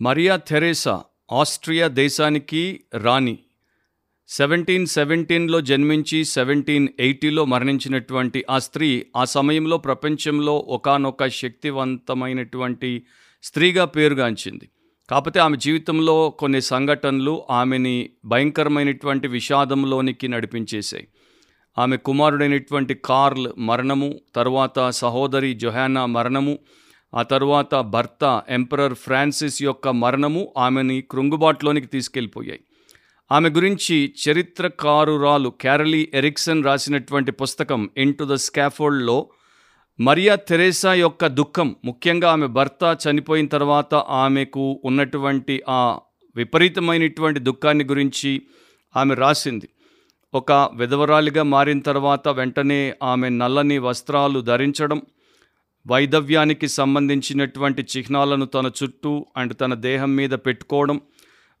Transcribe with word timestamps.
Mariya 0.00 0.36
Theresa 0.36 1.02
Austria 1.32 1.88
దేశానికి 1.88 2.84
రాణి. 2.94 3.38
Seventeen 4.28 4.86
సెవెంటీన్లో 4.86 5.60
జన్మించి 5.60 6.24
సెవెంటీన్ 6.24 6.88
ఎయిటీలో 7.00 7.44
మరణించినటువంటి 7.44 8.44
ఆ 8.50 8.58
స్త్రీ 8.58 9.06
ఆ 9.16 9.24
సమయంలో 9.24 9.78
ప్రపంచంలో 9.78 10.56
ఒకానొక 10.58 11.26
శక్తివంతమైనటువంటి 11.26 13.02
స్త్రీగా 13.42 13.84
పేరుగాంచింది. 13.84 14.68
కాకపోతే 15.10 15.40
ఆమె 15.40 15.56
జీవితంలో 15.56 16.30
కొన్ని 16.30 16.62
సంఘటనలు 16.62 17.42
ఆమెని 17.50 18.10
భయంకరమైనటువంటి 18.24 19.28
విషాదంలోనికి 19.28 20.28
నడిపించేశాయి. 20.28 21.08
ఆమె 21.78 21.96
కుమారుడైనటువంటి 21.96 22.94
కార్ల్ 22.94 23.48
మరణము 23.58 24.20
తర్వాత 24.34 24.90
సహోదరి 24.90 25.54
జొహానా 25.54 26.06
మరణము 26.06 26.58
ఆ 27.14 27.22
తరువాత 27.22 27.74
భర్త 27.74 28.42
ఎంపరర్ 28.48 28.94
ఫ్రాన్సిస్ 28.94 29.62
యొక్క 29.62 29.88
మరణము 29.88 30.52
ఆమెని 30.58 31.00
కృంగుబాటులోనికి 31.00 31.86
తీసుకెళ్ళిపోయాయి. 31.86 32.60
ఆమె 33.32 33.48
గురించి 33.48 34.14
చరిత్రకారురాలు 34.28 35.48
క్యారలీ 35.48 36.10
ఎరిక్సన్ 36.14 36.64
రాసినటువంటి 36.64 37.32
పుస్తకం 37.32 37.90
ఇంటు 37.96 38.24
ద 38.24 38.34
స్కాఫోల్డ్లో 38.34 39.28
మరియా 40.00 40.34
తెరేసా 40.34 40.94
యొక్క 40.94 41.26
దుఃఖం 41.26 41.76
ముఖ్యంగా 41.84 42.30
ఆమె 42.30 42.46
భర్త 42.46 42.98
చనిపోయిన 43.06 43.46
తర్వాత 43.46 43.94
ఆమెకు 43.94 44.80
ఉన్నటువంటి 44.84 45.62
ఆ 45.68 45.98
విపరీతమైనటువంటి 46.36 47.40
దుఃఖాన్ని 47.40 47.84
గురించి 47.84 48.42
ఆమె 48.96 49.14
రాసింది. 49.14 49.68
ఒక 50.34 50.52
విధవరాలిగా 50.52 51.42
మారిన 51.42 51.80
తర్వాత 51.80 52.28
వెంటనే 52.28 52.94
ఆమె 53.02 53.28
నల్లని 53.28 53.78
వస్త్రాలు 53.78 54.40
ధరించడం 54.40 55.02
వైదవ్యానికి 55.86 56.68
సంబంధించినటువంటి 56.68 57.82
చిహ్నాలను 57.82 58.46
తన 58.46 58.70
చుట్టూ 58.82 59.26
అండ్ 59.36 59.54
తన 59.56 59.74
దేహం 59.74 60.16
మీద 60.16 60.30
పెట్టుకోవడం 60.30 61.00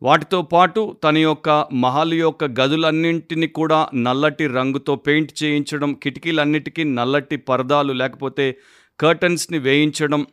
వాటితో 0.02 0.42
పాటు 0.42 0.96
తన 1.04 1.18
యొక్క 1.18 1.48
మహల్ 1.72 2.14
యొక్క 2.14 2.44
గదులన్నింటినీ 2.60 3.46
కూడా 3.46 3.88
నల్లటి 3.94 4.46
రంగుతో 4.46 4.94
పెయింట్ 4.96 5.32
చేయించడం 5.42 5.94
కిటికీలన్నిటికీ 6.02 6.84
నల్లటి 6.84 7.36
పరదాలు 7.36 7.92
లేకపోతే 7.92 8.46
కర్టన్స్ని 9.00 9.58
వేయించడం 9.58 10.26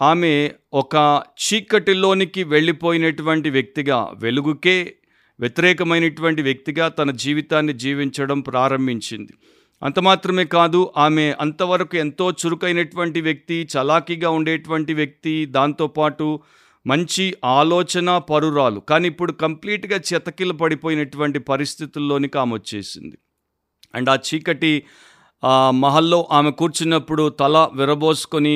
ఆమె 0.00 0.50
ఒక 0.74 0.96
చీకటిలోనికి 1.46 2.42
వెళ్ళిపోయినటువంటి 2.44 3.50
వ్యక్తిగా 3.50 4.10
వెలుగుకే 4.14 4.96
వ్యతిరేకమైనటువంటి 5.38 6.42
వ్యక్తిగా 6.42 6.88
తన 6.88 7.10
జీవితాన్ని 7.10 7.72
జీవించడం 7.72 8.40
ప్రారంభించింది. 8.40 9.32
అంత 9.82 9.98
మాత్రమే 9.98 10.44
కాదు 10.44 10.92
ఆమె 10.96 11.34
అంతవరకు 11.40 11.96
ఎంతో 11.96 12.26
చురుకైనటువంటి 12.30 13.20
వ్యక్తి 13.20 13.68
చలాకీగా 13.72 14.30
ఉండేటువంటి 14.30 14.94
వ్యక్తి 14.94 15.34
దాంతోపాటు 15.46 16.40
మంచి 16.86 17.24
ఆలోచన 17.44 18.18
పరురాలు. 18.18 18.80
కానీ 18.80 19.08
ఇప్పుడు 19.08 19.32
కంప్లీట్గా 19.32 20.00
చెతకిల 20.08 20.52
పడిపోయినటువంటి 20.52 21.38
పరిస్థితుల్లోనికి 21.38 22.38
ఆమె 22.38 22.54
వచ్చేసింది. 22.54 23.16
అండ్ 23.94 24.10
ఆ 24.10 24.16
చీకటి 24.28 24.72
మహల్లో 25.74 26.28
ఆమె 26.32 26.50
కూర్చున్నప్పుడు 26.50 27.28
తల 27.28 27.56
విరబోసుకొని 27.74 28.54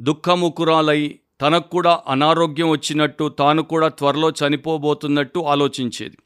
దుఃఖముకురాలై 0.00 1.18
తనకు 1.40 1.68
కూడా 1.70 1.92
అనారోగ్యం 2.08 2.68
వచ్చినట్టు 2.70 3.28
తాను 3.28 3.62
కూడా 3.62 3.88
త్వరలో 3.88 4.28
చనిపోబోతున్నట్టు 4.30 5.38
ఆలోచించేది. 5.38 6.16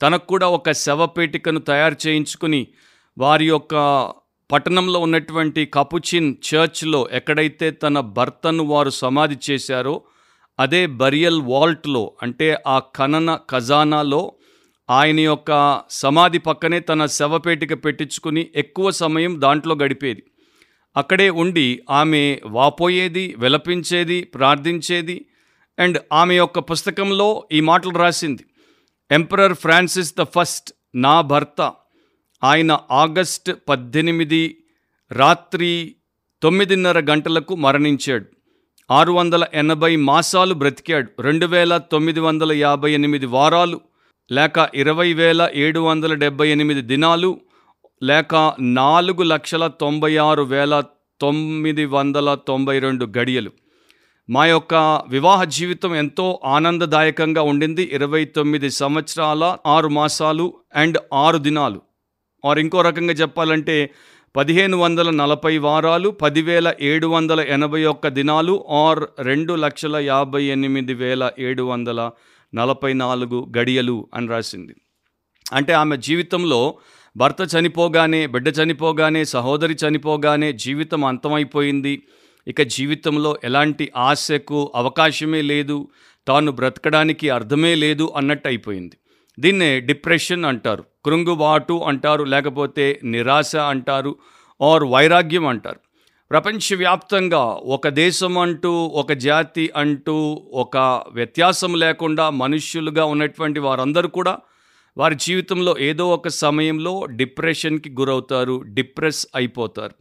తనకు 0.00 0.26
కూడా 0.26 0.46
ఒక 0.48 0.72
శవపేటికను 0.72 1.60
తయారు 1.60 1.96
చేయించుకుని 2.06 2.60
వారి 3.18 3.46
యొక్క 3.48 3.74
పట్టణంలో 4.52 5.00
ఉన్నటువంటి 5.00 5.66
కపుచిన్ 5.66 6.34
చర్చ్లో 6.48 7.08
ఎక్కడైతే 7.12 7.70
తన 7.70 8.00
భర్తను 8.00 8.64
వారు 8.64 8.90
సమాధి 8.90 9.36
చేశారో 9.50 10.02
అదే 10.60 10.86
బరియల్ 10.86 11.42
వాల్ట్లో 11.42 12.16
అంటే 12.22 12.56
ఆ 12.66 12.78
ఖనన 12.78 13.38
ఖజానాలో 13.50 14.32
ఆయన 14.90 15.20
యొక్క 15.20 15.82
సమాధి 15.90 16.38
పక్కనే 16.38 16.80
తన 16.80 17.06
శవపేటిక 17.06 17.84
పెట్టించుకుని 17.84 18.50
ఎక్కువ 18.54 18.90
సమయం 18.90 19.40
దాంట్లో 19.40 19.74
గడిపేది. 19.74 20.22
అక్కడే 20.96 21.30
ఉండి 21.30 21.80
ఆమె 21.90 22.40
వాపోయేది 22.46 23.34
విలపించేది 23.38 24.24
ప్రార్థించేది 24.24 25.26
అండ్ 25.78 25.98
ఆమె 26.12 26.34
యొక్క 26.34 26.58
పుస్తకంలో 26.58 27.48
ఈ 27.52 27.60
మాటలు 27.60 27.98
రాసింది 27.98 28.44
ఎంపరర్ 29.10 29.54
ఫ్రాన్సిస్ 29.54 30.14
ద 30.18 30.22
ఫస్ట్ 30.22 30.72
నా 30.94 31.20
భర్త. 31.20 31.72
ఆయన 32.44 32.78
ఆగస్ట్ 32.90 33.52
పద్దెనిమిది 33.68 34.56
రాత్రి 35.12 35.94
తొమ్మిదిన్నర 36.42 37.00
గంటలకు 37.00 37.56
మరణించాడు. 37.56 38.24
ఆరు 38.90 39.12
వందల 39.12 39.46
ఎనభై 39.54 39.96
మాసాలు 39.96 40.54
బ్రతికాడు. 40.54 41.22
రెండు 41.22 41.46
వేల 41.46 41.76
తొమ్మిది 41.76 42.20
వందల 42.20 42.52
యాభై 42.52 42.92
ఎనిమిది 42.92 43.26
వారాలు 43.26 43.80
లేక 44.32 44.70
ఇరవై 44.74 45.12
వేల 45.12 45.50
ఏడు 45.54 45.80
వందల 45.80 46.14
డెబ్బై 46.14 46.48
ఎనిమిది 46.48 46.80
దినాలు 46.80 47.40
లేక 48.02 48.54
నాలుగు 48.60 49.22
లక్షల 49.22 49.66
తొంభై 49.66 50.16
ఆరు 50.16 50.42
వేల 50.42 50.84
తొమ్మిది 51.20 51.84
వందల 51.84 52.34
తొంభై 52.34 52.78
రెండు 52.78 53.12
గడియలు. 53.18 53.50
మా 54.30 54.46
యొక్క 54.46 55.02
వివాహ 55.08 55.44
జీవితం 55.44 55.96
ఎంతో 55.96 56.40
ఆనందదాయకంగా 56.44 57.42
ఉండింది. 57.42 57.90
ఇరవై 57.92 58.24
తొమ్మిది 58.24 58.70
సంవత్సరాల 58.70 59.56
ఆరు 59.66 59.88
మాసాలు 59.88 60.54
అండ్ 60.74 60.98
ఆరు 61.14 61.38
దినాలు. 61.38 61.80
ఆర్ 62.44 62.58
ఇంకో 62.58 62.82
రకంగా 62.82 63.12
చెప్పాలంటే 63.12 63.90
పదిహేను 64.36 64.76
వందల 64.76 65.10
నలభై 65.10 65.58
వారాలు 65.58 66.10
పదివేల 66.10 66.74
ఏడు 66.80 67.06
వందల 67.06 67.40
ఎనభై 67.40 67.84
ఒక్క 67.84 68.08
దినాలు 68.08 68.66
ఆర్ 68.70 69.04
రెండు 69.20 69.54
లక్షల 69.54 69.96
యాభై 69.96 70.44
ఎనిమిది 70.44 70.94
వేల 70.94 71.30
ఏడు 71.38 71.62
వందల 71.62 72.10
నలభై 72.54 72.92
నాలుగు 72.92 73.52
గడియలు 73.58 74.08
అని 74.14 74.28
రాసింది. 74.28 74.74
అంటే 75.52 75.72
ఆమె 75.72 75.96
జీవితంలో 75.96 76.78
భర్త 77.16 77.48
చనిపోగానే 77.54 78.26
బిడ్డ 78.26 78.48
చనిపోగానే 78.48 79.24
సహోదరి 79.24 79.74
చనిపోగానే 79.74 80.52
జీవితం 80.52 81.04
అంతమైపోయింది. 81.04 82.02
ఇక 82.48 82.62
జీవితంలో 82.62 83.38
ఎలాంటి 83.44 83.92
ఆశకు 83.96 84.72
అవకాశమే 84.74 85.42
లేదు 85.42 85.88
తాను 86.28 86.52
బ్రతకడానికి 86.52 87.30
అర్థమే 87.30 87.74
లేదు 87.74 88.12
అన్నట్టు 88.16 88.48
అయిపోయింది. 88.48 88.96
దీన్నే 89.40 89.80
డిప్రెషన్ 89.80 90.44
అంటారు. 90.44 90.84
కృంగుబాటు 91.04 91.72
అంటారు 91.72 92.24
లేకపోతే 92.24 93.00
నిరాశ 93.04 93.56
అంటారు 93.56 94.16
ఆర్ 94.62 94.84
వైరాగ్యం 94.84 95.46
అంటారు. 95.46 95.80
ప్రపంచవ్యాప్తంగా 96.30 97.44
ఒక 97.44 97.88
దేశం 97.88 98.38
అంటూ 98.38 98.72
ఒక 98.72 99.12
జాతి 99.12 99.70
అంటూ 99.76 100.42
ఒక 100.52 100.76
వ్యత్యాసం 101.12 101.74
లేకుండా 101.74 102.30
మనుష్యులుగా 102.30 103.04
ఉన్నటువంటి 103.04 103.60
వారందరూ 103.60 104.08
కూడా 104.08 104.38
వారి 104.96 105.14
జీవితంలో 105.14 105.76
ఏదో 105.78 106.10
ఒక 106.10 106.28
సమయంలో 106.28 107.06
డిప్రెషన్కి 107.06 107.90
గురవుతారు 107.90 108.62
డిప్రెస్ 108.66 109.26
అయిపోతారు. 109.34 109.92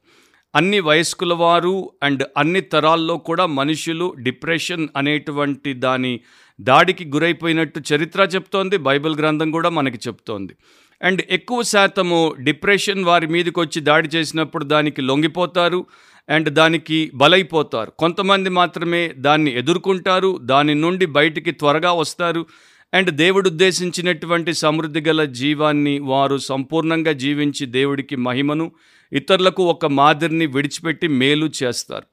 అన్ని 0.56 0.80
వయస్కుల 0.80 1.34
వారు 1.34 1.92
అండ్ 2.04 2.24
అన్ని 2.38 2.62
తరాల్లో 2.62 3.18
కూడా 3.18 3.46
మనుషులు 3.46 4.14
డిప్రెషన్ 4.20 4.88
అనేటువంటి 4.98 5.74
దాని 5.74 6.20
దాడికి 6.62 7.06
గురైపోయినట్టు 7.06 7.82
చరిత్ర 7.94 8.22
చెప్తోంది 8.22 8.78
బైబిల్ 8.78 9.16
గ్రంథం 9.16 9.52
కూడా 9.52 9.70
మనకి 9.70 10.00
చెప్తోంది. 10.08 10.54
అండ్ 11.02 11.22
ఎక్కువ 11.30 11.62
శాతము 11.62 12.36
డిప్రెషన్ 12.40 13.06
వారి 13.06 13.28
మీదకి 13.28 13.60
వచ్చి 13.60 13.82
దాడి 13.82 14.08
చేసినప్పుడు 14.08 14.64
దానికి 14.64 15.02
లొంగిపోతారు 15.02 15.86
అండ్ 16.30 16.50
దానికి 16.50 17.12
బలైపోతారు. 17.16 17.92
కొంతమంది 17.92 18.50
మాత్రమే 18.50 19.12
దాన్ని 19.18 19.58
ఎదుర్కొంటారు 19.58 20.40
దాని 20.42 20.76
నుండి 20.76 21.06
బయటికి 21.06 21.52
త్వరగా 21.52 21.92
వస్తారు 21.92 22.46
అండ్ 22.94 23.12
దేవుడు 23.12 23.50
ఉద్దేశించినటువంటి 23.50 24.54
సమృద్ధి 24.54 25.02
గల 25.02 25.24
జీవాన్ని 25.24 26.00
వారు 26.00 26.38
సంపూర్ణంగా 26.38 27.12
జీవించి 27.12 27.66
దేవుడికి 27.66 28.16
మహిమను 28.16 28.72
ఇతరులకు 29.14 29.64
ఒక 29.64 29.86
మాదిరిని 29.86 30.46
విడిచిపెట్టి 30.46 31.08
మేలు 31.08 31.52
చేస్తారు. 31.64 32.04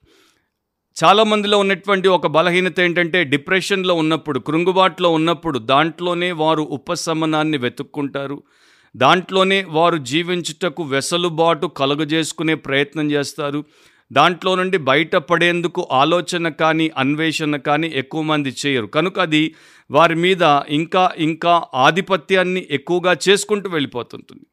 చాలామందిలో 1.05 1.59
ఉన్నటువంటి 1.59 2.09
ఒక 2.09 2.27
బలహీనత 2.27 2.81
ఏంటంటే 2.81 3.25
డిప్రెషన్లో 3.25 3.95
ఉన్నప్పుడు 3.95 4.39
కృంగుబాటులో 4.39 5.11
ఉన్నప్పుడు 5.11 5.59
దాంట్లోనే 5.59 6.33
వారు 6.33 6.63
ఉపశమనాన్ని 6.63 7.59
వెతుక్కుంటారు. 7.59 8.43
దాంట్లోనే 8.97 9.67
వారు 9.69 9.97
జీవించుటకు 9.97 10.83
వెసలుబాటు 10.83 11.67
కలుగజేసుకునే 11.67 12.55
ప్రయత్నం 12.55 13.11
చేస్తారు. 13.11 13.65
దాంట్లో 14.13 14.55
నుండి 14.55 14.79
బయటపడేందుకు 14.79 15.89
ఆలోచన 15.93 16.49
కానీ 16.49 16.91
అన్వేషణ 16.97 17.57
కానీ 17.57 17.93
ఎక్కువ 17.95 18.23
మంది 18.23 18.55
చేయరు. 18.67 18.87
కనుక 18.87 19.21
అది 19.21 19.55
వారి 19.91 20.15
మీద 20.15 20.43
ఇంకా 20.69 21.13
ఇంకా 21.19 21.65
ఆధిపత్యాన్ని 21.75 22.67
ఎక్కువగా 22.71 23.17
చేసుకుంటూ 23.29 23.71
వెళ్ళిపోతుంటుంది. 23.71 24.47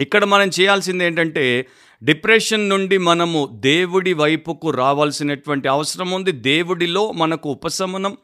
ఇక్కడ 0.00 0.24
మనం 0.24 0.50
చేయాల్సింది 0.60 1.04
ఏంటంటే 1.04 1.66
డిప్రెషన్ 2.02 2.68
నుండి 2.68 2.98
మనము 2.98 3.48
దేవుడి 3.52 4.12
వైపుకు 4.12 4.70
రావాల్సినటువంటి 4.70 5.68
అవసరం 5.68 6.10
ఉంది. 6.10 6.32
దేవుడిలో 6.32 7.12
మనకు 7.12 7.50
ఉపశమనం 7.50 8.16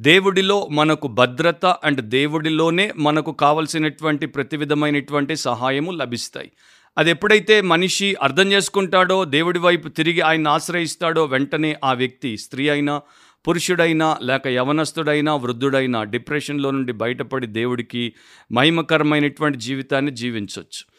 దేవుడిలో 0.00 0.66
మనకు 0.66 1.08
భద్రత 1.08 1.66
అండ్ 1.66 2.00
దేవుడిలోనే 2.00 2.92
మనకు 2.96 3.32
కావలసినటువంటి 3.32 4.26
ప్రతి 4.26 4.56
విధమైనటువంటి 4.56 5.36
సహాయము 5.36 5.92
లభిస్తాయి. 5.92 6.52
అది 6.98 7.10
ఎప్పుడైతే 7.10 7.60
మనిషి 7.60 8.16
అర్థం 8.22 8.52
చేసుకుంటాడో 8.52 9.24
దేవుడి 9.24 9.58
వైపు 9.58 9.88
తిరిగి 9.88 10.20
ఆయన 10.20 10.48
ఆశ్రయిస్తాడో 10.48 11.24
వెంటనే 11.24 11.76
ఆ 11.84 11.92
వ్యక్తి 11.92 12.38
స్త్రీ 12.38 12.68
అయినా 12.68 13.02
పురుషుడైనా 13.48 14.18
లేక 14.22 14.46
యవనస్తుడైనా 14.46 15.34
వృద్ధుడైనా 15.34 16.04
డిప్రెషన్లో 16.04 16.70
నుండి 16.70 16.92
బయటపడి 16.92 17.46
దేవుడికి 17.46 18.12
మహిమకరమైనటువంటి 18.52 19.58
జీవితాన్ని 19.58 20.10
జీవించవచ్చు 20.10 20.95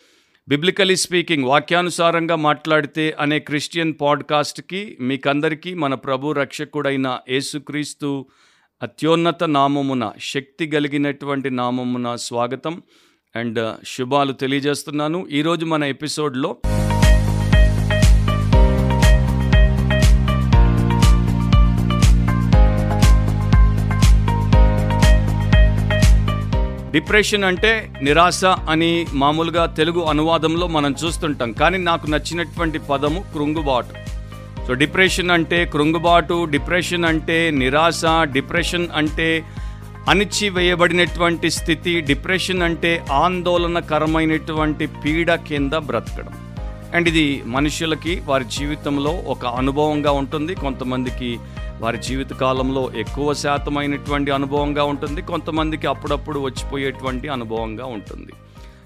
బిబ్లికలీ 0.48 0.96
స్పీకింగ్ 0.96 1.44
వాక్యానుసారంగా 1.44 2.36
మాట్లాడితే 2.36 3.16
అనే 3.20 3.40
క్రిస్టియన్ 3.40 3.94
పాడ్కాస్ట్కి 4.02 4.98
మీకందరికీ 5.00 5.74
మన 5.74 5.94
ప్రభు 5.94 6.32
రక్షకుడైన 6.32 7.20
యేసుక్రీస్తు 7.30 8.26
అత్యున్నత 8.84 9.44
నామమున 9.44 10.12
శక్తి 10.22 10.68
కలిగినటువంటి 10.68 11.50
నామమున 11.50 12.16
స్వాగతం. 12.16 12.82
అండ్ 13.36 13.76
శుభాలు 13.88 14.34
తెలియజేస్తున్నాను. 14.34 15.28
ఈరోజు 15.32 15.66
మన 15.66 15.84
ఎపిసోడ్లో 15.84 16.58
డిప్రెషన్ 26.98 27.44
అంటే 27.44 27.72
నిరాశ 28.04 28.42
అని 28.74 28.92
మామూలుగా 29.22 29.64
తెలుగు 29.80 30.02
అనువాదంలో 30.12 30.66
మనం 30.76 30.92
చూస్తుంటాం. 31.02 31.52
కానీ 31.62 31.78
నాకు 31.90 32.06
నచ్చినటువంటి 32.14 32.80
పదము 32.92 33.20
కృంగుబాటు. 33.34 33.94
సో 34.68 34.74
డిప్రెషన్ 34.84 35.32
అంటే 35.32 35.60
కృంగుబాటు 35.74 36.38
డిప్రెషన్ 36.56 37.06
అంటే 37.06 37.38
నిరాశ 37.62 38.02
డిప్రెషన్ 38.38 38.88
అంటే 38.96 39.28
అణిచివేయబడినటువంటి 40.12 41.48
స్థితి 41.60 41.94
డిప్రెషన్ 42.10 42.62
అంటే 42.68 42.92
ఆందోళనకరమైనటువంటి 43.24 44.86
పీడ 45.02 45.30
కింద 45.48 45.74
బ్రతకడం. 45.90 46.36
అండ్ 46.94 47.08
ఇది 47.08 47.44
మనుషులకి 47.46 48.22
వారి 48.26 48.46
జీవితంలో 48.46 49.12
ఒక 49.12 49.46
అనుభవంగా 49.46 50.12
ఉంటుంది. 50.12 50.56
కొంతమందికి 50.56 51.40
వారి 51.80 51.98
జీవిత 51.98 52.34
కాలంలో 52.34 52.92
ఎక్కువ 52.96 53.34
శాతమైనటువంటి 53.34 54.32
అనుభవంగా 54.32 54.84
ఉంటుంది. 54.84 55.22
కొంతమందికి 55.22 55.88
అప్పుడప్పుడు 55.88 56.40
వచ్చిపోయేటువంటి 56.40 57.28
అనుభవంగా 57.28 57.86
ఉంటుంది. 57.86 58.32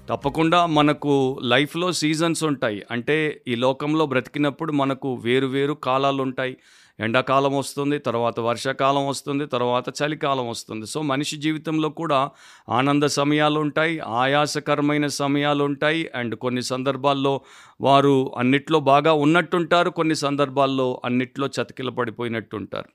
తప్పకుండా 0.08 0.66
మనకు 0.66 1.40
లైఫ్లో 1.42 1.92
సీజన్స్ 1.92 2.44
ఉంటాయి. 2.44 2.82
అంటే 2.90 3.42
ఈ 3.48 3.54
లోకంలో 3.54 4.06
బ్రతికినప్పుడు 4.06 4.72
మనకు 4.72 5.14
వేరు 5.14 5.46
వేరు 5.46 5.72
కాలాలు 5.72 6.22
ఉంటాయి 6.22 6.56
ఎండాకాలం 7.00 7.56
వస్తుంది 7.56 7.98
తర్వాత 7.98 8.40
వర్షాకాలం 8.40 9.06
వస్తుంది 9.06 9.46
తర్వాత 9.46 9.84
చలికాలం 10.02 10.48
వస్తుంది. 10.48 10.86
సో 10.86 11.02
మనిషి 11.02 11.36
జీవితంలో 11.36 11.88
కూడా 11.88 12.30
ఆనంద 12.68 13.02
సమయాలు 13.02 13.60
ఉంటాయి 13.60 13.98
ఆయాసకరమైన 13.98 15.06
సమయాలు 15.06 15.64
ఉంటాయి 15.64 16.10
అండ్ 16.14 16.34
కొన్ని 16.34 16.62
సందర్భాల్లో 16.62 17.40
వారు 17.80 18.34
అన్నిట్లో 18.38 18.80
బాగా 18.80 19.12
ఉన్నట్టుంటారు 19.12 19.90
కొన్ని 19.90 20.14
సందర్భాల్లో 20.14 21.02
అన్నిట్లో 21.04 21.46
చతికిల 21.46 21.88
పడిపోయినట్టుంటారు. 21.88 22.88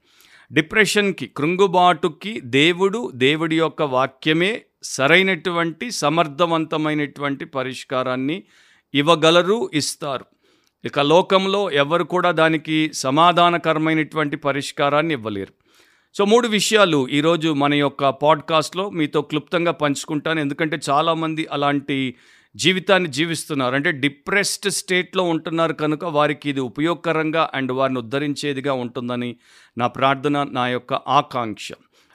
డిప్రెషన్కి 0.51 1.27
కృంగుబాటుకి 1.27 2.41
దేవుడు 2.41 3.11
దేవుడి 3.15 3.57
యొక్క 3.57 3.81
వాక్యమే 3.81 4.61
సరైనటువంటి 4.83 5.91
సమర్థవంతమైనటువంటి 5.91 7.45
పరిష్కారాన్ని 7.45 8.43
ఇవ్వగలరు 8.93 9.69
ఇస్తారు. 9.73 10.25
ఇక 10.87 10.99
లోకంలో 10.99 11.71
ఎవరు 11.71 12.03
కూడా 12.03 12.31
దానికి 12.31 12.91
సమాధానకరమైనటువంటి 12.93 14.37
పరిష్కారాన్ని 14.37 15.13
ఇవ్వలేరు. 15.13 15.53
సో 16.17 16.25
మూడు 16.25 16.47
విషయాలు 16.47 17.07
ఈరోజు 17.07 17.53
మన 17.53 17.73
యొక్క 17.73 18.09
పాడ్కాస్ట్లో 18.09 18.89
మీతో 18.89 19.21
క్లుప్తంగా 19.21 19.71
పంచుకుంటాను. 19.71 20.39
ఎందుకంటే 20.39 20.79
చాలామంది 20.89 21.47
అలాంటి 21.51 22.15
జీవితాన్ని 22.55 23.09
జీవిస్తున్నారు. 23.09 23.75
అంటే 23.75 23.91
డిప్రెస్డ్ 23.91 24.71
స్టేట్లో 24.71 25.23
ఉంటున్నారు 25.23 25.73
కనుక 25.73 26.05
వారికి 26.05 26.49
ఇది 26.49 26.59
ఉపయోగకరంగా 26.59 27.49
అండ్ 27.53 27.71
వారిని 27.71 27.99
ఉద్ధరించేదిగా 27.99 28.73
ఉంటుందని 28.73 29.35
నా 29.77 29.87
ప్రార్థన 29.87 30.47
నా 30.51 30.67
యొక్క 30.67 30.93
ఆకాంక్ష. 30.93 31.71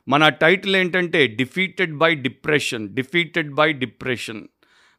మన 0.08 0.28
టైటిల్ 0.28 0.76
ఏంటంటే 0.76 1.26
defeated 1.26 1.94
by 1.94 2.14
depression 2.14 2.88
defeated 2.88 3.52
by 3.52 3.72
depression. 3.72 4.42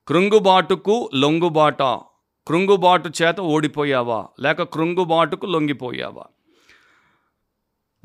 కృంగుబాటుకు 0.08 1.10
లొంగుబాట. 1.16 2.00
కృంగుబాటు 2.48 3.12
చేత 3.24 3.40
ఓడిపోయావా? 3.40 4.28
లేక 4.40 4.64
కృంగుబాటుకు 4.64 5.46
లొంగిపోయావా? 5.46 6.24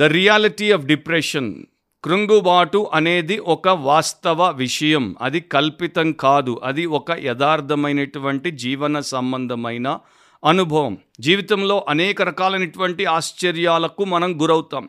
ద 0.00 0.02
రియాలిటీ 0.02 0.72
ఆఫ్ 0.72 0.82
డిప్రెషన్ 0.82 1.62
కృంగుబాటు 2.04 2.90
అనేది 2.94 3.38
ఒక 3.38 3.68
వాస్తవ 3.68 4.50
విషయం. 4.50 5.16
అది 5.20 5.40
కల్పితం 5.40 6.12
కాదు. 6.12 6.60
అది 6.64 6.86
ఒక 6.86 7.10
యథార్థమైనటువంటి 7.10 8.50
జీవన 8.50 9.00
సంబంధమైన 9.00 9.98
అనుభవం. 10.44 10.98
జీవితంలో 11.20 11.86
అనేక 11.88 12.22
రకాలైనటువంటి 12.22 13.04
ఆశ్చర్యాలకు 13.04 14.04
మనం 14.04 14.42
గురవుతాం. 14.42 14.88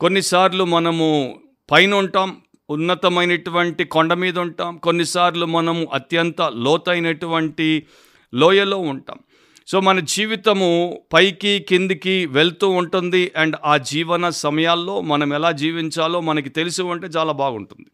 కొన్నిసార్లు 0.00 0.64
మనము 0.64 1.40
పైన 1.70 1.94
ఉంటాం 1.94 2.36
ఉన్నతమైనటువంటి 2.70 3.84
కొండ 3.84 4.12
మీద 4.12 4.38
ఉంటాం. 4.38 4.76
కొన్నిసార్లు 4.76 5.46
మనము 5.46 5.88
అత్యంత 5.92 6.42
లోతైనటువంటి 6.42 7.86
లోయలో 8.34 8.78
ఉంటాం. 8.78 9.18
సో 9.66 9.80
మన 9.80 10.00
జీవితము 10.00 11.02
పైకి 11.12 11.66
కిందికి 11.68 12.26
వెళ్తూ 12.26 12.68
ఉంటుంది. 12.68 13.32
అండ్ 13.36 13.56
ఆ 13.64 13.76
జీవన 13.76 14.28
సమయాల్లో 14.28 15.00
మనం 15.00 15.34
ఎలా 15.34 15.52
జీవించాలో 15.52 16.20
మనకి 16.20 16.48
తెలిసి 16.48 16.82
ఉంటే 16.82 17.06
చాలా 17.06 17.32
బాగుంటుంది. 17.32 17.86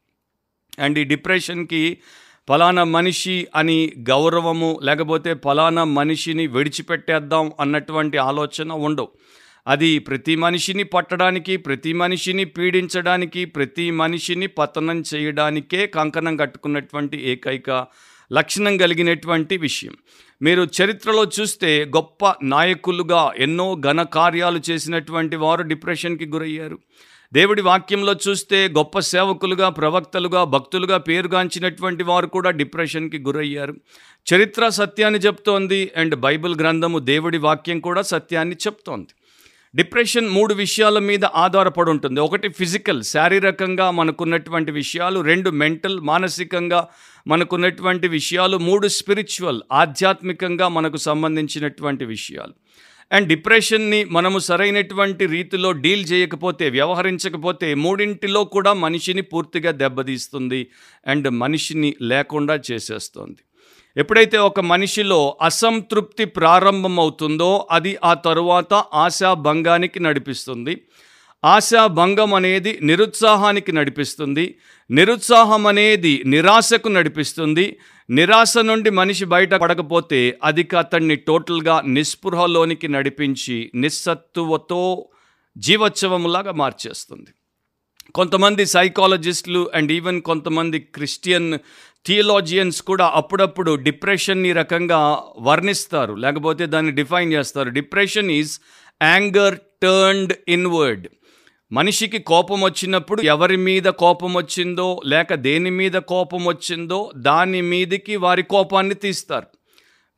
అండ్ 0.84 0.98
ఈ 0.98 1.04
డిప్రెషన్కి 1.04 1.98
ఫలానా 2.48 2.84
మనిషి 2.84 3.46
అని 3.54 3.92
గౌరవము 4.08 4.80
లేకపోతే 4.82 5.36
ఫలానా 5.44 5.84
మనిషిని 5.84 6.46
విడిచిపెట్టేద్దాం 6.46 7.52
అన్నటువంటి 7.60 8.18
ఆలోచన 8.18 8.72
ఉండవు. 8.72 9.08
అది 9.66 9.98
ప్రతి 9.98 10.36
మనిషిని 10.36 10.82
పట్టడానికి 10.82 11.56
ప్రతి 11.56 11.92
మనిషిని 11.92 12.44
పీడించడానికి 12.44 13.44
ప్రతి 13.44 13.90
మనిషిని 13.90 14.46
పతనం 14.46 15.02
చేయడానికే 15.14 15.86
కంకణం 15.86 16.36
కట్టుకున్నటువంటి 16.36 17.30
ఏకైక 17.30 17.86
లక్షణం 18.32 18.76
కలిగినటువంటి 18.76 19.56
విషయం. 19.56 19.94
మీరు 20.44 20.66
చరిత్రలో 20.82 21.24
చూస్తే 21.40 21.84
గొప్ప 21.84 22.34
నాయకులుగా 22.42 23.32
ఎన్నో 23.36 23.80
ఘన 23.80 24.02
కార్యాలు 24.02 24.60
చేసినటువంటి 24.70 25.36
వారు 25.36 25.62
డిప్రెషన్కి 25.62 26.26
గురయ్యారు. 26.26 26.78
దేవుడి 27.32 27.62
వాక్యంలో 27.62 28.14
చూస్తే 28.28 28.68
గొప్ప 28.68 28.98
సేవకులుగా 28.98 29.68
ప్రవక్తలుగా 29.68 30.44
భక్తులుగా 30.44 30.96
పేరుగాంచినటువంటి 30.96 32.02
వారు 32.02 32.26
కూడా 32.26 32.50
డిప్రెషన్కి 32.50 33.18
గురయ్యారు. 33.18 33.74
చరిత్ర 34.26 34.68
సత్యాన్ని 34.68 35.20
చెప్తోంది 35.20 35.90
అండ్ 35.96 36.14
బైబిల్ 36.14 36.56
గ్రంథము 36.56 36.98
దేవుడి 36.98 37.38
వాక్యం 37.38 37.80
కూడా 37.80 38.02
సత్యాన్ని 38.02 38.56
చెప్తోంది. 38.56 39.06
డిప్రెషన్ 39.74 40.28
మూడు 40.28 40.54
విషయాల 40.54 40.98
మీద 40.98 41.24
ఆధారపడి 41.24 41.90
ఉంటుంది. 41.90 42.20
ఒకటి 42.20 42.48
ఫిజికల్ 42.48 43.02
శారీరకంగా 43.02 43.90
మనకున్నటువంటి 43.90 44.72
విషయాలు 44.72 45.20
రెండు 45.20 45.50
మెంటల్ 45.50 46.00
మానసికంగా 46.00 46.88
మనకున్నటువంటి 47.26 48.08
విషయాలు 48.08 48.56
మూడు 48.56 48.88
స్పిరిచువల్ 48.88 49.60
ఆధ్యాత్మికంగా 49.72 50.68
మనకు 50.68 50.96
సంబంధించినటువంటి 50.96 52.04
విషయాలు. 52.04 52.52
అండ్ 53.12 53.28
డిప్రెషన్ని 53.28 54.04
మనము 54.04 54.38
సరైనటువంటి 54.38 55.26
రీతిలో 55.26 55.72
డీల్ 55.72 56.12
చేయకపోతే 56.12 56.70
వ్యవహరించకపోతే 56.70 57.74
మూడింటిలో 57.74 58.44
కూడా 58.44 58.72
మనిషిని 58.72 59.22
పూర్తిగా 59.22 59.70
దెబ్బతీస్తుంది 59.70 60.66
అండ్ 61.06 61.30
మనిషిని 61.30 61.94
లేకుండా 62.02 62.60
చేసేస్తుంది. 62.70 63.36
ఎప్పుడైతే 63.96 64.38
ఒక 64.38 64.60
మనిషిలో 64.60 65.38
అసంతృప్తి 65.42 66.24
ప్రారంభమవుతుందో 66.24 67.68
అది 67.70 67.98
ఆ 68.04 68.14
తరువాత 68.14 68.74
ఆశాభంగానికి 68.74 70.00
నడిపిస్తుంది. 70.00 70.80
ఆశాభంగం 71.44 72.34
అనేది 72.34 72.78
నిరుత్సాహానికి 72.82 73.72
నడిపిస్తుంది. 73.72 74.58
నిరుత్సాహం 74.90 75.66
అనేది 75.66 76.22
నిరాశకు 76.26 76.88
నడిపిస్తుంది. 76.88 77.76
నిరాశ 78.10 78.58
నుండి 78.58 78.90
మనిషి 78.90 79.24
బయట 79.24 79.54
పడకపోతే 79.54 80.38
అది 80.42 80.68
అతన్ని 80.78 81.16
టోటల్గా 81.16 81.82
నిస్పృహలోనికి 81.86 82.88
నడిపించి 82.88 83.70
నిస్సత్తువతో 83.74 85.08
జీవోత్సవంలాగా 85.58 86.52
మార్చేస్తుంది. 86.52 87.30
కొంతమంది 88.14 88.66
సైకాలజిస్టులు 88.66 89.70
అండ్ 89.74 89.92
ఈవెన్ 89.92 90.22
కొంతమంది 90.22 90.78
క్రిస్టియన్ 90.78 91.58
థియలాజియన్స్ 92.06 92.82
కూడా 92.82 93.12
అప్పుడప్పుడు 93.14 93.74
డిప్రెషన్ని 93.74 94.52
రకంగా 94.52 95.22
వర్ణిస్తారు. 95.40 96.14
లేకపోతే 96.14 96.66
దాన్ని 96.66 96.92
డిఫైన్ 96.92 97.32
చేస్తారు. 97.32 97.70
Depression 97.70 98.30
is 98.30 98.60
anger 99.02 99.56
turned 99.82 100.32
inward. 100.48 101.08
మనిషికి 101.76 102.18
కోపం 102.18 102.62
వచ్చినప్పుడు 102.62 103.22
ఎవరి 103.22 103.56
మీద 103.56 103.82
కోపం 103.82 104.34
వచ్చిందో 104.34 105.00
లేక 105.06 105.34
దేని 105.34 105.70
మీద 105.70 105.92
కోపం 105.92 106.44
వచ్చిందో 106.44 106.98
దాని 107.16 107.60
మీదికి 107.60 108.16
వారి 108.16 108.42
కోపాన్ని 108.42 108.94
తీస్తారు. 108.94 109.46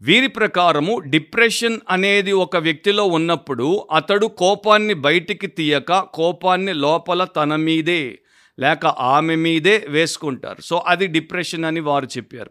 వీరి 0.03 0.27
ప్రకారము 0.27 0.99
డిప్రెషన్ 0.99 1.79
అనేది 1.91 2.33
ఒక 2.33 2.57
వ్యక్తిలో 2.57 3.05
ఉన్నప్పుడు 3.05 3.69
అతడు 3.95 4.27
కోపాన్ని 4.27 4.95
బయటికి 4.95 5.47
తీయక 5.47 5.93
కోపాన్ని 6.15 6.73
లోపల 6.73 7.25
తన 7.25 7.57
మీదే 7.57 8.19
లేక 8.59 8.87
ఆమె 8.87 9.35
మీదే 9.35 9.87
వేసుకుంటారు. 9.89 10.61
సో 10.61 10.85
అది 10.87 11.07
డిప్రెషన్ 11.07 11.65
అని 11.65 11.81
వారు 11.81 12.07
చెప్పారు. 12.17 12.51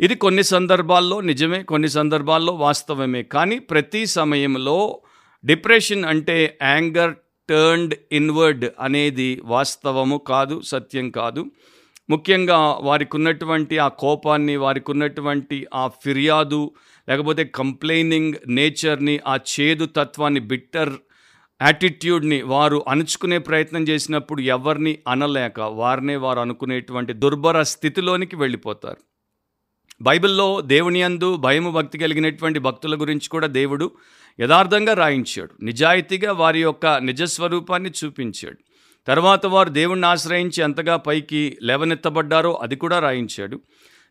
ఇది 0.00 0.14
కొన్ని 0.14 0.44
సందర్భాల్లో 0.44 1.20
నిజమే 1.20 1.62
కొన్ని 1.62 1.88
సందర్భాల్లో 1.88 2.52
వాస్తవమే. 2.52 3.22
కానీ 3.22 3.58
ప్రతి 3.58 4.06
సమయంలో 4.06 5.02
డిప్రెషన్ 5.44 6.04
అంటే 6.04 6.58
యాంగర్ 6.62 7.14
టర్న్డ్ 7.50 7.94
ఇన్వర్డ్ 8.12 8.66
అనేది 8.80 9.40
వాస్తవము 9.44 10.16
కాదు 10.16 10.60
సత్యం 10.60 11.10
కాదు. 11.10 11.46
ముఖ్యంగా 12.10 12.78
వారికి 12.80 13.16
ఉన్నటువంటి 13.16 13.78
ఆ 13.78 13.88
కోపాన్ని 13.88 14.56
వారికి 14.56 14.90
ఉన్నటువంటి 14.90 15.66
ఆ 15.74 15.88
ఫిర్యాదు 15.88 16.70
లేకపోతే 17.08 17.44
కంప్లైనింగ్ 17.44 18.34
నేచర్ని 18.48 19.20
ఆ 19.26 19.36
చేదు 19.36 19.86
తత్వాన్ని 19.86 20.40
బిట్టర్ 20.40 20.92
యాటిట్యూడ్ని 21.62 22.42
వారు 22.42 22.84
అణుచుకునే 22.88 23.38
ప్రయత్నం 23.38 23.82
చేసినప్పుడు 23.82 24.40
ఎవరిని 24.40 24.98
అనలేక 25.08 25.60
వారినే 25.60 26.16
వారు 26.16 26.40
అనుకునేటువంటి 26.40 27.12
దుర్భర 27.12 27.62
స్థితిలోనికి 27.62 28.36
వెళ్ళిపోతారు. 28.36 28.96
బైబిల్లో 30.02 30.60
దేవుని 30.60 31.02
అందు 31.02 31.36
భయము 31.36 31.70
భక్తి 31.70 31.98
కలిగినటువంటి 31.98 32.58
భక్తుల 32.58 33.00
గురించి 33.00 33.28
కూడా 33.28 33.46
దేవుడు 33.46 33.90
యథార్థంగా 34.40 34.94
రాయించాడు. 34.94 35.64
నిజాయితీగా 35.64 36.32
వారి 36.32 36.62
యొక్క 36.62 36.86
నిజస్వరూపాన్ని 36.86 37.90
చూపించాడు. 38.04 38.56
తర్వాత 39.06 39.46
వారు 39.46 39.68
దేవుణ్ణి 39.68 40.06
ఆశ్రయించి 40.06 40.62
ఎంతగా 40.62 40.96
పైకి 40.96 41.58
లేవనెత్తబడ్డారో 41.62 42.54
అది 42.54 42.76
కూడా 42.76 42.98
రాయించాడు. 42.98 43.60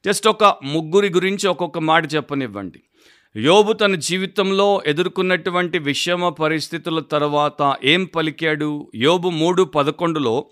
జస్ట్ 0.06 0.28
ఒక 0.28 0.44
ముగ్గురి 0.64 1.10
గురించి 1.10 1.48
ఒక్కొక్క 1.48 1.80
మాట 1.80 2.16
చెప్పనివ్వండి. 2.16 2.84
యోబు 3.36 3.74
తన 3.74 3.96
జీవితంలో 3.96 4.82
ఎదుర్కొన్నటువంటి 4.86 5.80
విషమ 5.80 6.30
పరిస్థితుల 6.30 7.00
తర్వాత 7.00 7.76
ఏం 7.84 8.06
పలికాడు? 8.06 8.92
యోబు 8.96 9.30
మూడు 9.30 9.64
పదకొండులో 9.64 10.50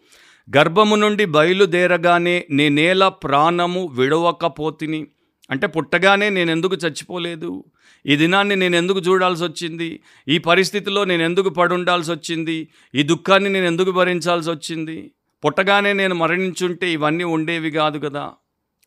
గర్భము 0.57 0.95
నుండి 0.95 1.25
బయలుదేరగానే 1.25 2.45
నేనేలా 2.51 3.09
ప్రాణము 3.09 3.87
విడవకపోతిని. 3.87 5.07
అంటే 5.51 5.67
పుట్టగానే 5.67 6.29
నేను 6.29 6.51
ఎందుకు 6.51 6.75
చచ్చిపోలేదు? 6.75 7.63
ఈ 8.05 8.15
దినాన్ని 8.15 8.55
నేను 8.55 8.75
ఎందుకు 8.75 8.99
చూడాల్సి 8.99 9.43
వచ్చింది 9.43 9.99
ఈ 10.27 10.37
పరిస్థితిలో 10.37 11.03
నేను 11.03 11.23
ఎందుకు 11.23 11.49
పడుండాల్సి 11.49 12.11
వచ్చింది 12.11 12.67
ఈ 12.95 13.03
దుఃఖాన్ని 13.03 13.49
నేను 13.49 13.65
ఎందుకు 13.65 13.91
భరించాల్సి 13.91 14.49
వచ్చింది 14.49 15.11
పుట్టగానే 15.45 15.93
నేను 15.93 16.15
మరణించుంటే 16.15 16.91
ఇవన్నీ 16.91 17.23
ఉండేవి 17.23 17.71
కాదు 17.71 17.97
కదా. 17.99 18.31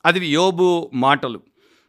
అది 0.07 0.27
యోబు 0.27 0.91
మాటలు. 0.95 1.41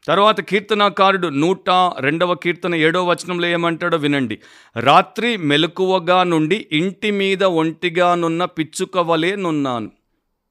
తర్వాత 0.07 0.41
కీర్తనాకారుడు 0.41 1.27
నూట 1.27 1.69
రెండవ 1.99 2.35
కీర్తన 2.35 2.75
ఏడవ 2.75 3.09
వచనంలో 3.11 3.47
ఏమంటాడో 3.47 3.97
వినండి. 3.97 4.39
రాత్రి 4.79 5.37
మెలకువగా 5.37 6.23
నుండి 6.23 6.67
ఇంటి 6.71 7.11
మీద 7.11 7.43
ఒంటిగానున్న 7.43 8.45
పిచ్చుక 8.45 8.97
వలె 8.97 9.35
నున్నాను. 9.35 9.91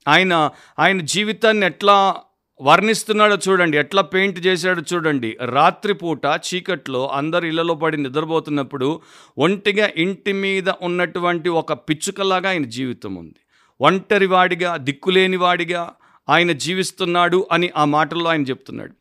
ఆయన 0.08 0.50
ఆయన 0.78 1.00
జీవితాన్ని 1.00 1.66
ఎట్లా 1.66 2.16
వర్ణిస్తున్నాడో 2.60 3.38
చూడండి 3.48 3.78
ఎట్లా 3.78 4.02
పెయింట్ 4.02 4.46
చేశాడో 4.46 4.82
చూడండి. 4.94 5.36
రాత్రిపూట 5.44 6.24
చీకట్లో 6.26 7.08
అందరు 7.08 7.46
ఇళ్ళలో 7.46 7.74
పడి 7.74 8.02
నిద్రపోతున్నప్పుడు 8.02 9.00
ఒంటిగా 9.38 9.90
ఇంటి 9.96 10.32
మీద 10.32 10.68
ఉన్నటువంటి 10.82 11.48
ఒక 11.48 11.72
పిచ్చుకలాగా 11.72 12.48
ఆయన 12.48 12.64
జీవితం 12.64 13.14
ఉంది. 13.14 13.34
ఒంటరివాడిగా 13.80 14.76
దిక్కులేనివాడిగా 14.76 14.76
దిక్కులేని 14.76 15.36
వాడిగా 15.36 15.92
ఆయన 16.28 16.52
జీవిస్తున్నాడు 16.52 17.46
అని 17.52 17.70
ఆ 17.76 17.84
మాటల్లో 17.84 18.30
ఆయన 18.30 18.42
చెప్తున్నాడు. 18.42 18.92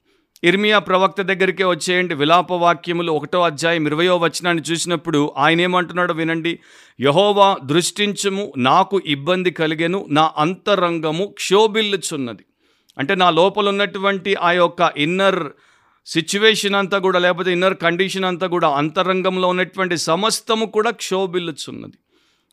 ఇర్మియా 0.44 0.80
ప్రవక్త 0.80 1.22
దగ్గరికే 1.22 1.64
వచ్చేయండి. 1.64 2.16
విలాప 2.16 2.52
వాక్యములు 2.52 3.12
ఒకటో 3.12 3.42
అధ్యాయం 3.42 3.88
ఇరవయో 3.88 4.18
వచనాన్ని 4.18 4.64
చూసినప్పుడు 4.72 5.34
ఆయన 5.38 5.62
ఏమంటున్నాడో 5.62 6.14
వినండి. 6.14 6.60
యహోవా 7.02 7.58
దృష్టించము 7.66 8.54
నాకు 8.58 9.02
ఇబ్బంది 9.06 9.52
కలిగెను 9.52 10.06
నా 10.10 10.32
అంతరంగము 10.38 11.26
క్షోభిల్లుచున్నది. 11.26 12.44
అంటే 13.00 13.16
నా 13.16 13.30
లోపల 13.30 13.70
ఉన్నటువంటి 13.70 14.36
ఆ 14.42 14.52
యొక్క 14.52 14.92
ఇన్నర్ 14.98 15.40
సిచ్యువేషన్ 16.06 16.76
అంతా 16.76 16.98
కూడా 16.98 17.20
లేకపోతే 17.20 17.52
ఇన్నర్ 17.52 17.78
కండిషన్ 17.78 18.26
అంతా 18.26 18.48
కూడా 18.48 18.68
అంతరంగంలో 18.68 19.48
ఉన్నటువంటి 19.48 19.98
సమస్తము 19.98 20.66
కూడా 20.66 20.92
క్షోభిల్లుచున్నది. 20.92 21.98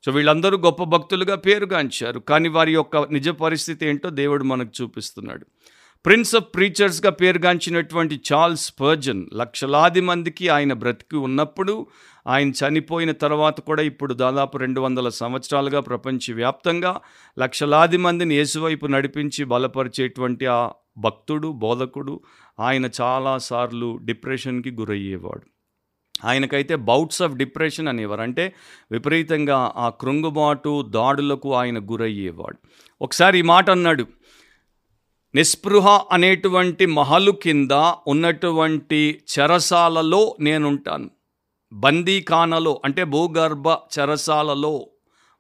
సో 0.05 0.13
వీళ్ళందరూ 0.13 0.57
గొప్ప 0.59 0.85
భక్తులుగా 0.85 1.35
పేరుగాంచారు 1.35 2.19
కానీ 2.19 2.49
వారి 2.49 2.73
యొక్క 2.75 2.97
నిజ 3.11 3.29
పరిస్థితి 3.29 3.89
ఏంటో 3.89 4.11
దేవుడు 4.11 4.45
మనకు 4.45 4.83
చూపిస్తున్నాడు. 4.83 5.47
ప్రిన్స్ 6.05 6.35
ఆఫ్ 6.37 6.45
ప్రీచర్స్గా 6.55 7.11
పేరుగాంచినటువంటి 7.11 8.21
చార్ల్స్ 8.33 8.75
పర్జన్ 8.81 9.27
లక్షలాది 9.35 10.01
మందికి 10.01 10.49
ఆయన 10.49 10.73
బ్రతికి 10.73 11.17
ఉన్నప్పుడు 11.17 11.87
ఆయన 12.27 12.51
చనిపోయిన 12.51 13.13
తర్వాత 13.13 13.61
కూడా 13.61 13.83
ఇప్పుడు 13.83 14.15
దాదాపు 14.15 14.59
రెండు 14.59 14.81
వందల 14.81 15.09
సంవత్సరాలుగా 15.09 15.81
ప్రపంచవ్యాప్తంగా 15.81 17.01
లక్షలాది 17.39 17.97
మందిని 17.97 18.35
యేసువైపు 18.35 18.87
నడిపించి 18.87 19.45
బలపరిచేటువంటి 19.45 20.47
ఆ 20.47 20.71
భక్తుడు 20.99 21.49
బోధకుడు 21.49 22.21
ఆయన 22.61 22.89
చాలాసార్లు 23.01 23.99
డిప్రెషన్కి 24.03 24.71
గురయ్యేవాడు. 24.71 25.43
ఆయనకైతే 26.27 26.77
బౌట్స్ 26.77 27.23
ఆఫ్ 27.23 27.33
డిప్రెషన్ 27.33 27.89
అనేవారు. 27.89 28.21
అంటే 28.21 28.55
విపరీతంగా 28.93 29.73
ఆ 29.77 29.89
కృంగుబాటు 29.89 30.83
దాడులకు 30.83 31.55
ఆయన 31.55 31.79
గురయ్యేవాడు. 31.79 32.59
ఒకసారి 33.03 33.39
ఈ 33.39 33.43
మాట 33.43 33.71
అన్నాడు. 33.71 34.07
నిస్పృహ 35.35 36.05
అనేటువంటి 36.13 36.87
మహలు 36.87 37.31
కింద 37.31 37.71
ఉన్నటువంటి 38.07 39.23
చెరసాలలో 39.39 40.37
నేనుంటాను. 40.41 41.11
బందీఖానలో 41.73 42.81
అంటే 42.85 43.05
భూగర్భ 43.05 43.69
చెరసాలలో 43.69 44.87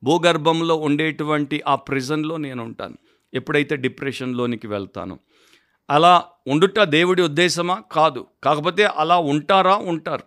భూగర్భంలో 0.04 0.76
ఉండేటువంటి 0.76 1.62
ఆ 1.66 1.74
ప్రిజన్లో 1.74 2.36
నేను 2.36 2.64
ఉంటాను 2.64 2.94
ఎప్పుడైతే 3.34 3.76
డిప్రెషన్లోనికి 3.76 4.66
వెళ్తాను. 4.66 5.18
అలా 5.90 6.24
ఉండుట 6.46 6.80
దేవుడి 6.80 7.22
ఉద్దేశమా? 7.22 7.82
కాదు. 7.92 8.26
కాకపోతే 8.44 8.84
అలా 8.84 9.18
ఉంటారా? 9.18 9.76
ఉంటారు. 9.76 10.22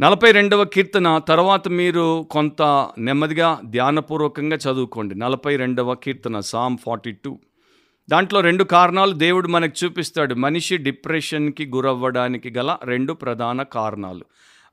నలభై 0.00 0.30
రెండవ 0.30 0.64
కీర్తన 0.64 1.18
తర్వాత 1.18 1.68
మీరు 1.68 2.26
కొంత 2.30 2.88
నెమ్మదిగా 2.98 3.60
ధ్యానపూర్వకంగా 3.64 4.56
చదువుకోండి. 4.56 5.14
నలభై 5.14 5.56
రెండవ 5.56 5.94
కీర్తన 5.94 6.40
సామ్ 6.40 6.78
ఫార్టీ 6.78 7.12
టూ. 7.12 7.38
దాంట్లో 8.10 8.40
రెండు 8.40 8.64
కారణాలు 8.64 9.12
దేవుడు 9.12 9.48
మనకు 9.48 9.84
చూపిస్తాడు. 9.84 10.34
మనిషి 10.34 10.76
డిప్రెషన్కి 10.76 11.66
గురవ్వడానికి 11.66 12.50
గల 12.50 12.76
రెండు 12.84 13.12
ప్రధాన 13.12 13.62
కారణాలు. 13.62 14.24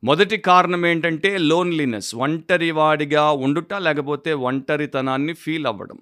మొదటి 0.03 0.38
కారణం 0.38 0.86
ఏంటంటే 0.86 1.38
లోన్లీనెస్ 1.38 2.15
ఒంటరి 2.15 2.72
వాడిగా 2.72 3.31
ఉండుట 3.31 3.74
లేకపోతే 3.74 4.33
ఒంటరితనాన్ని 4.33 5.33
ఫీల్ 5.33 5.67
అవ్వడం. 5.67 5.98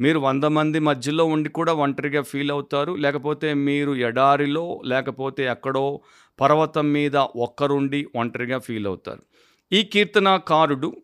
మీరు 0.00 0.18
వంద 0.18 0.44
మంది 0.44 0.78
మధ్యలో 0.78 1.24
ఉండి 1.24 1.48
కూడా 1.48 1.72
ఒంటరిగా 1.72 2.22
ఫీల్ 2.22 2.50
అవుతారు 2.50 2.92
లేకపోతే 2.92 3.54
మీరు 3.54 3.92
ఎడారిలో 3.92 4.80
లేకపోతే 4.84 5.44
ఎక్కడో 5.44 6.00
పర్వతం 6.40 6.92
మీద 6.92 7.16
ఒక్కరుండి 7.16 8.06
ఒంటరిగా 8.16 8.58
ఫీల్ 8.58 8.86
అవుతారు. 8.86 9.22
ఈ 9.72 9.82
కీర్తనకారుడు 9.82 10.96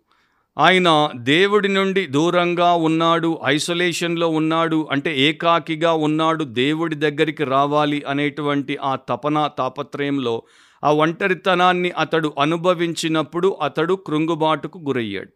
ఆయన 0.59 1.11
దేవుడి 1.15 1.69
నుండి 1.69 2.07
దూరంగా 2.07 2.75
ఉన్నాడు 2.75 3.39
ఐసోలేషన్లో 3.45 4.29
ఉన్నాడు 4.29 4.89
అంటే 4.91 5.19
ఏకాకిగా 5.19 5.93
ఉన్నాడు 5.93 6.45
దేవుడి 6.45 6.95
దగ్గరికి 6.95 7.45
రావాలి 7.45 8.03
అనేటువంటి 8.09 8.77
ఆ 8.77 8.97
తపన 8.97 9.51
తాపత్రయంలో 9.59 10.43
ఆ 10.85 10.93
ఒంటరితనాన్ని 10.93 11.91
అతడు 11.91 12.35
అనుభవించినప్పుడు 12.39 13.57
అతడు 13.63 13.95
కృంగుబాటుకు 13.95 14.79
గురయ్యాడు. 14.79 15.29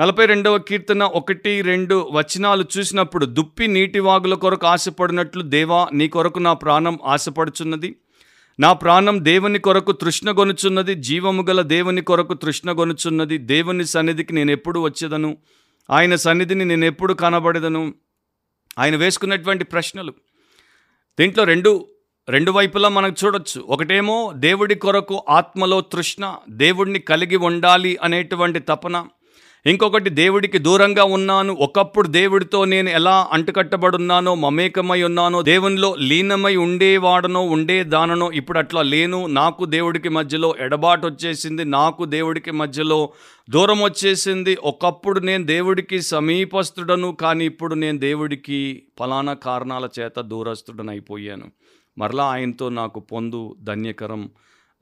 నలభై 0.00 0.26
రెండవ 0.26 0.58
కీర్తన 0.58 1.02
ఒకటి 1.02 1.62
రెండు 1.62 2.08
వచనాలు 2.12 2.64
చూసినప్పుడు 2.78 3.26
దుప్పి 3.26 3.66
నీటి 3.66 3.98
వాగుల 3.98 4.34
కొరకు 4.34 4.66
ఆశపడినట్లు 4.66 5.42
దేవా 5.42 5.88
నీ 5.92 6.08
కొరకు 6.08 6.38
నా 6.38 6.52
ప్రాణం 6.52 6.98
ఆశపడుచున్నది. 7.04 7.96
నా 8.60 8.72
ప్రాణం 8.72 9.24
దేవుని 9.24 9.58
కొరకు 9.58 9.92
తృష్ణగొనుచున్నది 9.92 10.94
జీవము 10.94 11.42
గల 11.42 11.60
దేవుని 11.60 12.00
కొరకు 12.00 12.34
తృష్ణగొనుచున్నది 12.34 13.38
దేవుని 13.38 13.86
సన్నిధికి 13.86 14.32
నేను 14.32 14.50
ఎప్పుడు 14.50 14.80
వచ్చేదను? 14.80 15.36
ఆయన 15.90 16.14
సన్నిధిని 16.14 16.64
నేను 16.64 16.84
ఎప్పుడు 16.84 17.14
కనబడేదను? 17.14 17.94
ఆయన 18.78 18.96
వేసుకున్నటువంటి 18.96 19.64
ప్రశ్నలు. 19.64 20.10
దీంట్లో 21.18 21.44
రెండు 21.44 21.86
రెండు 22.28 22.52
వైపులా 22.52 22.88
మనకు 22.88 23.14
చూడొచ్చు. 23.24 23.60
ఒకటేమో 23.60 24.32
దేవుడి 24.34 24.74
కొరకు 24.74 25.24
ఆత్మలో 25.28 25.80
తృష్ణ 25.80 26.36
దేవుడిని 26.50 26.98
కలిగి 26.98 27.36
ఉండాలి 27.36 27.98
అనేటువంటి 28.02 28.58
తపన. 28.58 29.04
ఇంకొకటి 29.66 30.10
దేవుడికి 30.10 30.58
దూరంగా 30.58 31.04
ఉన్నాను. 31.04 31.54
ఒకప్పుడు 31.54 32.08
దేవుడితో 32.08 32.64
నేను 32.64 32.88
ఎలా 32.90 33.28
అంటుకట్టబడున్నానో 33.32 34.34
మమేకమై 34.34 35.02
ఉన్నానో 35.02 35.42
దేవునిలో 35.42 35.96
లీనమై 35.98 36.56
ఉండేవాడనో 36.56 37.40
ఉండేదాననో 37.40 38.32
ఇప్పుడు 38.32 38.58
అట్లా 38.58 38.82
లేను. 38.82 39.26
నాకు 39.26 39.64
దేవుడికి 39.64 40.08
మధ్యలో 40.08 40.54
ఎడబాటు 40.60 41.06
వచ్చేసింది. 41.06 41.64
నాకు 41.64 42.04
దేవుడికి 42.04 42.50
మధ్యలో 42.50 43.12
దూరం 43.50 43.82
వచ్చేసింది. 43.82 44.56
ఒకప్పుడు 44.62 45.20
నేను 45.20 45.44
దేవుడికి 45.44 46.02
సమీపస్తుడను 46.02 47.12
కానీ 47.12 47.44
ఇప్పుడు 47.44 47.74
నేను 47.74 47.98
దేవుడికి 47.98 48.82
ఫలానా 48.98 49.34
కారణాల 49.34 49.88
చేత 50.00 50.20
దూరస్తుడనైపోయాను 50.20 50.92
అయిపోయాను 50.92 51.52
మరలా 51.98 52.24
ఆయనతో 52.24 52.68
నాకు 52.68 53.00
పొందు 53.00 53.56
ధన్యకరం 53.62 54.30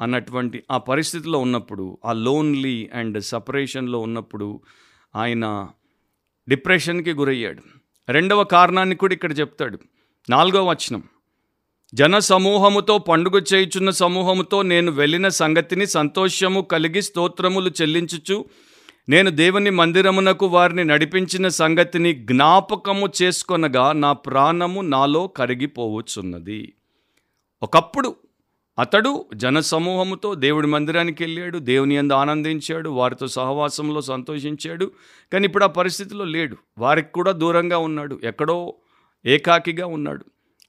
అన్నటువంటి 0.00 0.62
ఆ 0.71 0.79
పరిస్థితిలో 0.79 1.38
ఉన్నప్పుడు 1.38 1.99
ఆ 2.05 2.12
లోన్లీ 2.12 2.90
అండ్ 2.95 3.25
సపరేషన్లో 3.25 3.99
ఉన్నప్పుడు 3.99 4.61
ఆయన 5.17 5.69
డిప్రెషన్కి 6.49 7.12
గురయ్యాడు. 7.12 7.62
రెండవ 8.12 8.45
కారణాన్ని 8.45 8.97
కూడా 8.97 9.14
ఇక్కడ 9.14 9.38
చెప్తాడు. 9.38 9.79
నాలుగవ 10.31 10.71
వచనం. 10.71 11.02
జన 11.95 12.19
సమూహముతో 12.19 12.99
పండుగ 12.99 13.43
చేయుచున్న 13.55 13.90
సమూహముతో 13.90 14.62
నేను 14.62 14.93
వెళ్ళిన 14.93 15.29
సంగతిని 15.29 15.87
సంతోషము 15.87 16.61
కలిగి 16.61 17.02
స్తోత్రములు 17.02 17.71
చెల్లించుచు 17.83 18.45
నేను 19.09 19.31
దేవుని 19.31 19.71
మందిరమునకు 19.71 20.47
వారిని 20.47 20.85
నడిపించిన 20.85 21.49
సంగతిని 21.49 22.12
జ్ఞాపకము 22.12 23.09
చేసుకొనగా 23.23 23.93
నా 23.93 24.12
ప్రాణము 24.12 24.81
నాలో 24.81 25.26
కరిగిపోవచ్చున్నది. 25.26 26.73
ఒకప్పుడు 27.62 28.17
అతడు 28.79 29.25
జనసమూహముతో 29.35 30.35
దేవుడి 30.35 30.67
మందిరానికి 30.67 31.25
వెళ్ళాడు 31.25 31.59
దేవుని 31.59 31.97
యందు 31.97 32.12
ఆనందించాడు 32.12 32.90
వారితో 32.90 33.26
సహవాసంలో 33.26 34.00
సంతోషించాడు 34.00 34.90
కానీ 35.33 35.45
ఇప్పుడు 35.47 35.64
ఆ 35.64 35.67
పరిస్థితిలో 35.67 36.25
లేడు. 36.25 36.57
వారికి 36.79 37.12
కూడా 37.12 37.33
దూరంగా 37.33 37.79
ఉన్నాడు 37.79 38.21
ఎక్కడో 38.25 38.75
ఏకాకిగా 39.26 39.87
ఉన్నాడు. 39.87 40.25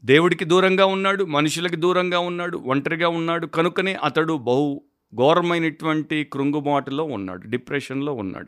దేవుడికి 0.05 0.45
దూరంగా 0.45 0.85
ఉన్నాడు 0.85 1.23
మనుషులకి 1.23 1.75
దూరంగా 1.75 2.19
ఉన్నాడు 2.19 2.57
ఒంటరిగా 2.57 3.09
ఉన్నాడు 3.09 3.47
కనుకనే 3.47 3.93
అతడు 3.93 4.33
బహు 4.33 4.81
ఘోరమైనటువంటి 5.15 6.23
కృంగుబాటులో 6.23 7.03
ఉన్నాడు 7.03 7.47
డిప్రెషన్లో 7.47 8.13
ఉన్నాడు. 8.13 8.47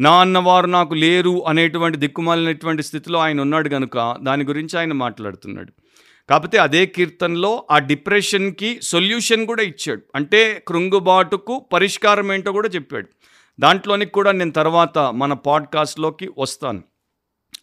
నా 0.00 0.20
అన్నవారు 0.20 0.66
నాకు 0.66 0.94
లేరు 0.94 1.44
అనేటువంటి 1.48 1.98
దిక్కుమాలినటువంటి 1.98 2.82
స్థితిలో 2.82 3.18
ఆయన 3.18 3.40
ఉన్నాడు 3.40 3.68
కనుక 3.68 4.18
దాని 4.22 4.44
గురించి 4.44 4.78
ఆయన 4.78 4.92
మాట్లాడుతున్నాడు. 4.92 5.72
కాకపోతే 6.30 6.58
అదే 6.58 6.86
కీర్తనలో 6.86 7.64
ఆ 7.70 7.78
డిప్రెషన్కి 7.78 8.80
సొల్యూషన్ 8.82 9.46
కూడా 9.46 9.62
ఇచ్చాడు. 9.62 10.02
అంటే 10.14 10.64
కృంగుబాటుకు 10.68 11.66
పరిష్కారం 11.72 12.32
ఏంటో 12.32 12.52
కూడా 12.52 12.68
చెప్పాడు. 12.68 13.08
దాంట్లోనికి 13.60 14.12
కూడా 14.12 14.32
నేను 14.32 14.50
తర్వాత 14.50 14.98
మన 14.98 15.32
పాడ్కాస్ట్లోకి 15.32 16.30
వస్తాను. 16.38 16.82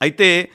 అయితే 0.01 0.49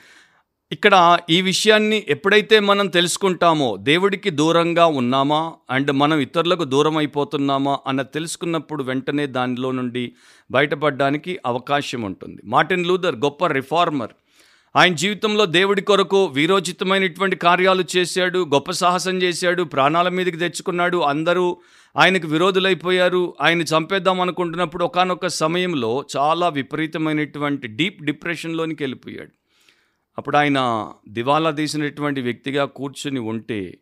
ఇక్కడ 0.71 1.19
ఈ 1.29 1.41
విషయాన్ని 1.41 2.03
ఎప్పుడైతే 2.07 2.59
మనం 2.59 2.87
తెలుసుకుంటామో 2.87 3.77
దేవుడికి 3.77 4.29
దూరంగా 4.29 4.85
ఉన్నామా? 4.85 5.53
అండ్ 5.69 5.91
మనం 5.91 6.19
ఇతరులకు 6.19 6.63
దూరం 6.63 6.97
అయిపోతున్నామా? 6.97 7.79
అన్న 7.87 8.01
తెలుసుకున్నప్పుడు 8.01 8.83
వెంటనే 8.83 9.27
దానిలో 9.27 9.71
నుండి 9.71 10.13
బయటపడడానికి 10.51 11.39
అవకాశం 11.45 12.01
ఉంటుంది. 12.01 12.41
మార్టిన్ 12.45 12.85
లూథర్ 12.85 13.15
గొప్ప 13.15 13.47
రిఫార్మర్. 13.47 14.11
ఆయన 14.75 14.93
జీవితంలో 14.93 15.45
దేవుడి 15.45 15.81
కొరకు 15.81 16.25
వీరోచితమైనటువంటి 16.25 17.35
కార్యాలు 17.35 17.83
చేశాడు 17.97 18.39
గొప్ప 18.39 18.71
సాహసం 18.71 19.21
చేశాడు 19.21 19.63
ప్రాణాల 19.63 20.09
మీదకి 20.09 20.37
తెచ్చుకున్నాడు. 20.37 20.97
అందరూ 20.97 21.57
ఆయనకు 21.97 22.27
విరోధులైపోయారు. 22.27 23.35
ఆయన 23.41 23.61
చంపేద్దాం 23.61 24.21
అనుకుంటున్నప్పుడు 24.21 24.85
ఒకానొక 24.85 25.27
సమయంలో 25.27 26.05
చాలా 26.17 26.49
విపరీతమైనటువంటి 26.49 27.67
డీప్ 27.67 28.03
డిప్రెషన్లోనికి 28.03 28.83
వెళ్ళిపోయాడు. 28.83 29.31
అప్పుడు 30.17 30.37
ఆయన 30.37 30.89
దివాలా 31.09 31.51
తీసినటువంటి 31.51 32.21
వ్యక్తిగా 32.21 32.65
కూర్చుని 32.65 33.19
ఉంటే 33.19 33.77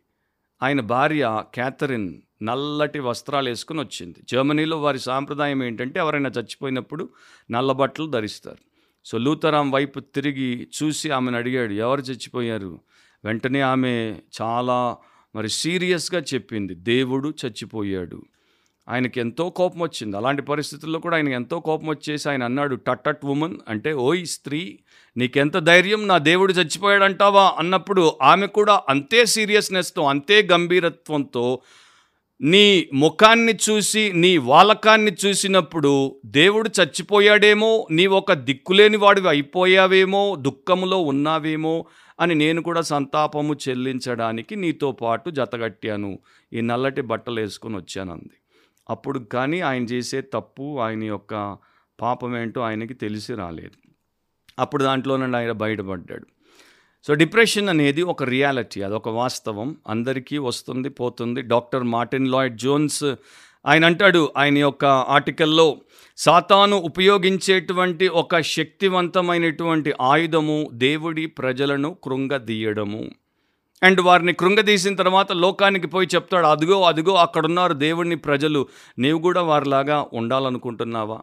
ఆయన 0.62 0.80
భార్య 0.80 1.42
క్యాథరిన్ 1.54 2.14
నల్లటి 2.42 2.98
వస్త్రాలు 2.98 3.48
వేసుకుని 3.48 3.80
వచ్చింది. 3.80 4.16
జర్మనీలో 4.28 4.80
వారి 4.80 4.98
సాంప్రదాయం 4.98 5.64
ఏంటంటే 5.64 6.00
ఎవరైనా 6.00 6.30
చచ్చిపోయినప్పుడు 6.38 7.08
నల్ల 7.50 7.72
బట్టలు 7.72 8.10
ధరిస్తారు. 8.10 8.71
సో 9.04 9.18
లూతరాం 9.18 9.70
వైపు 9.70 10.00
తిరిగి 10.00 10.68
చూసి 10.82 11.10
ఆమెను 11.10 11.36
అడిగాడు 11.36 11.72
ఎవరు 11.72 12.00
చచ్చిపోయారు? 12.00 12.80
వెంటనే 13.24 13.60
ఆమె 13.60 14.14
చాలా 14.42 14.96
మరి 15.36 15.48
సీరియస్గా 15.48 16.20
చెప్పింది 16.34 16.74
దేవుడు 16.74 17.34
చచ్చిపోయాడు. 17.46 18.22
ఆయనకి 18.88 19.20
ఎంతో 19.20 19.50
కోపం 19.50 19.80
వచ్చింది. 19.80 20.16
అలాంటి 20.16 20.42
పరిస్థితుల్లో 20.42 20.98
కూడా 20.98 21.16
ఆయనకి 21.16 21.34
ఎంతో 21.34 21.60
కోపం 21.60 21.86
వచ్చేసి 21.86 22.30
ఆయన 22.30 22.44
అన్నాడు 22.44 22.74
టట్టట్ 22.74 23.26
ఉమెన్ 23.26 23.56
అంటే 23.68 23.92
ఓయ్ 23.92 24.26
స్త్రీ 24.26 24.78
నీకెంత 25.16 25.58
ధైర్యం 25.58 26.08
నా 26.08 26.18
దేవుడు 26.18 26.52
చచ్చిపోయాడంటావా? 26.52 27.54
అన్నప్పుడు 27.58 28.12
ఆమె 28.22 28.46
కూడా 28.46 28.82
అంతే 28.88 29.26
సీరియస్నెస్తో 29.26 30.02
అంతే 30.02 30.48
గంభీరత్వంతో 30.52 31.60
నీ 32.42 32.88
ముఖాన్ని 32.94 33.54
చూసి 33.70 34.12
నీ 34.12 34.38
వాలకాన్ని 34.38 35.12
చూసినప్పుడు 35.26 36.20
దేవుడు 36.26 36.70
చచ్చిపోయాడేమో 36.80 37.88
నీ 37.90 38.06
ఒక 38.06 38.32
దిక్కులేని 38.32 38.96
వాడివి 38.96 39.28
అయిపోయావేమో 39.28 40.36
దుఃఖములో 40.40 40.98
ఉన్నావేమో 40.98 41.86
అని 42.20 42.34
నేను 42.34 42.62
కూడా 42.62 42.80
సంతాపము 42.80 43.54
చెల్లించడానికి 43.68 44.56
నీతో 44.56 44.92
పాటు 44.92 45.30
జతగట్టాను 45.30 46.18
ఈ 46.52 46.60
నల్లటి 46.60 47.00
బట్టలు 47.00 47.40
వేసుకొని 47.40 47.76
వచ్చానంది. 47.76 48.36
అప్పుడు 48.90 49.18
కానీ 49.18 49.60
ఆయన 49.60 49.84
చేసే 49.84 50.20
తప్పు 50.20 50.80
ఆయన 50.80 51.04
యొక్క 51.04 51.56
పాపం 52.00 52.36
ఏంటో 52.36 52.60
ఆయనకి 52.60 52.94
తెలిసి 52.94 53.34
రాలేదు. 53.34 53.92
అప్పుడు 54.58 54.84
దాంట్లో 54.84 55.16
నుండి 55.16 55.36
ఆయన 55.36 55.52
బయటపడ్డాడు. 55.52 56.26
సో 57.06 57.14
డిప్రెషన్ 57.14 57.68
అనేది 57.68 58.02
ఒక 58.02 58.22
రియాలిటీ 58.22 58.82
అదొక 58.82 59.08
వాస్తవం. 59.08 59.76
అందరికీ 59.88 60.38
వస్తుంది 60.38 60.88
పోతుంది. 60.88 61.42
డాక్టర్ 61.42 61.82
మార్టిన్ 61.82 62.28
లాయిడ్ 62.28 62.58
జోన్స్ 62.58 63.04
ఆయన 63.66 63.84
అంటాడు 63.84 64.32
ఆయన 64.36 64.58
యొక్క 64.58 64.84
ఆర్టికల్లో 64.84 65.76
సాతాను 66.16 66.76
ఉపయోగించేటువంటి 66.76 68.08
ఒక 68.08 68.40
శక్తివంతమైనటువంటి 68.40 69.94
ఆయుధము 70.00 70.70
దేవుడి 70.72 71.26
ప్రజలను 71.26 71.96
కృంగదీయడము. 72.04 73.10
అండ్ 73.82 74.00
వారిని 74.00 74.32
కృంగదీసిన 74.32 74.94
తర్వాత 74.94 75.32
లోకానికి 75.32 75.86
పోయి 75.86 76.08
చెప్తాడు 76.14 76.46
అదిగో 76.46 76.82
అదిగో 76.82 77.14
అక్కడున్నారు 77.14 77.72
దేవుడిని 77.72 78.16
ప్రజలు. 78.16 78.66
నీవు 78.98 79.18
కూడా 79.18 79.42
వారిలాగా 79.42 80.06
ఉండాలనుకుంటున్నావా? 80.12 81.20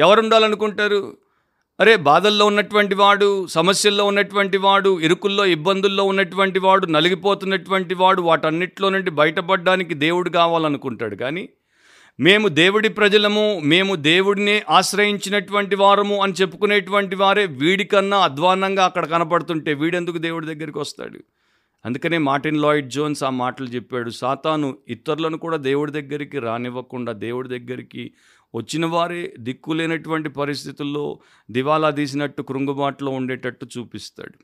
ఎవరు 0.00 0.20
ఉండాలనుకుంటారు 0.20 1.16
అరే 1.80 1.96
బాధల్లో 1.96 2.46
ఉన్నటువంటి 2.46 2.94
వాడు 2.94 3.46
సమస్యల్లో 3.46 4.04
ఉన్నటువంటి 4.04 4.56
వాడు 4.56 5.00
ఇరుకుల్లో 5.00 5.46
ఇబ్బందుల్లో 5.46 6.04
ఉన్నటువంటి 6.04 6.58
వాడు 6.58 6.86
నలిగిపోతున్నటువంటి 6.86 7.94
వాడు 7.94 8.22
వాటన్నిటిలో 8.22 8.88
నుండి 8.88 9.10
బయటపడడానికి 9.10 9.94
దేవుడు 9.94 10.30
కావాలనుకుంటాడు. 10.30 11.16
కానీ 11.16 11.48
మేము 12.20 12.48
దేవుడి 12.48 12.88
ప్రజలము 12.88 13.60
మేము 13.64 13.94
దేవుడిని 13.94 14.62
ఆశ్రయించినటువంటి 14.70 15.76
వారము 15.76 16.22
అని 16.22 16.32
చెప్పుకునేటువంటి 16.32 17.16
వారే 17.16 17.46
వీడికన్నా 17.46 18.18
అధ్వాన్నంగా 18.18 18.84
అక్కడ 18.84 19.06
కనపడుతుంటే 19.06 19.74
వీడెందుకు 19.74 20.18
దేవుడి 20.18 20.46
దగ్గరికి 20.46 20.78
వస్తాడు? 20.78 21.18
అందుకనే 21.84 22.18
మార్టిన్ 22.18 22.56
లాయిడ్ 22.56 22.90
జోన్స్ 22.90 23.24
ఆ 23.24 23.30
మాటలు 23.30 23.66
చెప్పాడు. 23.66 24.10
సాతాను 24.10 24.76
ఇతరులను 24.88 25.38
కూడా 25.38 25.56
దేవుడి 25.56 25.92
దగ్గరికి 25.92 26.38
రానివ్వకుండా 26.38 27.12
దేవుడి 27.12 27.48
దగ్గరికి 27.48 28.12
వచ్చిన 28.54 28.86
వారే 28.86 29.34
దిక్కులేనటువంటి 29.38 30.28
పరిస్థితుల్లో 30.28 31.18
దివాలా 31.50 31.90
తీసినట్టు 31.90 32.42
కృంగుబాటులో 32.42 33.10
ఉండేటట్టు 33.10 33.66
చూపిస్తాడు. 33.78 34.38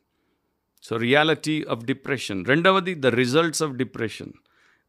సో 0.83 0.97
రియాలిటీ 0.97 1.65
ఆఫ్ 1.71 1.85
డిప్రెషన్ 1.85 2.47
రెండవది 2.47 2.95
the 2.95 3.07
results 3.07 3.63
of 3.63 3.73
depression 3.73 4.33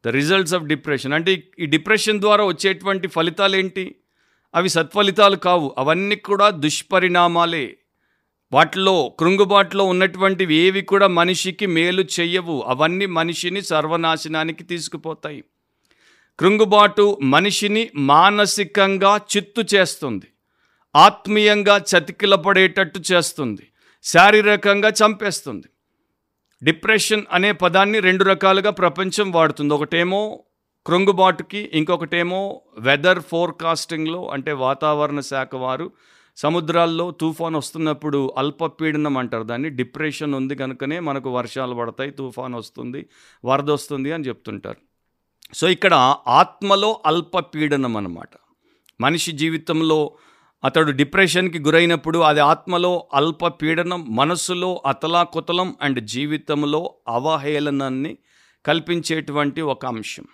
the 0.06 0.08
results 0.08 0.54
of 0.54 0.64
depression 0.64 1.12
అంటే 1.12 1.48
ఈ 1.58 1.66
డిప్రెషన్ 1.66 2.20
ద్వారా 2.20 2.44
వచ్చేటువంటి 2.44 3.08
ఫలితాలు 3.08 3.56
ఏంటి 3.56 3.96
అవి 4.54 4.68
సత్ఫలితాలు 4.68 5.36
కావు. 5.36 5.74
అవన్నీ 5.78 6.16
కూడా 6.16 6.50
దుష్పరిణామాలే. 6.50 7.78
వాటిలో 8.52 9.16
కృంగుబాట్లో 9.18 9.84
ఉన్నటువంటివి 9.84 10.54
ఏవి 10.54 10.82
కూడా 10.82 11.06
మనిషికి 11.06 11.66
మేలు 11.66 12.02
చెయ్యవు. 12.02 12.64
అవన్నీ 12.66 13.06
మనిషిని 13.06 13.62
సర్వనాశనానికి 13.62 14.64
తీసుకుపోతాయి. 14.64 15.44
కృంగుబాటు 16.38 17.18
మనిషిని 17.22 17.90
మానసికంగా 17.94 19.16
చిత్తు 19.16 19.64
చేస్తుంది. 19.74 20.26
ఆత్మీయంగా 20.96 21.76
చతికిలపడేటట్టు 21.76 23.00
చేస్తుంది. 23.12 23.62
శారీరకంగా 24.02 24.88
చంపేస్తుంది. 24.88 25.66
డిప్రెషన్ 26.62 27.22
అనే 27.32 27.52
పదాన్ని 27.52 28.00
రెండు 28.00 28.24
రకాలుగా 28.24 28.70
ప్రపంచం 28.70 29.30
వాడుతుంది. 29.30 29.74
ఒకటేమో 29.74 30.42
క్రొంగుబాటుకి 30.86 31.70
ఇంకొకటేమో 31.72 32.62
వెదర్ 32.78 33.18
ఫోర్కాస్టింగ్లో 33.18 34.28
అంటే 34.28 34.52
వాతావరణ 34.52 35.20
శాఖ 35.20 35.54
వారు 35.54 35.92
సముద్రాల్లో 36.36 37.10
తుఫాన్ 37.10 37.54
వస్తున్నప్పుడు 37.54 38.34
అల్పపీడనం 38.38 39.18
అంటారు. 39.18 39.42
దాన్ని 39.42 39.70
డిప్రెషన్ 39.70 40.34
ఉంది 40.34 40.56
కనుకనే 40.56 41.00
మనకు 41.00 41.30
వర్షాలు 41.30 41.74
పడతాయి 41.74 42.10
తుఫాన్ 42.10 42.54
వస్తుంది 42.54 43.06
వరద 43.44 43.70
వస్తుంది 43.70 44.12
అని 44.12 44.24
చెప్తుంటారు. 44.24 44.95
సో 45.54 45.68
ఇక్కడ 45.68 45.94
ఆత్మలో 46.28 47.02
అల్పపీడనం 47.06 47.96
అన్నమాట 47.96 48.28
మనిషి 49.00 49.32
జీవితంలో 49.32 50.16
అతడు 50.64 50.90
డిప్రెషన్కి 50.90 51.58
గురైనప్పుడు 51.58 52.18
అది 52.18 52.40
ఆత్మలో 52.40 53.08
అల్పపీడనం 53.14 54.16
మనస్సులో 54.16 54.82
అతలాకుతలం 54.86 55.76
అండ్ 55.82 56.00
జీవితంలో 56.00 56.94
అవహేళనాన్ని 57.08 58.18
కల్పించేటువంటి 58.66 59.60
ఒక 59.60 59.86
అంశం. 59.86 60.24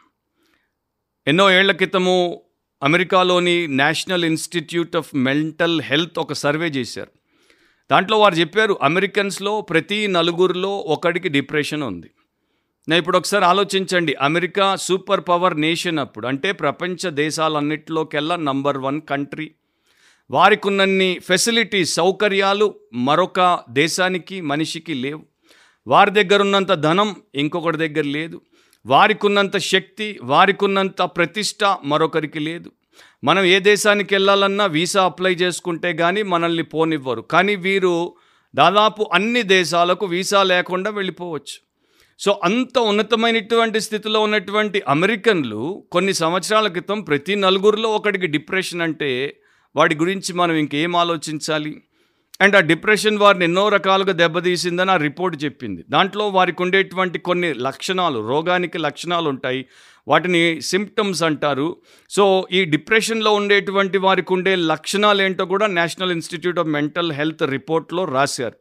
ఎన్నో 1.27 1.51
ఏళ్ళ 1.51 1.73
క్రితము 1.73 2.43
అమెరికాలోని 2.83 3.67
National 3.67 4.25
Institute 4.25 4.97
of 4.97 5.15
Mental 5.15 5.83
Health 5.83 6.19
ఒక 6.19 6.33
సర్వే 6.33 6.67
చేశారు. 6.67 7.11
దాంట్లో 7.91 8.19
వారు 8.19 8.35
చెప్పారు 8.35 8.79
అమెరికన్స్లో 8.83 9.61
ప్రతి 9.61 10.07
నలుగురిలో 10.07 10.79
ఒకడికి 10.79 11.29
డిప్రెషన్ 11.29 11.83
ఉంది. 11.83 12.11
నా 12.89 12.97
ఇప్పుడు 12.97 13.19
ఒకసారి 13.19 13.45
ఆలోచించండి. 13.45 14.15
అమెరికా 14.15 14.77
సూపర్ 14.77 15.21
పవర్ 15.29 15.61
నేషన్ 15.61 15.99
అప్పుడు 15.99 16.27
అంటే 16.27 16.53
ప్రపంచ 16.53 17.11
దేశాలన్నిటిలోకెల్లా 17.11 18.37
నంబర్ 18.37 18.79
వన్ 18.79 19.01
కంట్రీ. 19.01 19.51
వారికి 20.31 20.69
ఉన్నన్ని 20.69 21.19
ఫెసిలిటీస్ 21.19 21.95
సౌకర్యాలు 21.95 22.75
మరొక 22.93 23.61
దేశానికి 23.71 24.41
మనిషికి 24.41 24.95
లేవు. 24.95 25.23
వారి 25.87 26.11
దగ్గర 26.11 26.41
ఉన్నంత 26.41 26.73
ధనం 26.73 27.17
ఇంకొకటి 27.35 27.77
దగ్గర 27.77 28.05
లేదు. 28.05 28.41
వారికి 28.87 29.27
ఉన్నంత 29.27 29.57
శక్తి 29.57 30.19
వారికి 30.23 30.65
ఉన్నంత 30.65 31.03
ప్రతిష్ట 31.03 31.77
మరొకరికి 31.85 32.41
లేదు. 32.41 32.73
మనం 33.25 33.45
ఏ 33.45 33.59
దేశానికి 33.59 34.15
వెళ్ళాలన్నా 34.15 34.67
వీసా 34.67 35.05
అప్లై 35.05 35.35
చేసుకుంటే 35.35 35.93
కానీ 35.93 36.23
మనల్ని 36.23 36.63
పోనివ్వరు. 36.63 37.21
కానీ 37.21 37.57
వీరు 37.57 38.15
దాదాపు 38.55 39.11
అన్ని 39.13 39.43
దేశాలకు 39.43 40.07
వీసా 40.07 40.43
లేకుండా 40.43 40.91
వెళ్ళిపోవచ్చు. 40.91 41.62
సో 42.25 42.41
అంత 42.45 42.79
ఉన్నతమైనటువంటి 42.79 43.81
స్థితిలో 43.81 44.21
ఉన్నటువంటి 44.21 44.83
అమెరికన్లు 44.89 45.85
కొన్ని 45.93 46.15
సంవత్సరాల 46.15 46.69
క్రితం 46.69 47.03
ప్రతి 47.03 47.37
నలుగురిలో 47.37 47.89
ఒకడికి 47.89 48.27
డిప్రెషన్ 48.27 48.83
అంటే 48.83 49.41
వాడి 49.77 49.95
గురించి 49.95 50.33
మనం 50.33 50.55
ఇంకేం 50.55 50.97
ఆలోచించాలి? 50.97 51.83
అండ్ 52.41 52.57
ఆ 52.57 52.61
డిప్రెషన్ 52.61 53.19
వారిని 53.19 53.45
ఎన్నో 53.45 53.69
రకాలుగా 53.69 54.13
దెబ్బతీసిందని 54.13 54.91
ఆ 54.91 54.97
రిపోర్ట్ 54.97 55.45
చెప్పింది. 55.45 55.85
దాంట్లో 55.91 56.29
వారికి 56.29 56.63
ఉండేటువంటి 56.63 57.19
కొన్ని 57.19 57.55
లక్షణాలు 57.55 58.29
రోగానికి 58.29 58.79
లక్షణాలు 58.79 59.29
ఉంటాయి. 59.29 59.67
వాటిని 60.09 60.61
సిమ్టమ్స్ 60.61 61.23
అంటారు. 61.23 61.77
సో 62.11 62.49
ఈ 62.53 62.65
డిప్రెషన్లో 62.65 63.33
ఉండేటువంటి 63.33 63.99
వారికి 63.99 64.33
ఉండే 64.33 64.57
లక్షణాలు 64.57 65.23
ఏంటో 65.23 65.45
కూడా 65.45 65.67
National 65.67 66.13
Institute 66.13 66.59
of 66.59 66.69
Mental 66.69 67.13
Health 67.13 67.43
రిపోర్ట్లో 67.43 68.05
రాశారు. 68.05 68.55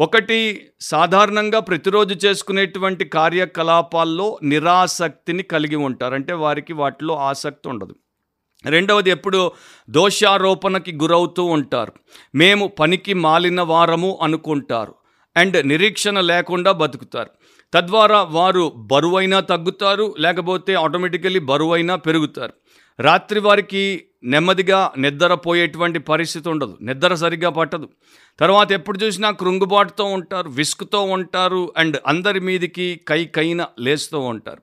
ఒకటి 0.00 0.68
సాధారణంగా 0.80 1.60
ప్రతిరోజు 1.60 2.26
చేసుకునేటువంటి 2.26 3.04
కార్యకలాపాల్లో 3.04 4.38
నిరాసక్తిని 4.42 5.42
కలిగి 5.42 5.76
ఉంటారు. 5.76 6.14
అంటే 6.14 6.32
వారికి 6.32 6.72
వాటిలో 6.72 7.16
ఆసక్తి 7.16 7.68
ఉండదు. 7.68 7.94
రెండవది 8.66 9.10
ఎప్పుడు 9.10 9.52
దోషారోపణకి 9.90 10.92
గురవుతూ 10.92 11.44
ఉంటారు. 11.44 11.92
మేము 12.34 12.66
పనికి 12.66 13.14
మాలిన 13.14 13.60
వారము 13.60 14.18
అనుకుంటారు. 14.22 14.94
అండ్ 15.36 15.68
నిరీక్షణ 15.68 16.20
లేకుండా 16.20 16.72
బతుకుతారు. 16.72 17.30
తద్వారా 17.74 18.22
వారు 18.22 18.72
బరువైనా 18.76 19.40
తగ్గుతారు. 19.40 20.14
లేకపోతే 20.18 20.74
ఆటోమేటికలీ 20.74 21.38
బరువైనా 21.38 21.96
పెరుగుతారు. 21.96 22.52
రాత్రి 23.00 23.40
వారికి 23.40 24.04
నెమ్మదిగా 24.24 24.92
నిద్రపోయేటువంటి 24.98 25.98
పరిస్థితి 25.98 26.48
ఉండదు. 26.48 26.78
నిద్ర 26.82 27.14
సరిగ్గా 27.14 27.50
పట్టదు. 27.50 27.88
తర్వాత 28.40 28.72
ఎప్పుడు 28.72 28.98
చూసినా 28.98 29.30
కృంగుబాటుతో 29.30 30.04
ఉంటారు 30.04 30.48
విసుకుతో 30.48 31.02
ఉంటారు 31.02 31.72
అండ్ 31.76 31.96
అందరి 32.06 32.40
మీదికి 32.40 33.00
కై 33.08 33.24
కైన 33.24 33.66
లేస్తూ 33.80 34.20
ఉంటారు. 34.20 34.62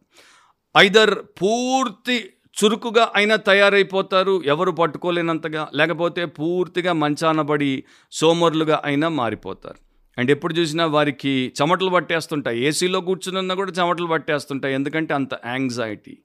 ఐదర్ 0.78 1.15
పూర్తి 1.15 2.30
చురుకుగా 2.63 3.12
అయినా 3.15 3.36
తయారైపోతారు. 3.36 4.43
ఎవరు 4.45 4.71
పట్టుకోలేనంతగా 4.71 5.67
లేకపోతే 5.74 6.26
పూర్తిగా 6.26 6.93
మంచానబడి 6.93 7.84
సోమరులుగా 8.12 8.82
అయినా 8.86 9.10
మారిపోతారు. 9.10 9.76
అండ్ 10.17 10.32
ఎప్పుడు 10.32 10.54
చూసినా 10.54 10.86
వారికి 10.86 11.54
చెమటలు 11.62 11.89
పట్టేస్తుంటాయి. 11.89 12.65
ఏసీలో 12.65 13.02
కూర్చునున్నా 13.02 13.56
కూడా 13.56 13.71
చెమటలు 13.71 14.06
పట్టేస్తుంటాయి. 14.06 14.74
ఎందుకంటే 14.74 15.13
అంత 15.13 15.30
యాంగ్జైటీ. 15.45 16.17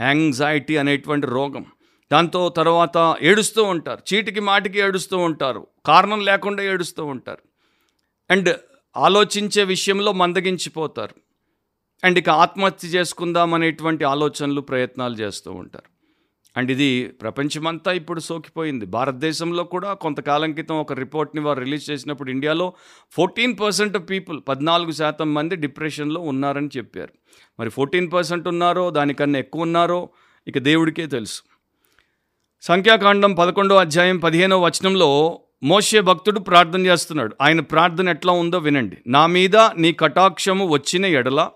యాంగ్జైటీ 0.00 0.76
అనేటువంటి 0.76 1.26
రోగం. 1.26 1.66
దాంతో 2.12 2.48
తర్వాత 2.48 3.16
ఏడుస్తూ 3.22 3.62
ఉంటారు. 3.62 4.14
చీటికి 4.14 4.40
మాటికి 4.40 4.78
ఏడుస్తూ 4.78 5.18
ఉంటారు. 5.18 5.66
కారణం 5.86 6.20
లేకుండా 6.20 6.62
ఏడుస్తూ 6.62 7.04
ఉంటారు. 7.04 7.42
అండ్ 8.30 8.56
ఆలోచించే 8.96 9.64
విషయంలో 9.64 10.12
మందగించిపోతారు. 10.12 11.14
అండ్ 12.04 12.18
ఇక 12.18 12.30
ఆత్మహత్య 12.30 12.88
చేసుకుందాం 12.88 13.54
అనేటువంటి 13.54 14.04
ఆలోచనలు 14.04 14.60
ప్రయత్నాలు 14.60 15.14
చేస్తూ 15.14 15.52
ఉంటారు. 15.52 15.95
అండ్ 16.56 16.70
ఇది 16.70 17.06
ప్రపంచమంతా 17.06 17.92
ఇప్పుడు 17.92 18.20
సోకిపోయింది. 18.20 18.86
భారతదేశంలో 18.86 19.64
కూడా 19.64 19.92
కొంతకాలం 19.92 20.52
క్రితం 20.52 20.76
ఒక 20.76 20.92
రిపోర్ట్ని 20.92 21.42
వారు 21.42 21.60
రిలీజ్ 21.60 21.90
చేసినప్పుడు 21.90 22.30
ఇండియాలో 22.30 22.72
ఫోర్టీన్ 23.10 23.58
పర్సెంట్ 23.60 24.10
పీపుల్ 24.10 24.40
పద్నాలుగు 24.48 24.90
శాతం 24.90 25.34
మంది 25.34 25.56
డిప్రెషన్లో 25.56 26.20
ఉన్నారని 26.20 26.68
చెప్పారు. 26.76 27.12
మరి 27.60 27.70
ఫోర్టీన్ 27.70 28.12
పర్సెంట్ 28.12 28.48
ఉన్నారో 28.48 28.90
దానికన్నా 28.90 29.38
ఎక్కువ 29.38 29.62
ఉన్నారో 29.62 30.08
ఇక 30.48 30.58
దేవుడికే 30.58 31.06
తెలుసు. 31.06 31.42
సంఖ్యాకాండం 32.62 33.34
పదకొండో 33.34 33.76
అధ్యాయం 33.76 34.18
పదిహేనో 34.18 34.60
వచనంలో 34.60 35.40
మోషే 35.62 36.00
భక్తుడు 36.00 36.40
ప్రార్థన 36.40 36.86
చేస్తున్నాడు. 36.86 37.36
ఆయన 37.42 37.60
ప్రార్థన 37.60 38.08
ఎట్లా 38.08 38.32
ఉందో 38.32 38.58
వినండి. 38.58 38.96
నా 39.06 39.26
మీద 39.26 39.56
నీ 39.56 39.92
కటాక్షము 39.92 40.66
వచ్చిన 40.66 41.06
ఎడల 41.06 41.50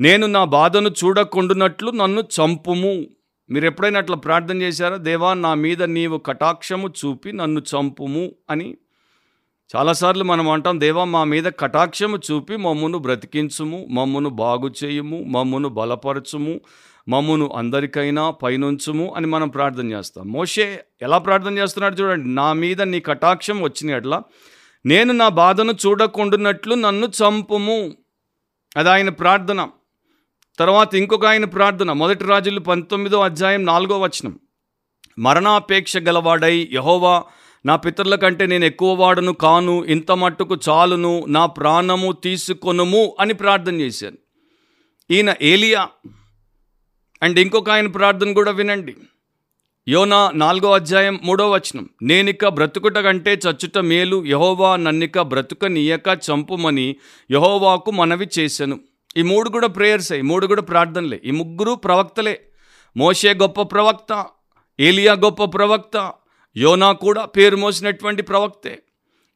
నేను 0.00 0.26
నా 0.26 0.44
బాధను 0.44 0.88
చూడకుండునట్లు 0.88 1.90
నన్ను 1.90 2.20
చంపుము. 2.20 3.04
మీరు 3.50 3.66
ఎప్పుడైనా 3.66 3.98
అట్లా 3.98 4.16
ప్రార్థన 4.16 4.62
చేశారా? 4.62 4.96
దేవా 4.96 5.34
నా 5.34 5.54
మీద 5.54 5.82
నీవు 5.82 6.18
కటాక్షము 6.18 6.88
చూపి 6.88 7.32
నన్ను 7.32 7.60
చంపుము 7.60 8.32
అని? 8.50 8.76
చాలాసార్లు 9.76 10.24
మనం 10.24 10.50
అంటాం 10.50 10.80
దేవా 10.80 11.04
మా 11.04 11.24
మీద 11.24 11.44
కటాక్షము 11.44 12.18
చూపి 12.30 12.56
మమ్మును 12.56 12.98
బ్రతికించుము 12.98 13.86
మమ్మును 13.90 14.30
బాగు 14.30 14.74
చేయుము 14.84 15.24
మమ్మును 15.24 15.68
బలపరచుము 15.68 16.60
మమ్మును 17.08 17.50
అందరికైనా 17.56 18.30
పైనుంచుము 18.30 19.14
అని 19.16 19.26
మనం 19.26 19.48
ప్రార్థన 19.48 19.92
చేస్తాం. 19.92 20.32
మోషే 20.32 20.84
ఎలా 21.02 21.18
ప్రార్థన 21.18 21.58
చేస్తున్నాడు 21.58 21.94
చూడండి. 21.94 22.34
నా 22.34 22.52
మీద 22.52 22.82
నీ 22.82 23.00
కటాక్షం 23.00 23.62
వచ్చిన 23.62 23.96
అట్లా. 23.96 24.22
నేను 24.86 25.12
నా 25.12 25.28
బాధను 25.28 25.72
చూడకుండానట్లు 25.86 26.74
నన్ను 26.74 27.06
చంపుము. 27.06 27.92
అది 28.76 28.90
ఆయన 28.90 29.08
ప్రార్థన. 29.08 29.68
తర్వాత 30.58 30.94
ఇంకొక 30.94 31.26
ఆయన 31.26 31.44
ప్రార్థన. 31.44 31.92
మొదటి 31.92 32.24
రాజులు 32.24 32.60
పంతొమ్మిదో 32.60 33.20
అధ్యాయం 33.20 33.64
నాలుగో 33.64 34.00
వచనం. 34.00 34.38
మరణాపేక్ష 35.18 35.96
గలవాడై 35.96 36.68
యహోవా 36.72 37.24
నా 37.66 37.76
పితరుల 37.76 38.14
కంటే 38.14 38.46
నేను 38.46 38.64
ఎక్కువ 38.64 38.94
వాడను 38.94 39.32
కాను 39.32 39.84
ఇంత 39.84 40.12
మట్టుకు 40.12 40.56
చాలును 40.68 41.24
నా 41.28 41.46
ప్రాణము 41.46 42.12
తీసుకొనుము 42.12 43.16
అని 43.20 43.34
ప్రార్థన 43.34 43.80
చేశాను. 43.80 44.16
ఈయన 45.10 45.34
ఏలియా. 45.42 45.88
అండ్ 47.22 47.38
ఇంకొక 47.38 47.70
ఆయన 47.70 47.86
ప్రార్థన 47.86 48.32
కూడా 48.32 48.50
వినండి. 48.50 48.94
యోనా 49.88 50.30
నాలుగో 50.34 50.72
అధ్యాయం 50.72 51.20
మూడో 51.22 51.50
వచనం. 51.50 51.88
నేనిక 52.02 52.48
బ్రతుకుట 52.48 52.98
కంటే 52.98 53.34
చచ్చుట 53.34 53.78
మేలు 53.78 54.24
యహోవా 54.24 54.76
నన్నిక 54.76 55.20
బ్రతుక 55.20 55.64
నీయక 55.64 56.08
చంపుమని 56.08 56.96
యహోవాకు 57.32 57.90
మనవి 57.90 58.28
చేశాను 58.38 58.80
ఈ 59.16 59.22
మూడు 59.22 59.50
కూడా 59.50 59.66
ప్రేయర్స్ 59.66 60.12
ఈ 60.12 60.20
మూడు 60.20 60.46
కూడా 60.46 60.62
ప్రార్థనలే. 60.62 61.20
ఈ 61.24 61.30
ముగ్గురు 61.30 61.74
ప్రవక్తలే. 61.74 62.40
మోషే 62.96 63.34
గొప్ప 63.34 63.62
ప్రవక్త 63.62 64.26
ఏలియా 64.80 65.12
గొప్ప 65.12 65.44
ప్రవక్త 65.44 66.12
యోనా 66.56 66.92
కూడా 66.92 67.24
పేరు 67.24 67.56
మోసినటువంటి 67.56 68.22
ప్రవక్తే. 68.22 68.78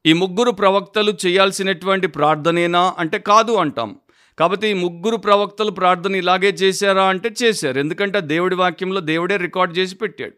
ఈ 0.06 0.12
ముగ్గురు 0.12 0.50
ప్రవక్తలు 0.50 1.12
చేయాల్సినటువంటి 1.26 2.06
ప్రార్థనేనా 2.06 2.94
అంటే 2.98 3.18
కాదు 3.18 3.52
అంటాం. 3.52 3.96
కాబట్టి 4.38 4.68
ఈ 4.68 4.72
ముగ్గురు 4.72 5.16
ప్రవక్తలు 5.16 5.70
ప్రార్థన 5.70 6.14
ఇలాగే 6.14 6.48
చేశారా 6.48 7.04
అంటే 7.04 7.30
చేశారు. 7.42 7.78
ఎందుకంటే 7.78 8.20
దేవుడి 8.20 8.54
వాక్యంలో 8.54 9.00
దేవుడే 9.00 9.36
రికార్డ్ 9.36 9.78
చేసి 9.78 9.94
పెట్టాడు. 9.94 10.32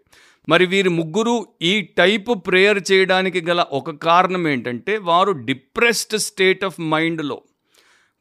మరి 0.49 0.67
వీరి 0.67 0.89
ముగ్గురు 0.89 1.47
ఈ 1.63 1.81
టైపు 1.81 2.35
ప్రేయర్ 2.35 2.83
చేయడానికి 2.93 3.41
గల 3.41 3.65
ఒక 3.73 3.91
కారణం 3.91 4.49
ఏంటంటే 4.49 4.99
వారు 4.99 5.33
డిప్రెస్డ్ 5.33 6.19
స్టేట్ 6.19 6.65
ఆఫ్ 6.65 6.81
మైండ్లో 6.81 7.43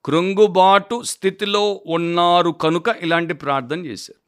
కృంగుబాటు 0.06 1.02
స్థితిలో 1.04 1.82
ఉన్నారు 1.88 2.50
కనుక 2.50 2.84
ఇలాంటి 3.02 3.34
ప్రార్థన 3.34 3.86
చేశారు. 3.86 4.20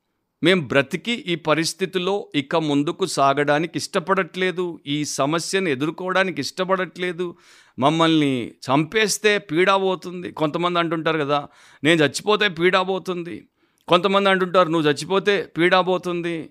మేము 0.43 0.67
బ్రతికి 0.67 1.12
ఈ 1.12 1.36
పరిస్థితిలో 1.36 2.27
ఇక 2.36 2.55
ముందుకు 2.55 3.05
సాగడానికి 3.05 3.73
ఇష్టపడట్లేదు 3.75 4.79
ఈ 4.88 5.03
సమస్యను 5.03 5.69
ఎదుర్కోవడానికి 5.69 6.41
ఇష్టపడట్లేదు 6.41 7.36
మమ్మల్ని 7.79 8.51
చంపేస్తే 8.67 9.38
పీడా 9.38 9.77
పోతుంది. 9.77 10.31
కొంతమంది 10.31 10.79
అంటుంటారు 10.79 11.19
కదా 11.19 11.47
నేను 11.84 11.99
చచ్చిపోతే 12.01 12.47
పీడా 12.47 12.84
పోతుంది. 12.84 13.47
కొంతమంది 13.88 14.29
అంటుంటారు 14.29 14.69
నువ్వు 14.69 14.89
చచ్చిపోతే 14.89 15.51
పీడా 15.57 15.81
పోతుంది. 15.81 16.49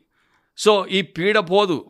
సో 0.59 0.87
ఈ 0.87 1.03
పీడ 1.03 1.39
పోదు. 1.39 1.85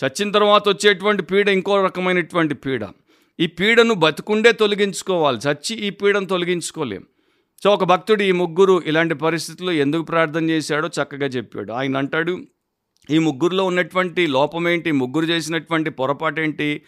చచ్చిన 0.00 0.30
తర్వాత 0.30 0.68
వచ్చేటువంటి 0.68 1.22
పీడ 1.22 1.48
ఇంకో 1.48 1.84
రకమైనటువంటి 1.84 2.54
పీడ. 2.54 2.84
ఈ 3.40 3.46
పీడను 3.46 3.94
బతుకుండే 3.94 4.52
తొలగించుకోవాలి. 4.52 5.38
చచ్చి 5.38 5.76
ఈ 5.76 5.90
పీడను 5.90 6.26
తొలగించుకోలేం. 6.26 7.04
సో 7.64 7.70
ఒక 7.70 7.84
భక్తుడు 7.84 8.22
ఈ 8.22 8.32
ముగ్గురు 8.32 8.82
ఇలాంటి 8.86 9.14
పరిస్థితుల్లో 9.14 9.72
ఎందుకు 9.72 10.02
ప్రార్థన 10.02 10.50
చేశాడో 10.50 10.88
చక్కగా 10.88 11.26
చెప్పాడు. 11.26 11.72
ఆయన 11.72 11.96
అంటాడు 11.96 12.38
ఈ 13.10 13.18
ముగ్గురులో 13.18 13.64
ఉన్నటువంటి 13.64 14.26
లోపం 14.26 14.68
ఏంటి 14.68 14.92
ముగ్గురు 14.92 15.26
చేసినటువంటి 15.26 15.90
పొరపాటు 15.90 16.40
ఏంటి 16.40 16.82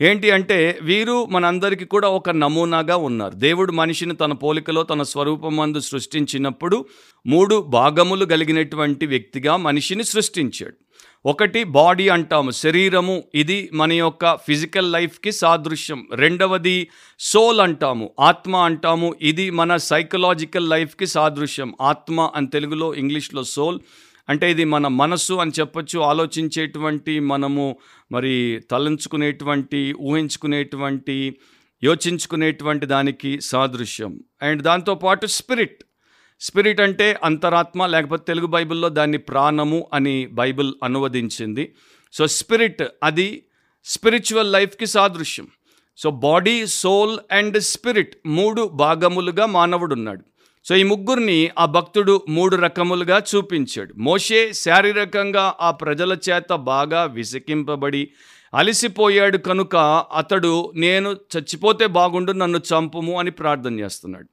ఏంటి 0.00 0.30
అంటే 0.30 0.78
వీరు 0.82 1.24
మనందరికీ 1.24 1.84
కూడా 1.84 2.08
ఒక 2.08 2.30
నమూనాగా 2.30 2.96
ఉన్నారు. 2.96 3.34
దేవుడు 3.34 3.72
మనిషిని 3.72 4.16
తన 4.16 4.32
పోలికలో 4.32 4.82
తన 4.82 5.02
స్వరూపమందు 5.02 5.80
సృష్టించినప్పుడు 5.80 6.86
మూడు 7.26 7.62
భాగములు 7.62 8.24
కలిగినటువంటి 8.24 9.06
వ్యక్తిగా 9.06 9.56
మనిషిని 9.56 10.04
సృష్టించాడు. 10.04 10.85
ఒకటి 11.26 11.64
బాడీ 11.64 12.08
అంటాము 12.08 12.50
శరీరము. 12.50 13.24
ఇది 13.34 13.70
మన 13.72 13.92
యొక్క 13.92 14.34
ఫిజికల్ 14.34 14.92
లైఫ్కి 14.92 15.32
సాదృశ్యం. 15.32 16.08
రెండవది 16.14 16.88
సోల్ 17.18 17.60
అంటాము 17.60 18.10
ఆత్మ 18.20 18.56
అంటాము. 18.56 19.14
ఇది 19.20 19.50
మన 19.50 19.76
సైకలాజికల్ 19.76 20.70
లైఫ్కి 20.70 21.06
సాదృశ్యం. 21.06 21.74
ఆత్మ 21.80 22.30
అని 22.34 22.46
తెలుగులో 22.46 22.94
ఇంగ్లీష్లో 22.94 23.44
సోల్. 23.44 23.80
అంటే 24.28 24.50
ఇది 24.50 24.64
మన 24.64 24.88
మనస్సు 24.88 25.34
అని 25.34 25.50
చెప్పొచ్చు. 25.60 26.00
ఆలోచించేటువంటి 26.00 27.20
మనము 27.20 27.76
మరి 28.12 28.60
తలంచుకునేటువంటి 28.70 29.94
ఊహించుకునేటువంటి 30.00 31.36
యోచించుకునేటువంటి 31.84 32.86
దానికి 32.86 33.40
సాదృశ్యం. 33.40 34.20
అండ్ 34.42 34.62
దాంతోపాటు 34.62 35.26
స్పిరిట్. 35.26 35.84
స్పిరిట్ 36.40 36.80
అంటే 36.80 37.18
అంతరాత్మ 37.24 37.86
లేకపోతే 37.86 38.24
తెలుగు 38.28 38.46
బైబిల్లో 38.46 38.88
దాన్ని 38.88 39.18
ప్రాణము 39.18 39.86
అని 39.92 40.26
బైబిల్ 40.26 40.74
అనువదించింది. 40.84 41.74
సో 42.12 42.26
స్పిరిట్ 42.26 42.82
అది 43.02 43.42
స్పిరిచువల్ 43.84 44.52
లైఫ్కి 44.52 44.86
సాదృశ్యం. 44.86 45.48
So 45.96 46.10
body 46.10 46.66
soul 46.66 47.18
and 47.32 47.60
spirit 47.60 48.16
మూడు 48.26 48.62
భాగములుగా 48.62 49.46
మానవుడు 49.46 49.94
ఉన్నాడు 49.94 50.24
సో 50.64 50.76
ఈ 50.76 50.82
ముగ్గురిని 50.82 51.50
ఆ 51.58 51.64
భక్తుడు 51.64 52.22
మూడు 52.28 52.56
రకములుగా 52.56 53.22
చూపించాడు. 53.34 53.94
మోషే 53.96 54.52
శారీరకంగా 54.52 55.54
ఆ 55.60 55.70
ప్రజల 55.70 56.18
చేత 56.30 56.54
బాగా 56.54 57.04
విసికింపబడి 57.04 58.08
అలసిపోయాడు 58.54 59.38
కనుక 59.38 59.76
అతడు 60.16 60.72
నేను 60.76 61.12
చచ్చిపోతే 61.12 61.86
బాగుండు 61.86 62.32
నన్ను 62.32 62.58
చంపము 62.58 63.18
అని 63.18 63.30
ప్రార్థన 63.30 63.80
చేస్తున్నాడు. 63.80 64.28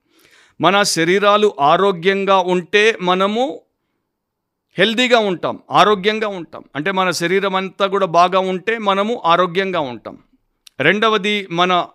మన 0.61 0.83
శరీరాలు 0.83 1.53
ఆరోగ్యంగా 1.59 2.37
ఉంటే 2.37 2.97
మనము 3.01 3.61
హెల్దీగా 4.77 5.19
ఉంటాం 5.19 5.59
ఆరోగ్యంగా 5.71 6.27
ఉంటాం. 6.27 6.63
అంటే 6.75 6.91
మన 6.91 7.11
శరీరం 7.11 7.55
అంతా 7.55 7.87
కూడా 7.87 8.05
బాగా 8.05 8.39
ఉంటే 8.39 8.77
మనము 8.77 9.21
ఆరోగ్యంగా 9.25 9.79
ఉంటాం. 9.79 10.17
రెండవది 10.79 11.47
మన 11.51 11.87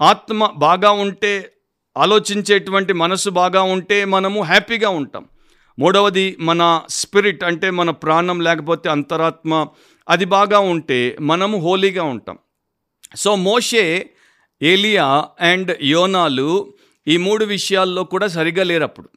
ఆత్మ 0.00 0.50
బాగా 0.56 0.90
ఉంటే 0.90 1.52
ఆలోచించేటువంటి 1.96 2.92
మనసు 2.92 3.30
బాగా 3.30 3.62
ఉంటే 3.62 4.04
మనము 4.04 4.42
హ్యాపీగా 4.42 4.88
ఉంటాం. 4.88 5.28
మూడవది 5.78 6.36
మన 6.40 6.82
స్పిరిట్ 6.88 7.44
అంటే 7.44 7.70
మన 7.70 7.90
ప్రాణం 7.90 8.40
లేకపోతే 8.40 8.90
అంతరాత్మ 8.90 9.66
అది 10.08 10.24
బాగా 10.24 10.58
ఉంటే 10.58 11.16
మనము 11.20 11.58
హోలీగా 11.58 12.02
ఉంటాం. 12.02 12.38
సో 13.16 13.36
మోషే 13.36 14.10
ఏలియా 14.62 15.24
అండ్ 15.40 15.76
యోనాలు 15.82 16.72
ఈ 17.10 17.16
మూడు 17.16 17.44
విషయాల్లో 17.44 18.04
కూడా 18.04 18.26
సరిగా 18.26 18.62
లేరప్పుడు. 18.62 19.08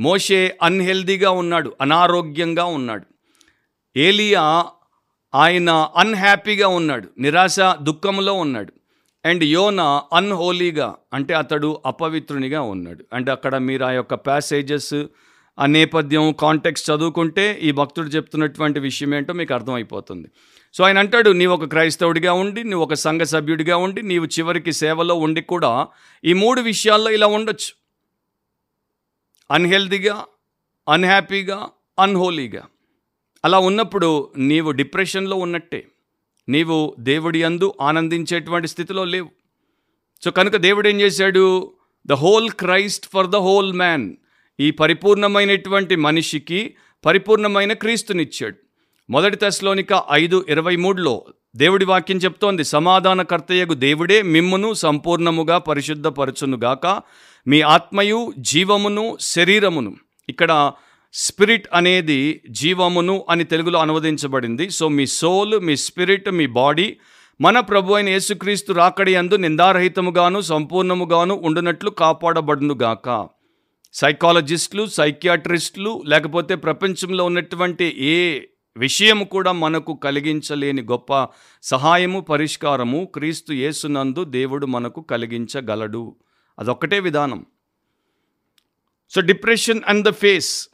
మోషే 0.00 0.58
అన్హెల్దీగా 0.62 1.30
ఉన్నాడు 1.30 1.72
అనారోగ్యంగా 1.80 2.64
ఉన్నాడు. 2.64 3.06
ఏలియా 3.96 4.64
ఆయన 5.34 5.70
అన్హ్యాపీగా 5.96 6.68
ఉన్నాడు 6.68 7.08
నిరాశ 7.18 7.56
దుఃఖంలో 7.60 8.32
ఉన్నాడు. 8.32 8.72
అండ్ 9.24 9.44
యోన 9.44 9.80
అన్హోలీగా 10.12 10.94
అంటే 11.14 11.34
అతడు 11.34 11.80
అపవిత్రునిగా 11.86 12.60
ఉన్నాడు. 12.62 13.04
అండ్ 13.12 13.30
అక్కడ 13.30 13.56
మీరు 13.56 13.84
ఆ 13.84 13.90
యొక్క 13.90 14.14
ప్యాసేజెస్ 14.14 14.94
ఆ 15.58 15.66
నేపథ్యం 15.66 16.32
కాంటెక్స్ట్ 16.32 16.90
చదువుకుంటే 16.90 17.60
ఈ 17.62 17.72
భక్తుడు 17.72 18.06
చెప్తున్నటువంటి 18.06 18.80
విషయం 18.80 19.14
ఏంటో 19.14 19.32
మీకు 19.32 19.54
అర్థమైపోతుంది. 19.54 20.28
సో 20.72 20.84
ఆయన 20.84 20.98
అంటాడు 20.98 21.30
నీవు 21.30 21.52
ఒక 21.52 21.64
క్రైస్తవుడిగా 21.64 22.32
ఉండి 22.32 22.64
నువ్వు 22.64 22.84
ఒక 22.84 22.94
సంఘ 22.94 23.20
సభ్యుడిగా 23.20 23.76
ఉండి 23.76 24.02
నీవు 24.02 24.26
చివరికి 24.26 24.72
సేవలో 24.72 25.14
ఉండి 25.14 25.40
కూడా 25.40 25.88
ఈ 26.24 26.32
మూడు 26.32 26.60
విషయాల్లో 26.60 27.10
ఇలా 27.10 27.26
ఉండొచ్చు. 27.26 27.74
అన్హెల్దీగా 29.50 30.24
అన్హ్యాపీగా 30.88 31.68
అన్హోలీగా. 31.98 32.62
అలా 33.44 33.58
ఉన్నప్పుడు 33.58 34.32
నీవు 34.36 34.70
డిప్రెషన్లో 34.70 35.36
ఉన్నట్టే. 35.36 35.88
నీవు 36.48 36.96
దేవుడి 37.00 37.42
అందు 37.42 37.74
ఆనందించేటువంటి 37.80 38.68
స్థితిలో 38.68 39.04
లేవు. 39.04 39.30
సో 40.24 40.30
కనుక 40.30 40.56
దేవుడు 40.56 40.88
ఏం 40.88 41.00
చేశాడు? 41.00 41.72
The 42.06 42.12
whole 42.12 42.50
Christ 42.50 43.06
for 43.06 43.26
the 43.26 43.36
whole 43.36 43.72
man. 43.72 44.16
ఈ 44.60 44.70
పరిపూర్ణమైనటువంటి 44.70 45.96
మనిషికి 45.96 46.74
పరిపూర్ణమైన 47.04 47.72
క్రీస్తునిచ్చాడు. 47.72 48.61
మొదటి 49.12 49.36
తెశలోనిక 49.36 49.92
ఐదు 50.12 50.44
ఇరవై 50.48 50.76
మూడులో 50.76 51.12
దేవుడి 51.56 51.84
వాక్యం 51.84 52.16
చెప్తోంది 52.16 52.64
సమాధానకర్తయ్యకు 52.64 53.74
దేవుడే 53.74 54.18
మిమ్మును 54.34 54.68
సంపూర్ణముగా 54.74 55.58
పరిశుద్ధపరచునుగాక 55.58 56.86
మీ 57.46 57.58
ఆత్మయు 57.62 58.32
జీవమును 58.50 59.04
శరీరమును. 59.20 59.92
ఇక్కడ 60.28 60.52
స్పిరిట్ 61.14 61.66
అనేది 61.74 62.20
జీవమును 62.50 63.24
అని 63.30 63.44
తెలుగులో 63.44 63.78
అనువదించబడింది. 63.78 64.70
సో 64.70 64.88
మీ 64.88 65.06
సోల్ 65.06 65.60
మీ 65.60 65.76
స్పిరిట్ 65.76 66.30
మీ 66.30 66.46
బాడీ 66.60 66.96
మన 67.40 67.60
ప్రభు 67.60 67.92
అయిన 67.92 68.08
యేసుక్రీస్తు 68.08 68.72
రాకడి 68.72 69.14
అందు 69.14 69.36
నిందారహితముగాను 69.36 70.40
సంపూర్ణముగాను 70.52 71.34
ఉండునట్లు 71.44 71.90
కాపాడబడునుగాక 71.90 73.28
సైకాలజిస్టులు 73.94 74.86
సైకియాట్రిస్టులు 74.98 76.02
లేకపోతే 76.06 76.54
ప్రపంచంలో 76.54 77.24
ఉన్నటువంటి 77.24 77.86
ఏ 78.04 78.16
విషయం 78.76 79.24
కూడా 79.24 79.52
మనకు 79.52 79.94
కలిగించలేని 79.94 80.82
గొప్ప 80.82 81.28
సహాయము 81.62 82.20
పరిష్కారము 82.20 83.04
క్రీస్తు 83.14 83.52
యేసునందు 83.52 84.24
దేవుడు 84.24 84.66
మనకు 84.66 85.00
కలిగించగలడు. 85.00 86.16
అదొక్కటే 86.58 87.00
విధానం. 87.00 87.46
So 89.10 89.20
depression 89.20 89.80
and 89.86 90.08
the 90.08 90.12
face. 90.12 90.68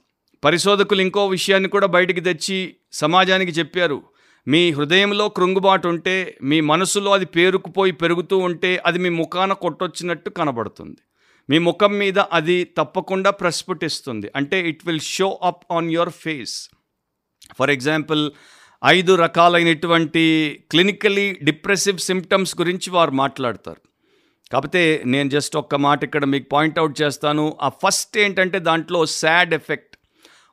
పరిశోధకులు 0.45 1.01
ఇంకో 1.01 1.27
విషయాన్ని 1.27 1.69
కూడా 1.69 1.87
బయటికి 1.87 2.21
తెచ్చి 2.21 2.77
సమాజానికి 2.93 3.53
చెప్పారు. 3.53 4.03
మీ 4.49 4.71
హృదయంలో 4.71 5.29
కృంగుబాటు 5.29 5.89
ఉంటే 5.89 6.39
మీ 6.43 6.61
మనసులో 6.61 7.13
అది 7.13 7.27
పేరుకుపోయి 7.27 7.93
పెరుగుతూ 7.93 8.39
ఉంటే 8.39 8.83
అది 8.87 8.99
మీ 8.99 9.09
ముఖాన 9.09 9.53
కొట్టొచ్చినట్టు 9.53 10.31
కనబడుతుంది. 10.31 10.97
మీ 11.51 11.59
ముఖం 11.59 11.93
మీద 11.93 12.19
అది 12.19 12.65
తప్పకుండా 12.65 13.31
ప్రస్ఫుటిస్తుంది. 13.31 14.31
అంటే 14.37 14.69
it 14.69 14.87
will 14.87 15.01
show 15.01 15.41
up 15.43 15.73
on 15.73 15.91
your 15.91 16.11
face 16.11 16.71
for 17.55 17.71
example 17.71 18.33
ఐదు 18.85 19.15
రకాలైనటువంటి 19.15 20.65
క్లినికలీ 20.71 21.39
డిప్రెసివ్ 21.43 21.99
సిమ్టమ్స్ 21.99 22.61
గురించి 22.61 22.91
వారు 22.91 23.11
మాట్లాడతారు. 23.11 23.81
కాకపోతే 24.53 25.03
నేను 25.07 25.29
జస్ట్ 25.29 25.57
ఒక్క 25.57 25.75
మాట 25.75 26.05
ఇక్కడ 26.05 26.25
మీకు 26.25 26.49
పాయింట్అవుట్ 26.49 27.03
చేస్తాను. 27.03 27.59
ఆ 27.63 27.69
ఫస్ట్ 27.69 28.19
ఏంటంటే 28.19 28.59
దాంట్లో 28.59 29.07
సాడ్ 29.07 29.55
ఎఫెక్ట్ 29.55 29.97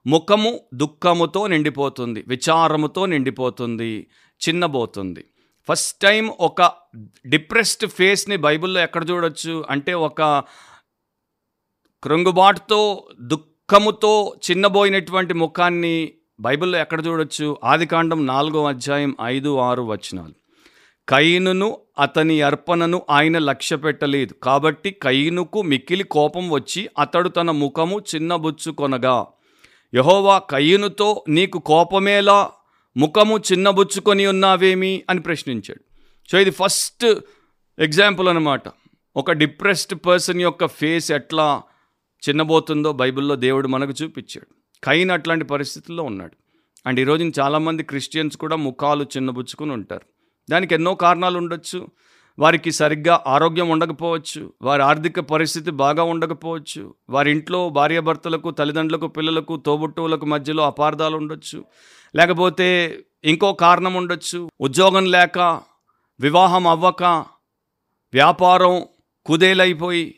ముఖము 0.07 0.59
దుఃఖముతో 0.73 1.47
నిండిపోతుంది. 1.47 2.23
విచారముతో 2.27 3.05
నిండిపోతుంది. 3.05 4.07
చిన్నబోతుంది. 4.47 5.25
ఫస్ట్ 5.69 5.99
టైం 5.99 6.27
ఒక 6.27 6.71
డిప్రెస్డ్ 7.25 7.89
ఫేస్ని 7.89 8.37
బైబిల్లో 8.37 8.81
ఎక్కడ 8.81 9.09
చూడొచ్చు? 9.09 9.65
అంటే 9.69 9.93
ఒక 9.93 10.43
కృంగుబాటుతో 12.03 13.07
దుఃఖముతో 13.21 14.35
చిన్నబోయినటువంటి 14.51 15.33
ముఖాన్ని 15.33 16.13
బైబిల్లో 16.39 16.79
ఎక్కడ 16.79 17.07
చూడొచ్చు? 17.07 17.57
ఆదికాండం 17.63 18.25
నాలుగో 18.25 18.65
అధ్యాయం 18.65 19.15
ఐదు 19.23 19.57
ఆరు 19.57 19.81
వచనాలు. 19.81 20.33
కయ్యనును 21.09 21.77
అతని 21.99 22.41
అర్పణను 22.41 23.01
ఆయన 23.09 23.37
లక్ష్య 23.37 23.75
పెట్టలేదు 23.75 24.33
కాబట్టి 24.33 24.91
కయ్యనుకు 24.91 25.61
మిక్కిలి 25.61 26.03
కోపం 26.03 26.49
వచ్చి 26.49 26.89
అతడు 26.99 27.29
తన 27.29 27.51
ముఖము 27.51 28.01
చిన్నబుచ్చుకొనగా 28.15 29.27
యహోవా 29.95 30.37
కయ్యనుతో 30.37 31.23
నీకు 31.29 31.59
కోపమేలా? 31.59 32.51
ముఖము 32.97 33.37
చిన్నబుచ్చుకొని 33.37 34.25
ఉన్నావేమి? 34.25 35.03
అని 35.09 35.21
ప్రశ్నించాడు. 35.21 35.83
సో 36.31 36.39
ఇది 36.39 36.51
ఫస్ట్ 36.51 37.05
ఎగ్జాంపుల్ 37.79 38.29
అనమాట 38.29 38.63
ఒక 39.15 39.31
డిప్రెస్డ్ 39.31 39.99
పర్సన్ 40.05 40.41
యొక్క 40.41 40.67
ఫేస్ 40.67 41.11
ఎట్లా 41.11 41.63
చిన్నబోతుందో 42.29 42.93
బైబిల్లో 42.93 43.35
దేవుడు 43.35 43.67
మనకు 43.67 44.03
చూపించాడు. 44.03 44.64
కైన్ 44.85 45.11
అట్లాంటి 45.11 45.45
పరిస్థితుల్లో 45.45 46.03
ఉన్నాడు. 46.03 46.31
అండ్ 46.85 46.99
ఈరోజు 46.99 47.31
చాలామంది 47.39 47.83
క్రిస్టియన్స్ 47.83 48.37
కూడా 48.37 48.55
ముఖాలు 48.55 49.03
చిన్నబుచ్చుకుని 49.03 49.71
ఉంటారు. 49.71 50.01
దానికి 50.49 50.73
ఎన్నో 50.73 50.95
కారణాలు 50.95 51.37
ఉండొచ్చు. 51.37 51.87
వారికి 52.39 52.71
సరిగ్గా 52.71 53.23
ఆరోగ్యం 53.27 53.69
ఉండకపోవచ్చు. 53.69 54.53
వారి 54.61 54.83
ఆర్థిక 54.83 55.19
పరిస్థితి 55.19 55.71
బాగా 55.71 56.03
ఉండకపోవచ్చు. 56.03 56.95
వారి 57.09 57.31
ఇంట్లో 57.31 57.69
భార్యాభర్తలకు 57.69 58.51
తల్లిదండ్రులకు 58.51 59.07
పిల్లలకు 59.07 59.57
తోబుట్టువులకు 59.57 60.25
మధ్యలో 60.25 60.65
అపార్థాలు 60.65 61.17
ఉండొచ్చు. 61.17 61.65
లేకపోతే 62.15 62.99
ఇంకో 63.23 63.53
కారణం 63.53 63.93
ఉండొచ్చు. 63.93 64.49
ఉద్యోగం 64.61 65.05
లేక 65.05 65.61
వివాహం 66.19 66.67
అవ్వక 66.67 67.03
వ్యాపారం 68.13 68.83
కుదేలైపోయి 69.25 70.15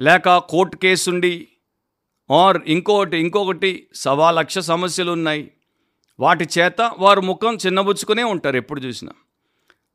లేక 0.00 0.36
కోర్టు 0.36 0.76
కేసుండి 0.76 1.48
ఆర్ 2.30 2.60
ఇంకొకటి 2.66 3.16
ఇంకొకటి 3.16 3.86
సవా 3.94 4.30
లక్ష 4.30 4.58
సమస్యలు 4.58 5.12
ఉన్నాయి 5.12 5.50
వాటి 6.20 6.48
చేత 6.58 6.90
వారు 6.98 7.20
ముఖం 7.20 7.58
చిన్నబుచ్చుకునే 7.66 8.22
ఉంటారు 8.22 8.56
ఎప్పుడు 8.56 8.80
చూసినా. 8.80 9.12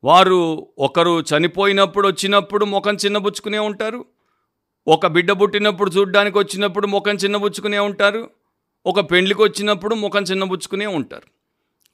వారు 0.04 0.68
ఒకరు 0.78 1.20
చనిపోయినప్పుడు 1.20 2.08
వచ్చినప్పుడు 2.08 2.64
ముఖం 2.64 2.94
చిన్నబుచ్చుకునే 2.94 3.58
ఉంటారు. 3.58 4.04
ఒక 4.88 5.06
బిడ్డ 5.06 5.32
పుట్టినప్పుడు 5.32 5.90
చూడ్డానికి 5.90 6.38
వచ్చినప్పుడు 6.38 6.86
ముఖం 6.86 7.14
చిన్నబుచ్చుకునే 7.14 7.78
ఉంటారు. 7.78 8.30
ఒక 8.86 9.00
పెండ్లికి 9.00 9.42
వచ్చినప్పుడు 9.42 9.94
ముఖం 9.94 10.22
చిన్నబుచ్చుకునే 10.22 10.86
ఉంటారు. 10.86 11.22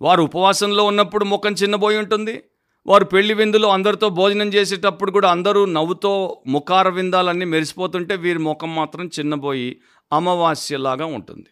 వారు 0.03 0.23
ఉపవాసంలో 0.23 0.85
ఉన్నప్పుడు 0.85 1.25
ముఖం 1.25 1.53
చిన్నబోయి 1.53 1.99
ఉంటుంది. 1.99 2.43
వారు 2.87 3.05
పెళ్ళి 3.05 3.35
విందులో 3.35 3.69
అందరితో 3.69 4.09
భోజనం 4.09 4.49
చేసేటప్పుడు 4.49 5.11
కూడా 5.11 5.31
అందరూ 5.31 5.65
నవ్వుతో 5.65 6.43
ముఖార 6.47 6.89
విందాలన్నీ 6.89 7.45
మెరిసిపోతుంటే 7.45 8.17
వీరి 8.17 8.39
ముఖం 8.39 8.75
మాత్రం 8.75 9.07
చిన్నబోయి 9.07 9.81
అమావాస్యలాగా 10.13 11.07
ఉంటుంది. 11.07 11.47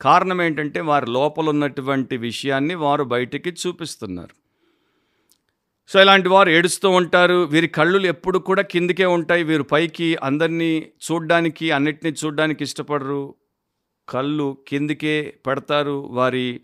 కారణం 0.00 0.42
ఏంటంటే 0.42 0.80
వారి 0.80 1.10
లోపల 1.10 1.48
ఉన్నటువంటి 1.48 2.16
విషయాన్ని 2.16 2.74
వారు 2.74 3.04
బయటికి 3.04 3.50
చూపిస్తున్నారు. 3.50 4.42
సో 5.88 6.00
ఇలాంటి 6.00 6.28
వారు 6.28 6.50
ఏడుస్తూ 6.50 6.90
ఉంటారు. 6.90 7.34
వీరి 7.34 7.66
కళ్ళు 7.68 7.98
ఎప్పుడు 7.98 8.38
కూడా 8.38 8.62
కిందికే 8.62 9.04
ఉంటాయి. 9.04 9.42
వీరు 9.42 9.62
పైకి 9.62 10.16
అందరినీ 10.16 10.78
చూడ్డానికి 10.78 11.70
అన్నిటినీ 11.70 12.16
చూడ్డానికి 12.24 12.64
ఇష్టపడరు. 12.64 13.34
కళ్ళు 14.08 14.58
కిందికే 14.68 15.34
పెడతారు. 15.46 16.08
వారి 16.10 16.60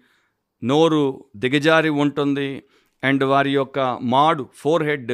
నోరు 0.64 1.24
దిగజారి 1.36 1.88
ఉంటుంది. 1.88 2.62
అండ్ 3.04 3.24
వారి 3.24 3.50
యొక్క 3.50 3.98
మాడు 4.02 4.48
ఫోర్ 4.54 4.82
హెడ్ 4.82 5.12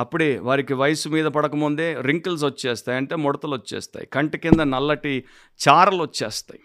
అప్పుడే 0.00 0.38
వారికి 0.38 0.74
వయసు 0.74 1.08
మీద 1.08 1.26
పడకముందే 1.26 1.96
రింకిల్స్ 2.00 2.44
వచ్చేస్తాయి 2.44 2.96
అంటే 2.98 3.16
ముడతలు 3.16 3.54
వచ్చేస్తాయి 3.54 4.06
కంటి 4.06 4.38
కింద 4.38 4.60
నల్లటి 4.60 5.24
చారలు 5.68 6.02
వచ్చేస్తాయి. 6.02 6.60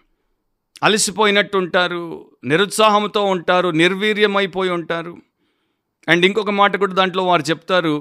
అలసిపోయినట్టు 0.82 1.56
ఉంటారు 1.58 2.30
నిరుత్సాహంతో 2.44 3.24
ఉంటారు 3.24 3.68
నిర్వీర్యమైపోయి 3.68 4.70
ఉంటారు. 4.70 5.16
అండ్ 6.08 6.26
ఇంకొక 6.26 6.50
మాట 6.50 6.76
కూడా 6.76 6.94
దాంట్లో 6.94 7.22
వారు 7.24 7.42
చెప్తారు 7.42 7.94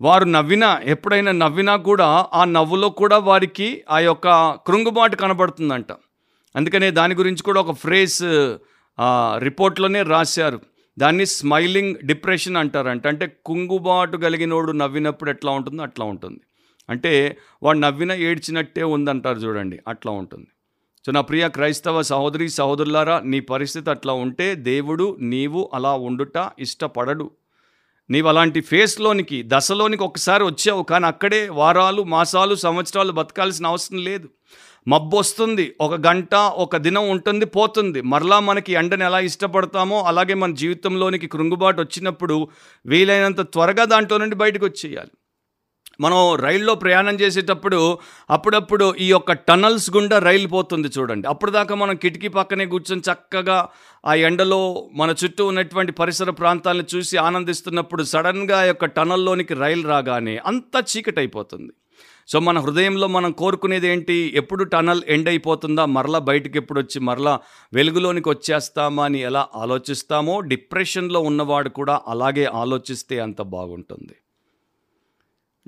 వారు 0.00 0.24
నవ్వినా 0.24 0.80
ఎప్పుడైనా 0.84 1.32
నవ్వినా 1.32 1.76
కూడా 1.76 2.26
ఆ 2.34 2.44
నవ్వులో 2.44 2.88
కూడా 2.90 3.18
వారికి 3.18 3.68
ఆ 3.90 3.98
యొక్క 3.98 4.28
కృంగుబాటు 4.66 5.16
కనబడుతుందంట. 5.16 5.92
అందుకనే 6.56 6.90
దాని 6.90 7.14
గురించి 7.14 7.42
కూడా 7.42 7.60
ఒక 7.60 7.74
ఫ్రేజ్ 7.76 8.22
రిపోర్ట్లోనే 9.44 10.02
రాశారు. 10.02 10.60
దాన్ని 10.98 11.26
స్మైలింగ్ 11.26 11.94
డిప్రెషన్ 12.04 12.56
అంటారంట. 12.56 13.06
అంటే 13.06 13.36
కుంగుబాటు 13.46 14.16
కలిగినోడు 14.16 14.72
నవ్వినప్పుడు 14.72 15.30
ఎట్లా 15.30 15.52
ఉంటుందో 15.52 15.82
అట్లా 15.82 16.06
ఉంటుంది. 16.06 16.40
అంటే 16.90 17.36
వాడు 17.62 17.78
నవ్విన 17.78 18.12
ఏడ్చినట్టే 18.12 18.82
ఉందంటారు 18.82 19.38
చూడండి 19.38 19.80
అట్లా 19.88 20.12
ఉంటుంది. 20.12 20.46
సో 21.06 21.12
నా 21.12 21.20
ప్రియ 21.20 21.48
క్రైస్తవ 21.48 22.02
సహోదరి 22.02 22.48
సహోదరులారా 22.48 23.20
నీ 23.20 23.40
పరిస్థితి 23.40 23.90
అట్లా 23.90 24.12
ఉంటే 24.12 24.54
దేవుడు 24.54 25.16
నీవు 25.20 25.70
అలా 25.74 25.94
ఉండుట 25.94 26.50
ఇష్టపడడు. 26.58 27.30
నీవు 28.10 28.28
అలాంటి 28.28 28.60
ఫేస్లోనికి 28.60 29.44
దశలోనికి 29.46 30.02
ఒకసారి 30.02 30.44
వచ్చావు 30.44 30.82
కానీ 30.82 31.06
అక్కడే 31.06 31.48
వారాలు 31.48 32.02
మాసాలు 32.02 32.54
సంవత్సరాలు 32.54 33.12
బతకాల్సిన 33.12 33.66
అవసరం 33.66 33.98
లేదు. 33.98 34.28
మబ్బు 34.88 35.16
వస్తుంది 35.16 35.74
ఒక 35.80 35.94
గంట 36.06 36.34
ఒక 36.34 36.76
దినం 36.76 37.08
ఉంటుంది 37.08 37.44
పోతుంది. 37.44 38.00
మరలా 38.00 38.40
మనకి 38.40 38.72
ఎండని 38.72 39.04
ఎలా 39.04 39.20
ఇష్టపడతామో 39.20 40.02
అలాగే 40.02 40.34
మన 40.34 40.54
జీవితంలోనికి 40.54 41.26
కృంగుబాటు 41.26 41.80
వచ్చినప్పుడు 41.80 42.48
వీలైనంత 42.86 43.40
త్వరగా 43.40 43.84
దాంట్లో 43.84 44.18
నుండి 44.18 44.36
బయటకు 44.36 44.64
వచ్చేయాలి. 44.66 45.10
మనం 46.00 46.34
రైల్లో 46.34 46.74
ప్రయాణం 46.74 47.14
చేసేటప్పుడు 47.14 47.98
అప్పుడప్పుడు 48.30 48.94
ఈ 48.94 49.08
యొక్క 49.10 49.32
టనల్స్ 49.32 49.90
గుండా 49.90 50.18
రైలు 50.18 50.48
పోతుంది 50.48 50.88
చూడండి. 50.88 51.28
అప్పుడు 51.28 51.50
దాకా 51.50 51.74
మనం 51.74 51.96
కిటికీ 51.96 52.28
పక్కనే 52.28 52.66
కూర్చొని 52.66 53.02
చక్కగా 53.12 53.68
ఆ 54.06 54.14
ఎండలో 54.14 54.90
మన 54.94 55.14
చుట్టూ 55.24 55.46
ఉన్నటువంటి 55.46 55.92
పరిసర 55.92 56.30
ప్రాంతాలను 56.30 56.84
చూసి 56.94 57.16
ఆనందిస్తున్నప్పుడు 57.16 58.02
సడన్గా 58.02 58.60
ఆ 58.60 58.62
యొక్క 58.62 58.84
టనల్లోనికి 58.84 59.54
రైలు 59.54 59.88
రాగానే 59.88 60.36
అంతా 60.46 60.82
చీకటైపోతుంది. 60.96 61.72
సో 62.28 62.40
మన 62.40 62.58
హృదయంలో 62.58 63.06
మనం 63.06 63.32
కోరుకునేది 63.32 63.88
ఏంటి? 63.88 64.32
ఎప్పుడు 64.34 64.64
టనల్ 64.64 65.02
ఎండ్ 65.08 65.28
అయిపోతుందా? 65.28 65.84
మరలా 65.84 66.18
బయటికి 66.18 66.58
ఎప్పుడు 66.58 66.80
వచ్చి 66.80 67.00
మరలా 67.00 67.40
వెలుగులోనికి 67.72 68.28
వచ్చేస్తామా 68.28 69.04
అని 69.04 69.18
ఎలా 69.18 69.48
ఆలోచిస్తామో? 69.54 70.40
డిప్రెషన్లో 70.40 71.20
ఉన్నవాడు 71.20 71.68
కూడా 71.68 72.00
అలాగే 72.08 72.44
ఆలోచిస్తే 72.44 73.18
అంత 73.18 73.42
బాగుంటుంది. 73.42 74.16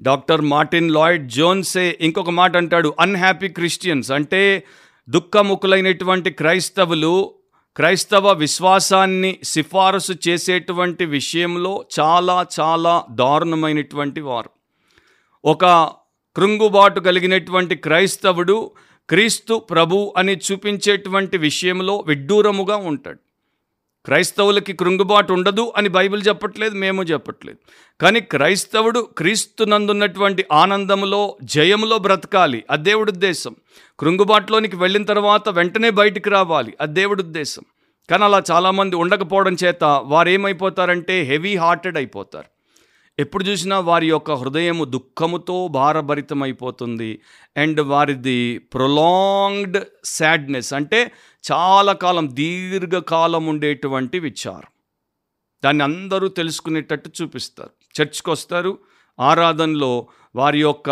డాక్టర్ 0.00 0.40
మార్టిన్ 0.40 0.90
లాయిడ్ 0.90 1.28
జోన్సే 1.28 1.98
ఇంకొక 2.00 2.30
మాట 2.30 2.56
అంటాడు 2.56 2.94
అన్హ్యాపీ 3.00 3.48
క్రిస్టియన్స్ 3.48 4.12
అంటే 4.12 4.64
దుఃఖముఖులైనటువంటి 5.08 6.30
క్రైస్తవులు 6.30 7.34
క్రైస్తవ 7.76 8.32
విశ్వాసాన్ని 8.32 9.38
సిఫారసు 9.42 10.12
చేసేటువంటి 10.28 11.04
విషయంలో 11.04 11.84
చాలా 12.00 12.46
చాలా 12.60 13.04
దారుణమైనటువంటి 13.10 14.20
వారు. 14.20 14.50
ఒక 15.44 15.90
కృంగుబాటు 16.36 17.00
కలిగినటువంటి 17.00 17.74
క్రైస్తవుడు 17.74 18.70
క్రీస్తు 19.10 19.58
ప్రభు 19.58 20.14
అని 20.16 20.40
చూపించేటువంటి 20.52 21.38
విషయంలో 21.38 22.04
విడ్డూరముగా 22.06 22.76
ఉంటాడు. 22.76 23.18
క్రైస్తవులకి 24.04 24.72
కృంగుబాటు 24.72 25.32
ఉండదు 25.32 25.72
అని 25.76 25.88
బైబిల్ 25.88 26.22
చెప్పట్లేదు 26.28 26.74
మేము 26.74 27.02
చెప్పట్లేదు. 27.02 27.58
కానీ 28.02 28.20
క్రైస్తవుడు 28.20 29.08
క్రీస్తునందున్నటువంటి 29.18 30.44
ఆనందములో 30.52 31.36
జయములో 31.44 31.98
బ్రతకాలి. 31.98 32.64
అది 32.70 32.82
దేవుడి 32.82 33.12
ఉద్దేశం. 33.12 33.56
కృంగుబాటులోనికి 34.00 34.76
వెళ్ళిన 34.76 35.04
తర్వాత 35.04 35.48
వెంటనే 35.48 35.90
బయటికి 35.90 36.30
రావాలి. 36.30 36.74
అది 36.80 36.92
దేవుడి 36.92 37.22
ఉద్దేశం. 37.22 37.62
కానీ 38.10 38.24
అలా 38.24 38.42
చాలామంది 38.50 38.96
ఉండకపోవడం 38.96 39.56
చేత 39.64 39.84
వారు 39.84 40.28
ఏమైపోతారంటే 40.28 41.22
హెవీ 41.22 41.56
హార్టెడ్ 41.56 41.96
అయిపోతారు. 41.96 42.55
ఎప్పుడు 43.18 43.44
చూసినా 43.44 43.80
వారి 43.80 44.08
యొక్క 44.08 44.30
హృదయము 44.30 44.84
దుఃఖముతో 44.84 45.68
భారభరితమైపోతుంది. 45.68 47.20
అండ్ 47.56 47.80
వారిది 47.80 48.58
ప్రొలాంగ్డ్ 48.58 49.84
సాడ్నెస్ 50.04 50.74
అంటే 50.74 51.12
చాలా 51.52 51.92
కాలం 51.92 52.28
దీర్ఘకాలం 52.32 53.46
ఉండేటువంటి 53.46 54.18
విచారం. 54.18 54.70
దాన్ని 55.64 55.84
అందరూ 55.84 56.28
తెలుసుకునేటట్టు 56.28 57.10
చూపిస్తారు. 57.22 58.02
చర్చ్కి 58.02 58.30
వస్తారు. 58.30 58.78
ఆరాధనలో 59.20 60.06
వారి 60.36 60.60
యొక్క 60.60 60.90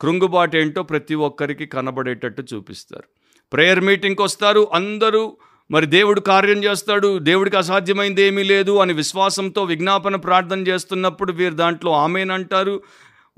కృంగుబాటు 0.00 0.56
ఏంటో 0.56 0.82
ప్రతి 0.82 1.14
ఒక్కరికి 1.14 1.66
కనబడేటట్టు 1.66 2.44
చూపిస్తారు. 2.54 3.04
ప్రేయర్ 3.52 3.80
మీటింగ్కి 3.80 4.22
వస్తారు. 4.22 4.68
అందరూ 4.74 5.36
మరి 5.70 5.86
దేవుడు 5.86 6.20
కార్యం 6.20 6.64
చేస్తాడు 6.64 7.18
దేవుడికి 7.18 7.56
అసాధ్యమైంది 7.56 8.22
ఏమీ 8.22 8.42
లేదు 8.42 8.76
అని 8.78 8.92
విశ్వాసంతో 8.92 9.64
విజ్ఞాపన 9.64 10.16
ప్రార్థన 10.16 10.60
చేస్తున్నప్పుడు 10.60 11.32
వీరు 11.32 11.54
దాంట్లో 11.54 11.92
ఆమెనంటారు 11.92 12.82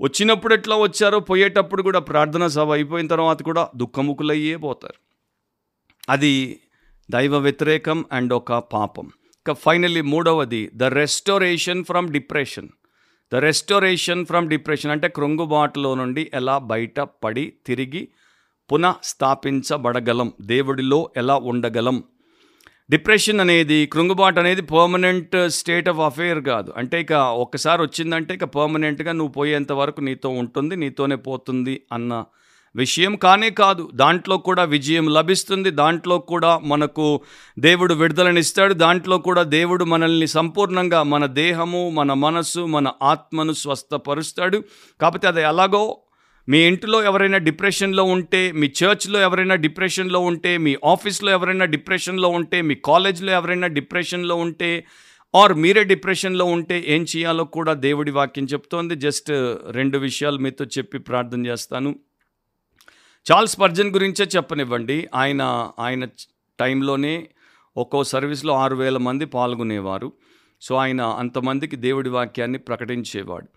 వచ్చినప్పుడు 0.00 0.54
ఎట్లా 0.54 0.76
వచ్చారో 0.76 1.20
పోయేటప్పుడు 1.20 1.82
కూడా 1.82 1.98
ప్రార్థన 1.98 2.46
సభ 2.46 2.70
అయిపోయిన 2.70 3.06
తర్వాత 3.06 3.42
కూడా 3.42 3.68
దుఃఖముఖులయ్యే 3.76 4.56
పోతారు. 4.56 4.98
అది 6.08 6.60
దైవ 7.10 7.36
వ్యతిరేకం 7.36 8.04
అండ్ 8.12 8.32
ఒక 8.32 8.52
పాపం. 8.52 9.10
ఇక 9.34 9.52
ఫైనల్లీ 9.52 10.00
మూడవది 10.00 10.70
the 10.74 10.82
restoration 10.82 11.84
from 11.84 12.08
depression. 12.08 12.68
The 13.32 13.34
restoration 13.34 14.26
from 14.26 14.48
depression 14.48 14.90
అంటే 14.90 15.08
క్రొంగుబాటులో 15.08 15.94
నుండి 15.94 16.30
ఎలా 16.34 16.58
బయట 16.58 17.00
పడి 17.00 17.52
తిరిగి 17.66 18.08
పునఃస్థాపించబడగలం 18.72 20.32
దేవుడిలో 20.40 21.10
ఎలా 21.16 21.36
ఉండగలం 21.36 22.04
డిప్రెషన్ 22.90 23.40
అనేది 23.40 23.86
కృంగుబాటు 23.86 24.40
అనేది 24.40 24.62
పర్మనెంట్ 24.62 25.36
స్టేట్ 25.46 25.88
ఆఫ్ 25.88 25.98
అఫేర్ 25.98 26.40
కాదు. 26.40 26.72
అంటే 26.76 27.00
ఇక 27.00 27.12
ఒక్కసారి 27.12 27.82
వచ్చిందంటే 27.82 28.34
ఇక 28.34 28.44
పర్మనెంట్గా 28.44 29.12
నువ్వు 29.12 29.32
పోయేంత 29.32 29.72
వరకు 29.72 30.00
నీతో 30.00 30.28
ఉంటుంది 30.28 30.76
నీతోనే 30.76 31.16
పోతుంది 31.16 31.82
అన్న 31.92 32.24
విషయం 32.76 33.16
కానే 33.16 33.50
కాదు. 33.50 33.90
దాంట్లో 33.94 34.38
కూడా 34.38 34.64
విజయం 34.64 35.08
లభిస్తుంది 35.08 35.70
దాంట్లో 35.70 36.18
కూడా 36.18 36.58
మనకు 36.58 37.20
దేవుడు 37.58 37.94
విడుదలనిస్తాడు 37.94 38.74
దాంట్లో 38.74 39.18
కూడా 39.18 39.42
దేవుడు 39.42 39.84
మనల్ని 39.84 40.26
సంపూర్ణంగా 40.26 41.02
మన 41.02 41.26
దేహము 41.26 41.90
మన 41.90 42.12
మనస్సు 42.12 42.60
మన 42.60 42.92
ఆత్మను 43.02 43.52
స్వస్థపరుస్తాడు. 43.52 44.64
కాకపోతే 45.00 45.28
అది 45.28 45.42
ఎలాగో 45.42 45.98
మీ 46.48 46.58
ఇంటిలో 46.58 47.04
ఎవరైనా 47.04 47.38
డిప్రెషన్లో 47.38 48.04
ఉంటే 48.04 48.52
మీ 48.52 48.66
చర్చ్లో 48.66 49.20
ఎవరైనా 49.20 49.54
డిప్రెషన్లో 49.54 50.20
ఉంటే 50.20 50.58
మీ 50.58 50.76
ఆఫీస్లో 50.84 51.30
ఎవరైనా 51.30 51.64
డిప్రెషన్లో 51.64 52.28
ఉంటే 52.28 52.62
మీ 52.62 52.74
కాలేజ్లో 52.74 53.32
ఎవరైనా 53.32 53.66
డిప్రెషన్లో 53.66 54.34
ఉంటే 54.34 54.84
ఆర్ 55.34 55.54
మీరే 55.54 55.84
డిప్రెషన్లో 55.84 56.44
ఉంటే 56.44 56.84
ఏం 56.86 57.06
చేయాలో 57.16 57.44
కూడా 57.44 57.72
దేవుడి 57.72 58.10
వాక్యం 58.10 58.44
చెప్తోంది. 58.44 58.96
జస్ట్ 58.96 59.30
రెండు 59.70 59.98
విషయాలు 59.98 60.38
మీతో 60.38 60.64
చెప్పి 60.64 60.98
ప్రార్థన 60.98 61.46
చేస్తాను. 61.46 61.98
చార్ల్స్ 63.32 63.60
పర్జన్ 63.60 63.92
గురించే 63.92 64.28
చెప్పనివ్వండి. 64.36 65.08
ఆయన 65.14 65.70
ఆయన 65.78 66.04
టైంలోనే 66.60 67.28
ఒక్కో 67.76 68.04
సర్వీస్లో 68.04 68.54
ఆరు 68.54 68.76
వేల 68.76 68.96
మంది 68.96 69.24
పాల్గొనేవారు. 69.26 70.12
సో 70.60 70.74
ఆయన 70.74 71.00
అంతమందికి 71.00 71.76
దేవుడి 71.76 72.08
వాక్యాన్ని 72.08 72.58
ప్రకటించేవాడు. 72.58 73.48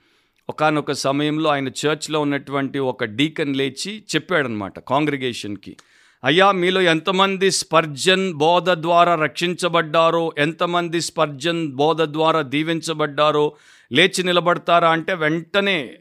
ఒకనొక 0.49 0.91
సమయంలో 0.91 1.49
ఆయన 1.49 1.67
చర్చ్లో 1.67 2.21
ఉన్నటువంటి 2.21 2.79
ఒక 2.79 3.03
డీకన్ 3.03 3.55
లేచి 3.55 4.03
చెప్పాడనమాట 4.15 4.79
కాంగ్రిగేషన్కి. 4.79 5.77
అయ్యా 6.23 6.51
మీలో 6.51 6.81
ఎంతమంది 6.81 7.51
స్పర్జన్ 7.51 8.33
బోధ 8.33 8.69
ద్వారా 8.69 9.15
రక్షించబడ్డారో 9.15 10.33
ఎంతమంది 10.37 11.01
స్పర్జన్ 11.01 11.71
బోధ 11.71 12.01
ద్వారా 12.01 12.41
దీవించబడ్డారో 12.41 13.53
లేచి 13.91 14.23
నిలబడతారా? 14.23 14.89
అంటే 14.89 15.13
వెంటనే 15.13 15.93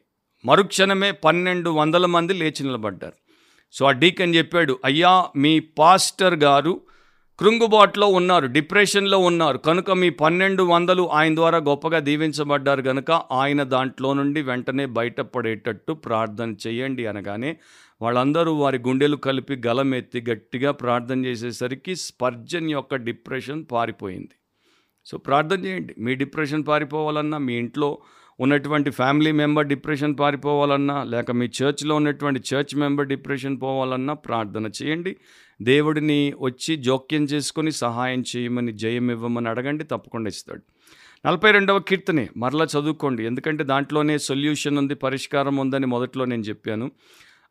మరుక్షణమే 0.44 1.10
పన్నెండు 1.10 1.70
వందల 1.70 2.06
మంది 2.06 2.32
లేచి 2.34 2.62
నిలబడ్డారు. 2.62 3.14
సో 3.72 3.86
ఆ 3.86 3.90
డీకన్ 3.90 4.34
చెప్పాడు 4.34 4.78
అయ్యా 4.84 5.26
మీ 5.36 5.60
పాస్టర్ 5.60 6.34
గారు 6.34 6.80
కృంగుబాటులో 7.40 8.06
ఉన్నారు 8.06 8.46
డిప్రెషన్లో 8.46 9.18
ఉన్నారు. 9.18 9.58
కనుక 9.58 9.90
మీ 9.90 10.10
పన్నెండు 10.10 10.62
వందలు 10.62 11.10
ఆయన 11.10 11.34
ద్వారా 11.34 11.58
గొప్పగా 11.58 11.98
దీవించబడ్డారు 11.98 12.82
కనుక 12.82 13.10
ఆయన 13.10 13.62
దాంట్లో 13.62 14.12
నుండి 14.12 14.42
వెంటనే 14.42 14.86
బయటపడేటట్టు 14.86 15.92
ప్రార్థన 15.92 16.54
చేయండి 16.66 17.06
అనగానే 17.06 17.56
వాళ్ళందరూ 18.02 18.52
వారి 18.52 18.78
గుండెలు 18.78 19.16
కలిపి 19.16 19.62
గలమెత్తి 19.66 20.24
గట్టిగా 20.30 20.70
ప్రార్థన 20.70 21.24
చేసేసరికి 21.24 21.96
స్పర్జన్ 21.96 22.70
యొక్క 22.70 22.94
డిప్రెషన్ 22.94 23.64
పారిపోయింది. 23.72 24.36
సో 25.06 25.18
ప్రార్థన 25.18 25.66
చేయండి. 25.66 25.94
మీ 25.98 26.14
డిప్రెషన్ 26.14 26.66
పారిపోవాలన్నా 26.68 27.38
మీ 27.38 27.54
ఇంట్లో 27.54 27.98
ఉన్నటువంటి 28.40 28.90
ఫ్యామిలీ 28.90 29.32
మెంబర్ 29.32 29.66
డిప్రెషన్ 29.66 30.16
పారిపోవాలన్నా 30.20 31.04
లేక 31.04 31.30
మీ 31.30 31.46
చర్చ్లో 31.46 31.94
ఉన్నటువంటి 31.94 32.40
చర్చ్ 32.54 32.76
మెంబర్ 32.76 33.06
డిప్రెషన్ 33.06 33.60
పోవాలన్నా 33.62 34.14
ప్రార్థన 34.14 34.66
చేయండి. 34.66 35.16
దేవుడిని 35.62 36.34
వచ్చి 36.40 36.76
జోక్యం 36.76 37.24
చేసుకొని 37.24 37.72
సహాయం 37.72 38.24
చేయమని 38.36 38.72
జయం 38.72 39.10
ఇవ్వమని 39.10 39.48
అడగండి 39.48 39.84
తప్పకుండా 39.84 40.28
ఇస్తాడు. 40.28 40.62
నలభై 41.26 41.50
రెండవ 41.50 41.78
కీర్తనే 41.78 42.28
మరలా 42.36 42.64
చదువుకోండి. 42.64 43.26
ఎందుకంటే 43.26 43.64
దాంట్లోనే 43.64 44.18
సొల్యూషన్ 44.18 44.78
ఉంది 44.78 44.94
పరిష్కారం 44.94 45.56
ఉందని 45.56 45.86
మొదట్లో 45.86 46.24
నేను 46.24 46.42
చెప్పాను. 46.42 46.90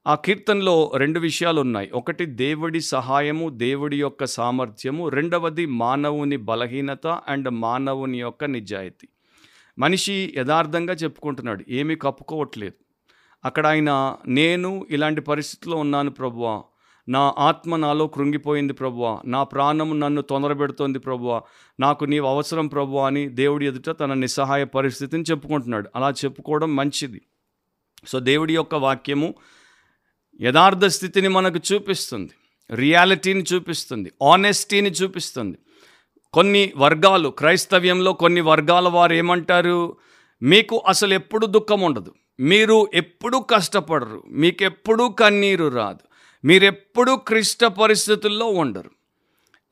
ఆ 0.07 0.15
కీర్తనలో 0.15 0.91
రెండు 0.95 1.19
విషయాలు 1.19 1.61
ఉన్నాయి. 1.61 1.89
ఒకటి 1.93 2.25
దేవుడి 2.25 2.81
సహాయము 2.81 3.49
దేవుడి 3.49 3.99
యొక్క 3.99 4.25
సామర్థ్యము. 4.25 5.09
రెండవది 5.09 5.65
మానవుని 5.65 6.37
బలహీనత 6.37 7.07
అండ్ 7.07 7.49
మానవుని 7.49 8.19
యొక్క 8.19 8.45
నిజాయితీ. 8.45 9.07
మనిషి 9.80 10.34
యథార్థంగా 10.38 10.93
చెప్పుకుంటున్నాడు. 10.93 11.65
ఏమీ 11.69 11.95
కప్పుకోవట్లేదు. 11.95 12.73
అక్కడ 13.45 13.67
ఆయన 13.67 14.15
నేను 14.27 14.88
ఇలాంటి 14.89 15.21
పరిస్థితిలో 15.21 15.77
ఉన్నాను 15.77 16.11
ప్రభువా. 16.11 16.63
నా 17.09 17.34
ఆత్మ 17.38 17.75
నాలో 17.75 18.07
కృంగిపోయింది 18.07 18.73
ప్రభువా. 18.73 19.19
నా 19.25 19.43
ప్రాణము 19.43 19.93
నన్ను 19.93 20.21
తొందరబెడుతోంది 20.21 20.99
ప్రభువా. 20.99 21.41
నాకు 21.80 22.05
నీవు 22.05 22.27
అవసరం 22.27 22.67
ప్రభువా 22.67 23.07
అని 23.07 23.30
దేవుడి 23.30 23.67
ఎదుట 23.67 23.99
తన 23.99 24.13
నిస్సహాయ 24.13 24.63
పరిస్థితిని 24.63 25.23
చెప్పుకుంటున్నాడు. 25.23 25.89
అలా 25.95 26.09
చెప్పుకోవడం 26.09 26.75
మంచిది. 26.75 27.21
సో 28.07 28.19
దేవుడి 28.19 28.55
యొక్క 28.55 28.75
వాక్యము 28.75 29.34
యథార్థ 30.41 30.86
స్థితిని 30.86 31.27
మనకు 31.27 31.73
చూపిస్తుంది. 31.73 32.32
రియాలిటీని 32.75 33.43
చూపిస్తుంది. 33.53 34.11
ఆనెస్టీని 34.23 34.89
చూపిస్తుంది. 34.89 35.57
కొన్ని 36.34 36.73
వర్గాలు 36.77 37.30
క్రైస్తవ్యంలో 37.30 38.13
కొన్ని 38.13 38.41
వర్గాల 38.41 38.88
వారు 38.88 39.13
ఏమంటారు? 39.13 39.97
మీకు 40.41 40.84
అసలు 40.88 41.13
ఎప్పుడు 41.13 41.45
దుఃఖం 41.45 41.82
ఉండదు. 41.82 42.13
మీరు 42.39 42.88
ఎప్పుడూ 42.93 43.39
కష్టపడరు. 43.39 44.23
మీకు 44.30 44.63
ఎప్పుడూ 44.63 45.09
కన్నీరు 45.09 45.67
రాదు. 45.67 45.99
మీరెప్పుడూ 46.47 47.15
క్లిష్ట 47.15 47.65
పరిస్థితుల్లో 47.65 48.45
ఉండరు. 48.45 48.91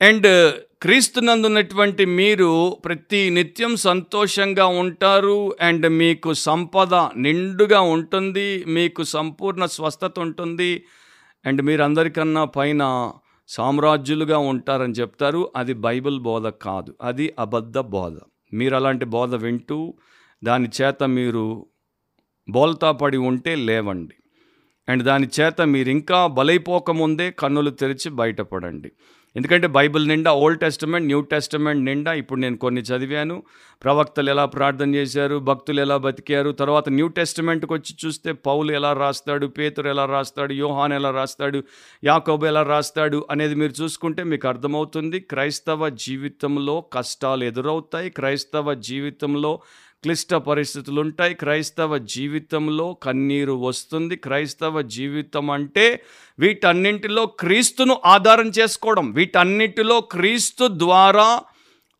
అండ్ 0.01 0.53
క్రీస్తునందున్నటువంటి 0.81 2.05
మీరు 2.05 2.77
ప్రతి 2.85 3.29
నిత్యం 3.29 3.75
సంతోషంగా 3.75 4.65
ఉంటారు. 4.65 5.55
అండ్ 5.61 5.89
మీకు 5.89 6.33
సంపద 6.33 6.93
నిండుగా 6.95 7.79
ఉంటుంది. 7.81 8.65
మీకు 8.65 9.03
సంపూర్ణ 9.03 9.65
స్వస్థత 9.65 10.19
ఉంటుంది. 10.19 10.83
అండ్ 11.45 11.61
మీరందరికన్నా 11.61 12.43
పైన 12.45 13.11
సామ్రాజ్యులుగా 13.47 14.37
ఉంటారని 14.37 14.93
చెప్తారు. 14.93 15.51
అది 15.55 15.73
బైబిల్ 15.73 16.19
బోధ 16.19 16.47
కాదు. 16.47 16.95
అది 17.01 17.33
అబద్ధ 17.39 17.77
బోధ. 17.77 18.17
మీరు 18.53 18.75
అలాంటి 18.75 19.05
బోధ 19.05 19.35
వింటూ 19.35 19.93
దాని 20.43 20.69
చేత 20.81 21.03
మీరు 21.03 21.65
బోల్తా 22.49 22.91
పడి 22.91 23.17
ఉంటే 23.17 23.55
లేవండి. 23.55 24.15
అండ్ 24.89 25.03
దాని 25.03 25.27
చేత 25.39 25.61
మీరు 25.61 25.89
ఇంకా 25.89 26.27
బలైపోకముందే 26.27 27.31
కన్నులు 27.31 27.69
తెరిచి 27.69 28.09
బయటపడండి. 28.09 28.91
ఎందుకంటే 29.35 29.67
బైబిల్ 29.67 30.07
నిండా 30.07 30.31
ఓల్డ్ 30.33 30.59
టెస్టమెంట్ 30.59 31.07
న్యూ 31.07 31.21
టెస్టమెంట్ 31.21 31.85
నిండా 31.85 32.13
ఇప్పుడు 32.13 32.39
నేను 32.39 32.57
కొన్ని 32.57 32.81
చదివాను. 32.81 33.43
ప్రవక్తలు 33.83 34.29
ఎలా 34.29 34.45
ప్రార్థన 34.45 34.95
చేశారు 34.95 35.35
భక్తులు 35.39 35.81
ఎలా 35.81 35.97
బతికారు 35.97 36.51
తర్వాత 36.51 36.89
న్యూ 36.89 37.07
టెస్టమెంట్కి 37.07 37.73
వచ్చి 37.73 37.95
చూస్తే 38.05 38.31
పౌలు 38.31 38.71
ఎలా 38.71 38.93
రాస్తాడు 38.93 39.47
పేతురు 39.47 39.89
ఎలా 39.89 40.05
రాస్తాడు 40.05 40.53
యోహాన్ 40.53 40.93
ఎలా 40.93 41.11
రాస్తాడు 41.11 41.63
యాకోబు 42.03 42.45
ఎలా 42.45 42.63
రాస్తాడు 42.63 43.27
అనేది 43.31 43.55
మీరు 43.55 43.83
చూసుకుంటే 43.83 44.23
మీకు 44.23 44.47
అర్థమవుతుంది. 44.47 45.19
క్రైస్తవ 45.19 45.89
జీవితంలో 45.89 46.81
కష్టాలు 46.93 47.43
ఎదురవుతాయి 47.43 48.09
క్రైస్తవ 48.09 48.73
జీవితంలో 48.73 49.53
క్లిష్ట 50.07 50.33
పరిస్థితులు 50.33 51.01
ఉంటాయి 51.01 51.33
క్రైస్తవ 51.33 51.97
జీవితంలో 51.97 52.93
కన్నీరు 52.93 53.53
వస్తుంది. 53.53 54.15
క్రైస్తవ 54.15 54.81
జీవితం 54.81 55.51
అంటే 55.51 56.03
వీటన్నింటిలో 56.39 57.25
క్రీస్తును 57.25 58.01
ఆధారం 58.05 58.47
చేసుకోవడం. 58.59 59.11
వీటన్నిటిలో 59.11 60.01
క్రీస్తు 60.01 60.67
ద్వారా 60.71 61.41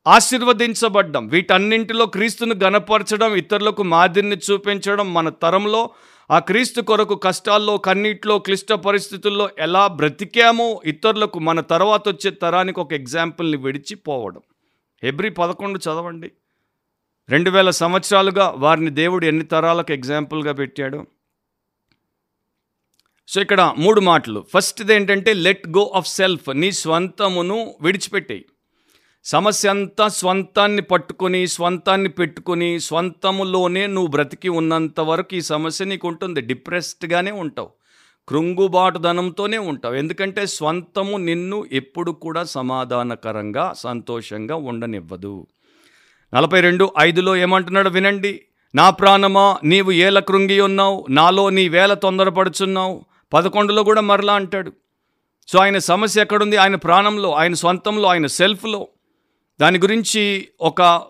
ఆశీర్వదించబడ్డం. 0.08 1.28
వీటన్నింటిలో 1.28 2.05
క్రీస్తును 2.05 2.55
గనపరచడం 2.64 3.36
ఇతరులకు 3.36 3.84
మాదిరిని 3.84 4.38
చూపించడం 4.51 5.14
మన 5.14 5.30
తరంలో. 5.30 5.89
ఆ 6.32 6.39
క్రీస్తు 6.39 6.82
కొరకు 6.82 7.16
కష్టాల్లో 7.16 7.78
కన్నీటిలో 7.78 8.39
క్లిష్ట 8.39 8.74
పరిస్థితుల్లో 8.74 9.49
ఎలా 9.60 9.88
బ్రతికామో 9.88 10.82
ఇతరులకు 10.86 11.39
మన 11.39 11.60
తర్వాత 11.60 12.10
వచ్చే 12.10 12.32
తరానికి 12.32 12.80
ఒక 12.80 12.93
ఎగ్జాంపుల్ని 12.93 13.58
విడిచిపోవడం. 13.58 14.41
ఎబ్రి 15.03 15.30
పదకొండు 15.30 15.80
చదవండి. 15.80 16.32
రెండు 17.30 17.50
వేల 17.50 17.70
సంవత్సరాలుగా 17.70 18.54
వారిని 18.58 18.90
దేవుడు 18.90 19.26
ఎన్ని 19.26 19.46
తరాలకు 19.46 19.92
ఎగ్జాంపుల్గా 19.92 20.52
పెట్టాడు? 20.52 21.06
సో 23.28 23.42
ఇక్కడ 23.42 23.74
మూడు 23.78 24.02
మాటలు. 24.02 24.46
ఫస్ట్ది 24.54 24.94
ఏంటంటే 24.94 25.34
లెట్ 25.34 25.68
గో 25.68 25.92
ఆఫ్ 25.96 26.08
సెల్ఫ్ 26.08 26.50
నీ 26.56 26.72
స్వంతమును 26.72 27.76
విడిచిపెట్టేయి. 27.82 28.46
సమస్య 29.24 29.70
అంతా 29.70 30.08
స్వంతాన్ని 30.08 30.82
పట్టుకొని 30.82 31.48
స్వంతాన్ని 31.48 32.10
పెట్టుకొని 32.10 32.80
స్వంతములోనే 32.80 33.88
నువ్వు 33.88 34.08
బ్రతికి 34.08 34.50
ఉన్నంత 34.50 35.00
వరకు 35.00 35.36
ఈ 35.36 35.42
సమస్య 35.42 35.86
నీకు 35.86 36.08
ఉంటుంది 36.08 36.42
డిప్రెస్డ్గానే 36.42 37.32
ఉంటావు. 37.32 37.70
కృంగుబాటుదనంతోనే 38.28 39.58
ఉంటావు. 39.58 39.96
ఎందుకంటే 39.96 40.46
స్వంతము 40.46 41.18
నిన్ను 41.18 41.66
ఎప్పుడు 41.72 42.12
కూడా 42.12 42.44
సమాధానకరంగా 42.44 43.74
సంతోషంగా 43.74 44.56
ఉండనివ్వదు. 44.56 45.48
నలభై 46.34 46.62
రెండు 46.62 46.92
ఐదులో 47.00 47.36
ఏమంటున్నాడు? 47.36 47.90
వినండి. 47.90 48.42
నా 48.76 48.90
ప్రాణమా 48.90 49.58
నీవు 49.64 49.92
ఏల 49.92 50.20
కృంగి 50.20 50.62
ఉన్నావు? 50.62 51.06
నాలో 51.10 51.50
నీ 51.50 51.70
వేల 51.70 51.94
తొందరపడుచున్నావు? 51.94 53.06
పదకొండులో 53.34 53.84
కూడా 53.84 54.02
మరలా 54.02 54.34
అంటాడు. 54.34 54.74
సో 55.48 55.60
ఆయన 55.60 55.78
సమస్య 55.78 56.22
ఎక్కడుంది? 56.22 56.58
ఆయన 56.58 56.76
ప్రాణంలో 56.76 57.32
ఆయన 57.34 57.54
సొంతంలో 57.54 58.10
ఆయన 58.10 58.26
సెల్ఫ్లో. 58.26 58.88
దాని 59.62 59.80
గురించి 59.80 60.48
ఒక 60.62 61.02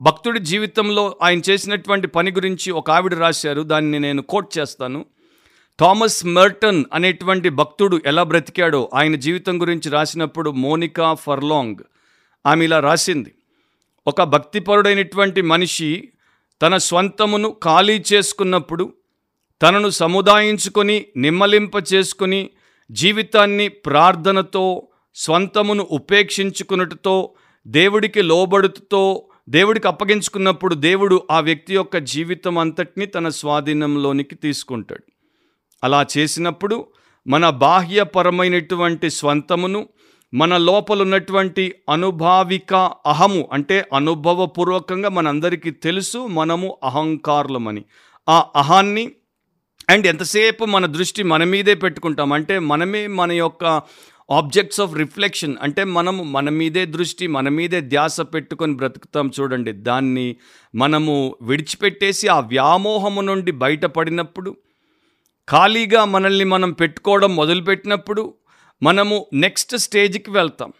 భక్తుడి 0.00 0.38
జీవితంలో 0.38 1.16
ఆయన 1.22 1.40
చేసినటువంటి 1.50 2.06
పని 2.06 2.30
గురించి 2.30 2.72
ఒక 2.72 2.90
ఆవిడ 2.90 3.14
రాశారు. 3.14 3.62
దాన్ని 3.62 3.98
నేను 3.98 4.22
కోట్ 4.22 4.58
చేస్తాను. 4.58 5.04
థామస్ 5.80 6.26
మర్టన్ 6.26 6.84
అనేటువంటి 6.92 7.48
భక్తుడు 7.48 8.00
ఎలా 8.06 8.22
బ్రతికాడో 8.22 8.90
ఆయన 8.94 9.16
జీవితం 9.16 9.60
గురించి 9.60 9.90
రాసినప్పుడు 9.90 10.50
మోనికా 10.50 11.14
ఫర్లాంగ్ 11.14 11.76
ఆమె 12.46 12.64
ఇలా 12.64 12.80
రాసింది. 12.80 13.32
ఒక 14.06 14.22
భక్తిపరుడైనటువంటి 14.22 15.42
మనిషి 15.42 16.08
తన 16.62 16.76
స్వంతమును 16.76 17.56
ఖాళీ 17.64 18.02
చేసుకున్నప్పుడు 18.12 18.92
తనను 19.62 19.90
సముదాయించుకొని 19.90 21.06
నిమ్మలింప 21.16 21.72
చేసుకొని 21.92 22.50
జీవితాన్ని 22.90 23.68
ప్రార్థనతో 23.68 24.86
స్వంతమును 25.14 25.86
ఉపేక్షించుకున్నట్టుతో 25.90 27.30
దేవుడికి 27.66 28.22
లోబడుతుతో 28.22 29.24
దేవుడికి 29.48 29.88
అప్పగించుకున్నప్పుడు 29.88 30.74
దేవుడు 30.74 31.22
ఆ 31.30 31.40
వ్యక్తి 31.40 31.74
యొక్క 31.74 31.96
జీవితం 31.96 32.58
అంతటిని 32.58 33.06
తన 33.06 33.28
స్వాధీనంలోనికి 33.28 34.34
తీసుకుంటాడు. 34.34 35.04
అలా 35.84 36.06
చేసినప్పుడు 36.18 36.86
మన 37.26 37.50
బాహ్యపరమైనటువంటి 37.50 39.10
స్వంతమును 39.10 39.88
మన 40.34 40.56
లోపల 40.56 41.02
ఉన్నటువంటి 41.02 41.74
అనుభావిక 41.90 42.74
అహము 43.06 43.48
అంటే 43.52 43.88
అనుభవపూర్వకంగా 43.94 45.08
మనందరికీ 45.08 45.70
తెలుసు 45.70 46.18
మనము 46.18 46.78
అహంకారులమని. 46.84 47.84
ఆ 48.28 48.46
అహాన్ని 48.56 49.10
అండ్ 49.90 50.06
ఎంతసేపు 50.06 50.64
మన 50.64 50.86
దృష్టి 50.86 51.22
మన 51.22 51.44
మీదే 51.44 51.74
పెట్టుకుంటాం 51.74 52.32
అంటే 52.32 52.58
మనమే 52.58 53.06
మన 53.06 53.32
యొక్క 53.32 53.64
ఆబ్జెక్ట్స్ 54.30 54.80
ఆఫ్ 54.80 54.94
రిఫ్లెక్షన్ 54.94 55.56
అంటే 55.62 55.84
మనము 55.84 56.22
మన 56.24 56.50
మీదే 56.50 56.86
దృష్టి 56.86 57.26
మన 57.26 57.48
మీదే 57.48 57.80
ధ్యాస 57.80 58.20
పెట్టుకొని 58.20 58.74
బ్రతుకుతాం 58.74 59.30
చూడండి. 59.40 59.72
దాన్ని 59.72 60.36
మనము 60.74 61.36
విడిచిపెట్టేసి 61.42 62.28
ఆ 62.28 62.40
వ్యామోహము 62.40 63.20
నుండి 63.20 63.50
బయటపడినప్పుడు 63.52 64.56
ఖాళీగా 65.50 66.04
మనల్ని 66.04 66.44
మనం 66.44 66.72
పెట్టుకోవడం 66.72 67.36
మొదలుపెట్టినప్పుడు 67.36 68.34
మనము 68.82 69.26
నెక్స్ట్ 69.32 69.76
స్టేజ్కి 69.76 70.30
వెళ్తాం. 70.30 70.72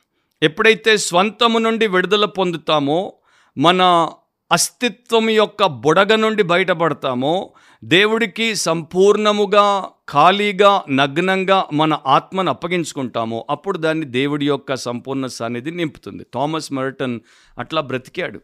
ఎప్పుడైతే 0.42 0.97
స్వంతము 0.97 1.59
నుండి 1.59 1.86
విడుదల 1.86 2.24
పొందుతామో 2.24 3.12
మన 3.59 4.11
అస్తిత్వం 4.53 5.30
యొక్క 5.30 5.66
బుడగ 5.66 6.14
నుండి 6.14 6.42
బయటపడతామో 6.42 7.53
దేవుడికి 7.84 8.55
సంపూర్ణముగా 8.55 9.88
ఖాళీగా 10.12 10.82
నగ్నంగా 10.90 11.66
మన 11.72 11.99
ఆత్మను 12.07 12.51
అప్పగించుకుంటామో 12.51 13.47
అప్పుడు 13.51 13.78
దాన్ని 13.78 14.05
దేవుడి 14.05 14.47
యొక్క 14.47 14.74
సంపూర్ణ 14.74 15.26
సన్నిధి 15.26 15.70
నింపుతుంది. 15.70 16.26
థామస్ 16.34 16.72
మర్టన్ 16.72 17.20
అట్లా 17.59 17.80
బ్రతికాడు. 17.80 18.40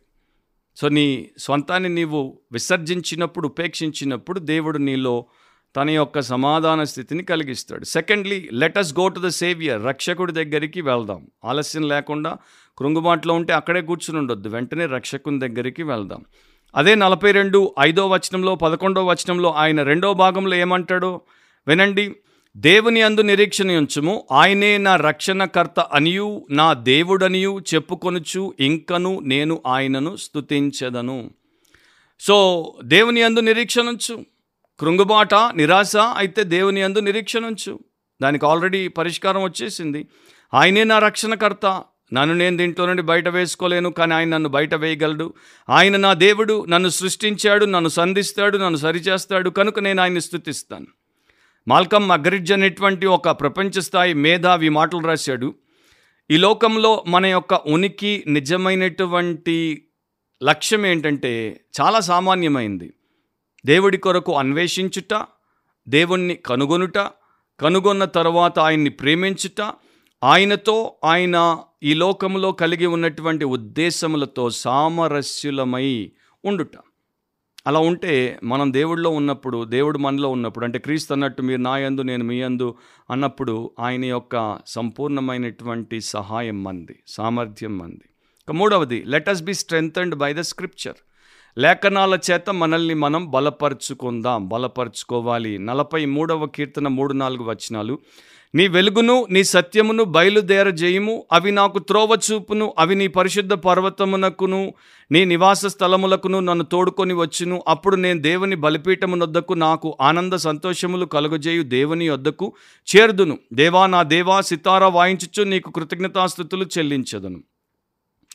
సో 0.76 0.88
నీ 0.88 1.30
స్వంతాన్ని 1.38 1.88
నీవు 1.88 2.38
విసర్జించినప్పుడు 2.53 3.46
ఉపేక్షించినప్పుడు 3.46 4.38
దేవుడు 4.38 4.78
నీలో 4.78 5.26
తన 5.76 5.90
యొక్క 5.90 6.20
సమాధాన 6.20 6.84
స్థితిని 6.84 7.24
కలిగిస్తాడు. 7.24 7.84
Secondly 7.84 8.48
let us 8.52 8.98
go 8.98 9.08
to 9.08 9.20
the 9.20 9.28
saviour 9.28 9.84
రక్షకుడి 9.84 10.32
దగ్గరికి 10.32 10.80
వెళ్దాం. 10.80 11.26
ఆలస్యం 11.44 11.88
లేకుండా 11.88 12.36
కృంగుబాట్లో 12.78 13.34
ఉంటే 13.34 13.52
అక్కడే 13.52 13.80
కూర్చుని 13.80 14.18
ఉండొద్దు. 14.18 14.48
వెంటనే 14.48 14.86
రక్షకుని 14.86 15.40
దగ్గరికి 15.40 15.82
వెళ్దాం. 15.82 16.24
అదే 16.74 16.94
నలభై 16.94 17.32
రెండు 17.32 17.74
ఐదో 17.80 18.08
వచనంలో 18.08 18.54
పదకొండో 18.54 19.06
వచనంలో 19.06 19.52
ఆయన 19.52 19.82
రెండో 19.82 20.14
భాగంలో 20.14 20.56
ఏమంటాడో 20.56 21.20
వినండి. 21.68 22.16
దేవుని 22.56 23.02
అందు 23.02 23.20
నిరీక్షణ 23.20 23.72
ఉంచుము. 23.72 24.26
ఆయనే 24.32 24.78
నా 24.78 24.96
రక్షణకర్త 24.96 25.80
అనియు 25.80 26.46
నా 26.50 26.72
దేవుడనియు 26.72 27.60
చెప్పుకొనుచు 27.74 28.54
ఇంకను 28.60 29.18
నేను 29.18 29.62
ఆయనను 29.66 30.16
స్తుతించదను. 30.16 31.30
సో 32.20 32.66
దేవుని 32.84 33.22
అందు 33.22 33.40
నిరీక్షణ 33.40 33.88
ఉంచు. 33.88 34.32
కృంగుబాట 34.80 35.34
నిరాశ 35.34 35.96
అయితే 35.96 36.44
దేవుని 36.44 36.82
అందు 36.82 36.98
నిరీక్షణ 36.98 37.46
ఉంచు 37.46 37.78
దానికి 38.22 38.46
ఆల్రెడీ 38.46 38.88
పరిష్కారం 38.88 39.42
వచ్చేసింది. 39.42 40.08
ఆయనే 40.54 40.84
నా 40.84 40.98
రక్షణకర్త. 40.98 41.82
నన్ను 42.12 42.34
నేను 42.34 42.56
దీంట్లో 42.56 42.86
నుండి 42.86 43.02
బయట 43.02 43.28
వేసుకోలేను 43.28 43.90
కానీ 43.90 44.14
ఆయన 44.14 44.28
నన్ను 44.28 44.48
బయట 44.48 44.74
వేయగలడు. 44.74 45.34
ఆయన 45.68 45.96
నా 45.96 46.12
దేవుడు 46.12 46.64
నన్ను 46.64 46.88
సృష్టించాడు 46.88 47.64
నన్ను 47.64 47.88
సంధిస్తాడు 47.88 48.58
నన్ను 48.58 48.76
సరిచేస్తాడు. 48.76 49.50
కనుక 49.50 49.78
నేను 49.78 50.02
ఆయన్ని 50.02 50.20
స్థుతిస్తాను. 50.20 50.86
మాల్కమ్ 51.68 52.10
అగ్రిడ్జ్ 52.10 52.52
అనేటువంటి 52.52 53.06
ఒక 53.06 53.28
ప్రపంచ 53.28 53.80
స్థాయి 53.80 54.14
మేధావి 54.14 54.68
మాటలు 54.68 55.00
రాశాడు. 55.00 55.54
ఈ 56.30 56.36
లోకంలో 56.36 57.04
మన 57.08 57.26
యొక్క 57.26 57.54
ఉనికి 57.54 58.24
నిజమైనటువంటి 58.26 59.86
లక్ష్యం 60.44 60.86
ఏంటంటే 60.86 61.60
చాలా 61.80 62.00
సామాన్యమైంది. 62.00 62.92
దేవుడి 63.66 63.98
కొరకు 63.98 64.32
అన్వేషించుట 64.36 65.26
దేవుణ్ణి 65.88 66.34
కనుగొనుట 66.34 66.98
కనుగొన్న 67.60 68.04
తర్వాత 68.04 68.58
ఆయన్ని 68.58 68.90
ప్రేమించుట 68.90 69.72
ఆయనతో 70.22 70.94
ఆయన 71.04 71.58
ఈ 71.82 71.94
లోకంలో 71.94 72.52
కలిగి 72.52 72.86
ఉన్నటువంటి 72.86 73.44
ఉద్దేశములతో 73.44 74.50
సామరస్యులమై 74.50 76.12
ఉండుట. 76.44 76.76
అలా 77.66 77.80
ఉంటే 77.80 78.40
మనం 78.44 78.72
దేవుడిలో 78.72 79.10
ఉన్నప్పుడు 79.10 79.64
దేవుడు 79.64 79.98
మనలో 79.98 80.28
ఉన్నప్పుడు 80.28 80.64
అంటే 80.64 80.78
క్రీస్తు 80.78 81.12
అన్నట్టు 81.12 81.42
మీరు 81.42 81.60
నా 81.60 81.78
యందు 81.78 82.02
నేను 82.02 82.24
మీ 82.24 82.42
యందు 82.42 82.74
అన్నప్పుడు 83.10 83.70
ఆయన 83.80 84.04
యొక్క 84.04 84.58
సంపూర్ణమైనటువంటి 84.66 86.00
సహాయం 86.00 86.64
మంది 86.64 87.02
సామర్థ్యం 87.06 87.78
మంది. 87.78 88.04
ఇక 88.42 88.50
మూడవది 88.50 89.04
let 89.04 89.28
us 89.28 89.42
be 89.42 89.54
strengthened 89.54 90.14
by 90.14 90.34
the 90.34 90.40
scripture 90.40 90.96
లేఖనాల 91.59 92.18
చేత 92.30 92.50
మనల్ని 92.50 92.94
మనం 92.94 93.30
బలపరుచుకుందాం. 93.30 94.48
బలపరుచుకోవాలి. 94.48 95.59
నలభై 95.59 96.05
మూడవ 96.05 96.46
కీర్తన 96.46 96.88
మూడు 96.88 97.12
నాలుగు 97.12 97.44
వచనాలు. 97.44 97.98
నీ 98.55 98.68
వెలుగును 98.68 99.26
నీ 99.30 99.44
సత్యమును 99.44 100.05
బయలుదేరజేయము. 100.05 101.26
అవి 101.32 101.53
నాకు 101.53 101.78
త్రోవ 101.78 102.18
చూపును 102.32 102.74
అవి 102.78 102.94
నీ 102.94 103.07
పరిశుద్ధ 103.07 103.53
పర్వతమునకును 103.53 104.74
నీ 105.11 105.24
నివాస 105.24 105.66
స్థలములకును 105.66 106.40
నన్ను 106.40 106.64
తోడుకొని 106.64 107.14
వచ్చును. 107.14 107.62
అప్పుడు 107.68 107.96
నేను 107.96 108.22
దేవుని 108.22 108.57
బలిపీఠమునొద్దకు 108.57 109.55
నాకు 109.55 109.98
ఆనంద 110.00 110.32
సంతోషములు 110.32 111.05
కలుగజేయు 111.05 111.62
దేవుని 111.62 112.09
వద్దకు 112.09 112.53
చేరుదును. 112.96 113.38
దేవా 113.53 113.86
నా 113.86 114.03
దేవా 114.03 114.40
సితారా 114.40 114.88
వాయించుచు 114.88 115.44
నీకు 115.44 115.70
కృతజ్ఞతాస్థుతులు 115.70 116.64
చెల్లించదును. 116.78 117.40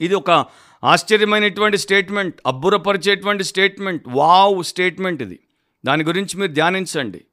ఇది 0.01 0.15
ఒక 0.15 0.45
ఆశ్చర్యమైనటువంటి 0.83 1.77
స్టేట్మెంట్ 1.77 2.35
అబ్బురపరిచేటువంటి 2.45 3.43
స్టేట్మెంట్ 3.43 4.03
వావ్ 4.07 4.63
స్టేట్మెంట్ 4.63 5.21
ఇది. 5.21 5.39
దాని 5.85 6.03
గురించి 6.03 6.37
మీరు 6.37 6.51
ధ్యానించండి. 6.51 7.25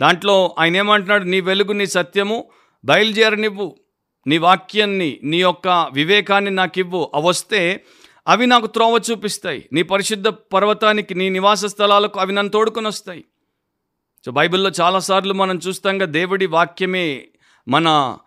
దాంట్లో 0.00 0.54
ఆయన 0.58 0.76
ఏమంటున్నాడు? 0.76 1.24
నీ 1.24 1.40
వెలుగు 1.40 1.72
నీ 1.72 1.86
సత్యము 1.86 2.50
బయలుదేరనివ్వు. 2.84 3.76
నీ 4.26 4.38
వాక్యాన్ని 4.38 5.20
నీ 5.22 5.40
యొక్క 5.40 5.88
వివేకాన్ని 5.92 6.50
నాకు 6.50 6.78
ఇవ్వు 6.78 7.10
అవి 7.14 7.26
వస్తే 7.26 7.84
అవి 8.28 8.46
నాకు 8.46 8.66
త్రోవ 8.66 9.00
చూపిస్తాయి. 9.10 9.68
నీ 9.72 9.82
పరిశుద్ధ 9.82 10.28
పర్వతానికి 10.28 11.14
నీ 11.14 11.28
నివాస 11.28 11.64
స్థలాలకు 11.64 12.20
అవి 12.20 12.32
నన్ను 12.32 12.50
తోడుకొని 12.50 12.86
వస్తాయి 12.86 13.24
సో 14.24 14.32
బైబిల్లో 14.32 14.70
చాలాసార్లు 14.80 15.34
మనం 15.34 15.56
చూస్తాంగా 15.58 16.06
దేవుడి 16.06 16.46
వాక్యమే 16.46 17.26
మన 17.68 18.18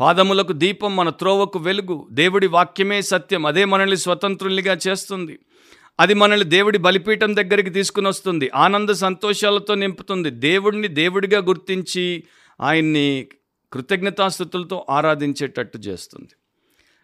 పాదములకు 0.00 0.52
దీపం 0.52 0.96
మన 0.96 1.10
త్రోవకు 1.10 1.58
వెలుగు. 1.58 2.08
దేవుడి 2.12 2.46
వాక్యమే 2.46 3.02
సత్యం. 3.02 3.46
అదే 3.46 3.64
మనల్ని 3.64 3.96
స్వతంత్రునిగా 3.96 4.78
చేస్తుంది. 4.88 5.38
అది 6.00 6.14
మనల్ని 6.14 6.46
దేవుడి 6.46 6.78
బలిపీఠం 6.78 7.36
దగ్గరికి 7.36 7.70
తీసుకుని 7.70 8.08
వస్తుంది. 8.08 8.50
ఆనంద 8.54 8.88
సంతోషాలతో 8.88 9.74
నింపుతుంది. 9.74 10.30
దేవుడిని 10.30 10.88
దేవుడిగా 10.88 11.40
గుర్తించి 11.40 12.24
ఆయన్ని 12.60 13.26
కృతజ్ఞతాస్థుతులతో 13.72 14.86
ఆరాధించేటట్టు 14.90 15.78
చేస్తుంది. 15.78 16.28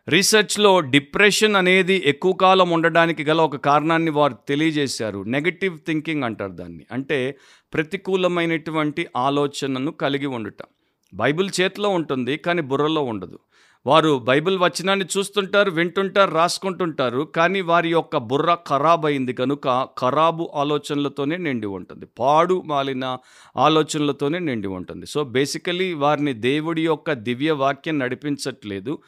రీసెర్చ్లో 0.09 0.80
డిప్రెషన్ 0.80 1.57
అనేది 1.57 2.03
ఎక్కువ 2.07 2.32
కాలం 2.32 2.70
ఉండడానికి 2.70 3.24
గల 3.24 3.40
ఒక 3.40 3.57
కారణాన్ని 3.57 4.11
వారు 4.11 4.36
తెలియజేశారు. 4.49 5.22
నెగటివ్ 5.22 5.78
థింకింగ్ 5.86 6.24
అంటారు 6.24 6.53
దాన్ని. 6.53 6.86
అంటే 6.92 7.38
ప్రతికూలమైనటువంటి 7.74 9.07
ఆలోచనను 9.16 9.90
కలిగి 9.90 10.26
ఉండటం. 10.26 10.66
బైబిల్ 11.15 11.51
చేతిలో 11.61 11.89
ఉంటుంది 11.89 12.37
కానీ 12.37 12.62
బుర్రలో 12.62 13.03
ఉండదు. 13.03 13.39
వారు 13.87 14.19
బైబిల్ 14.19 14.59
వచనాన్ని 14.59 15.07
చూస్తుంటారు 15.19 15.71
వింటుంటారు 15.71 16.31
రాసుకుంటుంటారు 16.31 17.21
కానీ 17.37 17.61
వారి 17.61 17.89
యొక్క 17.89 18.17
బుర్ర 18.17 18.57
ఖరాబ్ 18.69 19.07
అయింది 19.07 19.33
కనుక 19.33 19.89
ఖరాబు 20.01 20.51
ఆలోచనలతోనే 20.55 21.37
నిండి 21.37 21.67
ఉంటుంది 21.67 22.07
పాడు 22.19 22.62
మాలిన 22.67 23.19
ఆలోచనలతోనే 23.57 24.39
నిండి 24.39 24.69
ఉంటుంది. 24.69 25.07
సో 25.07 25.25
బేసికలీ 25.25 25.93
వారిని 25.93 26.33
దేవుడి 26.33 26.85
యొక్క 26.85 27.12
దివ్య 27.12 27.51
వాక్యం 27.51 27.99
నడిపించట్లేదు. 27.99 28.99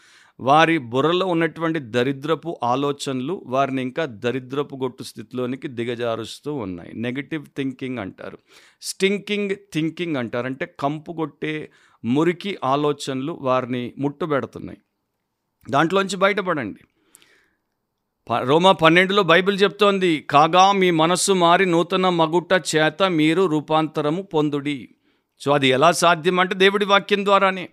వారి 0.40 0.78
బుర్రలో 0.78 1.26
ఉన్నటువంటి 1.26 1.78
దరిద్రపు 1.78 2.56
ఆలోచనలు 2.62 3.42
వారిని 3.46 3.82
ఇంకా 3.82 4.04
దరిద్రపు 4.04 4.76
గొట్టు 4.76 5.02
స్థితిలోనికి 5.02 5.68
దిగజారుస్తూ 5.68 6.54
ఉన్నాయి. 6.54 6.92
నెగిటివ్ 6.94 7.46
థింకింగ్ 7.56 7.98
అంటారు. 7.98 8.38
స్టింకింగ్ 8.82 9.50
థింకింగ్ 9.74 10.16
అంటారు. 10.16 10.46
అంటే 10.46 10.74
కంపు 10.80 11.12
కొట్టే 11.12 11.70
మురికి 12.06 12.58
ఆలోచనలు 12.64 13.38
వారిని 13.40 13.92
ముట్టుబెడుతున్నాయి. 13.98 14.78
దాంట్లోంచి 15.70 16.16
బయటపడండి. 16.16 16.80
ప- 18.30 18.38
రోమా 18.38 18.72
పన్నెండులో 18.72 19.22
బైబిల్ 19.22 19.62
చెప్తోంది 19.62 20.26
కాగా 20.30 20.72
మీ 20.72 20.90
మనస్సు 20.90 21.32
మారి 21.32 21.66
నూతన 21.66 22.08
మగుట 22.08 22.52
చేత 22.52 23.02
మీరు 23.02 23.46
రూపాంతరము 23.46 24.22
పొందుడి. 24.22 24.88
సో 25.40 25.52
అది 25.52 25.68
ఎలా 25.68 25.92
సాధ్యం 25.92 26.40
అంటే 26.40 26.54
దేవుడి 26.54 26.84
వాక్యం 26.84 27.24
ద్వారానే. 27.24 27.68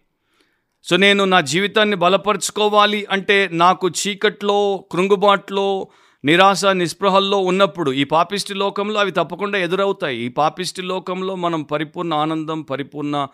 సో 0.84 0.98
నేను 0.98 1.26
నా 1.26 1.42
జీవితాన్ని 1.42 1.96
బలపరుచుకోవాలి 1.96 3.06
అంటే 3.06 3.50
నాకు 3.52 3.90
చీకట్లో 3.90 4.86
కృంగుబాట్లో 4.92 5.88
నిరాశ 6.26 6.66
నిస్పృహల్లో 6.66 7.38
ఉన్నప్పుడు 7.38 7.92
ఈ 7.92 8.04
పాపిష్టి 8.04 8.54
లోకంలో 8.54 9.00
అవి 9.00 9.12
తప్పకుండా 9.12 9.60
ఎదురవుతాయి. 9.60 10.18
ఈ 10.18 10.28
పాపిష్టి 10.28 10.82
లోకంలో 10.82 11.36
మనం 11.36 11.64
పరిపూర్ణ 11.64 12.14
ఆనందం 12.14 12.62
పరిపూర్ణ 12.62 13.28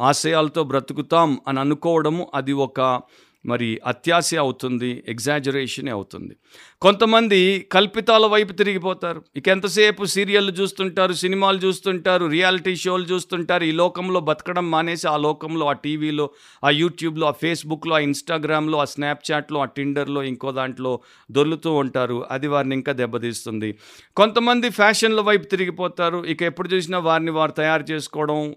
ఆశయాలతో 0.00 0.62
బ్రతుకుతాం 0.64 1.40
అని 1.48 1.60
అనుకోవడము 1.60 2.30
అది 2.34 2.52
ఒక 2.52 3.00
మరి 3.46 3.80
అత్యాశ 3.86 4.34
అవుతుంది 4.34 5.04
ఎగ్జాజరేషన్ 5.08 5.88
అవుతుంది. 5.88 6.36
కొంతమంది 6.82 7.68
కల్పితాల 7.72 8.26
వైపు 8.26 8.52
తిరిగిపోతారు. 8.52 9.22
ఇక 9.36 9.48
ఎంతసేపు 9.48 10.04
సీరియళ్ళు 10.04 10.52
చూస్తుంటారు 10.52 11.12
సినిమాలు 11.12 11.58
చూస్తుంటారు 11.58 12.26
రియాలిటీ 12.26 12.76
షోలు 12.76 13.04
చూస్తుంటారు 13.04 13.64
ఈ 13.64 13.72
లోకంలో 13.72 14.20
బతకడం 14.20 14.70
మానేసి 14.70 15.08
ఆ 15.08 15.16
లోకంలో 15.16 15.66
ఆ 15.66 15.72
టీవీలో 15.72 16.30
ఆ 16.64 16.70
యూట్యూబ్లో 16.70 17.26
ఆ 17.26 17.30
ఫేస్బుక్లో 17.30 17.94
ఆ 17.94 17.98
ఇన్స్టాగ్రామ్లో 17.98 18.78
ఆ 18.78 18.84
స్నాప్చాట్లో 18.84 19.60
ఆ 19.60 19.64
టిండర్లో 19.64 20.22
ఇంకో 20.22 20.50
దాంట్లో 20.52 21.00
దొర్లుతూ 21.30 21.72
ఉంటారు. 21.74 22.26
అది 22.30 22.46
వారిని 22.46 22.74
ఇంకా 22.74 22.92
దెబ్బతీస్తుంది. 22.92 23.70
కొంతమంది 24.16 24.70
ఫ్యాషన్ల 24.70 25.20
వైపు 25.20 25.44
తిరిగిపోతారు. 25.44 26.24
ఇక 26.26 26.42
ఎప్పుడు 26.42 26.68
చూసినా 26.68 26.98
వారిని 26.98 27.30
వారు 27.30 27.50
తయారు 27.50 27.86
చేసుకోవడం 27.90 28.54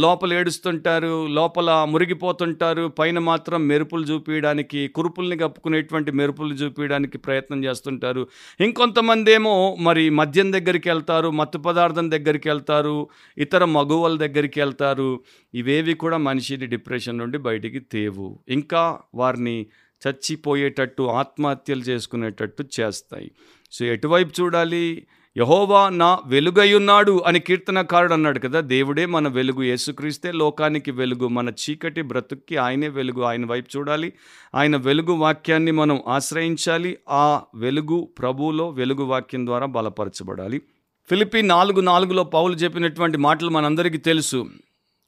లోపల 0.00 0.32
ఏడుస్తుంటారు 0.32 1.26
లోపల 1.26 1.70
మురిగిపోతుంటారు. 1.90 2.88
పైన 2.98 3.18
మాత్రం 3.18 3.66
మెరుపులు 3.68 4.04
చూపించడానికి 4.04 4.88
కురుపుల్ని 4.88 5.36
కప్పుకునేటువంటి 5.36 6.10
మెరుపులు 6.12 6.54
చూపించడానికి 6.54 7.18
ప్రయత్నం 7.18 7.46
ప్రయత్నం 7.48 7.64
చేస్తుంటారు. 7.64 8.28
ఇంకొంతమంది 8.60 9.32
ఏమో 9.32 9.76
మరి 9.80 10.10
మద్యం 10.10 10.52
దగ్గరికి 10.52 10.88
వెళ్తారు 10.88 11.30
మత్తు 11.30 11.58
పదార్థం 11.58 12.10
దగ్గరికి 12.10 12.48
వెళ్తారు 12.48 13.08
ఇతర 13.38 13.64
మగువల 13.64 14.16
దగ్గరికి 14.16 14.60
వెళ్తారు. 14.60 15.20
ఇవేవి 15.54 15.94
కూడా 15.94 16.16
మనిషిని 16.16 16.66
డిప్రెషన్ 16.66 17.18
నుండి 17.18 17.38
బయటికి 17.38 17.78
తేవు. 17.78 18.38
ఇంకా 18.48 18.98
వారిని 19.14 19.66
చచ్చిపోయేటట్టు 20.02 21.02
ఆత్మహత్యలు 21.02 21.80
చేసుకునేటట్టు 21.80 22.64
చేస్తాయి. 22.80 23.30
సో 23.72 23.84
ఎటువైపు 23.84 24.32
చూడాలి? 24.40 25.06
యహోవా 25.38 25.88
నా 25.88 26.18
వెలుగయ్యున్నాడు 26.26 27.22
అని 27.26 27.40
కీర్తనకారుడు 27.40 28.12
అన్నాడు 28.12 28.38
కదా 28.38 28.60
దేవుడే 28.60 29.06
మన 29.06 29.28
వెలుగు 29.28 29.62
యేసుక్రీస్తే 29.62 30.32
లోకానికి 30.32 30.90
వెలుగు 30.90 31.28
మన 31.28 31.48
చీకటి 31.48 32.02
బ్రతుక్కి 32.02 32.56
ఆయనే 32.56 32.88
వెలుగు 32.88 33.22
ఆయన 33.22 33.46
వైపు 33.46 33.78
చూడాలి 33.78 34.12
ఆయన 34.54 34.76
వెలుగు 34.76 35.12
వాక్యాన్ని 35.12 35.70
మనం 35.70 36.02
ఆశ్రయించాలి 36.08 36.98
ఆ 37.08 37.42
వెలుగు 37.54 38.08
ప్రభువులో 38.18 38.68
వెలుగు 38.68 39.04
వాక్యం 39.04 39.46
ద్వారా 39.46 39.66
బలపరచబడాలి. 39.66 40.62
ఫిలిపి 41.08 41.42
నాలుగు 41.42 41.80
నాలుగులో 41.80 42.24
పౌలు 42.24 42.54
చెప్పినటువంటి 42.54 43.18
మాటలు 43.18 43.50
మనందరికీ 43.50 43.98
తెలుసు. 43.98 44.46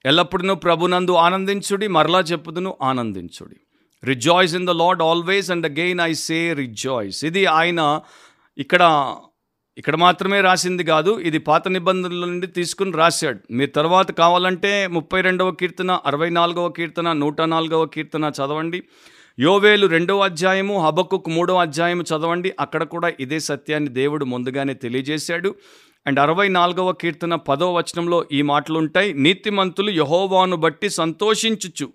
ఎల్లప్పుడూ 0.05 0.55
ప్రభునందు 0.55 1.13
ఆనందించుడి 1.13 1.89
మరలా 1.89 2.21
చెప్పుదును 2.21 2.77
ఆనందించుడి. 2.83 3.57
Rejoice 4.05 4.55
in 4.55 4.67
the 4.67 4.71
Lord 4.71 5.03
always 5.03 5.51
and 5.51 5.67
again 5.67 6.01
I 6.01 6.13
say 6.13 6.53
rejoice. 6.53 7.25
ఇది 7.25 7.47
ఆయన 7.47 8.01
ఇక్కడ 8.59 9.15
ఇక్కడ 9.81 9.97
మాత్రమే 9.97 10.41
రాసింది 10.41 10.85
కాదు 10.85 11.21
ఇది 11.21 11.39
పాత 11.39 11.69
నిబంధనల 11.69 12.25
నుండి 12.25 12.47
తీసుకుని 12.47 12.93
రాశాడు. 12.93 13.39
మీరు 13.51 13.71
తర్వాత 13.71 14.11
కావాలంటే 14.11 14.87
ముప్పై 14.87 15.21
రెండవ 15.21 15.51
కీర్తన 15.51 15.99
అరవై 16.07 16.31
నాలుగవ 16.31 16.69
కీర్తన 16.69 17.13
నూట 17.13 17.41
నాలుగవ 17.41 17.87
కీర్తన 17.87 18.33
చదవండి. 18.39 18.83
యోవేలు 19.39 19.87
రెండవ 19.87 20.19
అధ్యాయము 20.19 20.87
హబక్కుక్ 20.87 21.29
మూడవ 21.29 21.61
అధ్యాయము 21.61 22.03
చదవండి. 22.03 22.53
అక్కడ 22.61 22.83
కూడా 22.83 23.13
ఇదే 23.21 23.41
సత్యాన్ని 23.41 23.89
దేవుడు 23.89 24.25
ముందుగానే 24.25 24.75
తెలియజేశాడు. 24.75 25.55
అండ్ 26.07 26.19
అరవై 26.19 26.49
నాలుగవ 26.49 26.93
కీర్తన 26.93 27.35
పదో 27.35 27.75
వచనంలో 27.75 28.25
ఈ 28.33 28.43
మాటలు 28.43 28.79
ఉంటాయి 28.79 29.15
నీతిమంతులు 29.15 29.91
యహోవాను 29.91 30.57
బట్టి 30.57 30.91
సంతోషించుచు. 30.91 31.93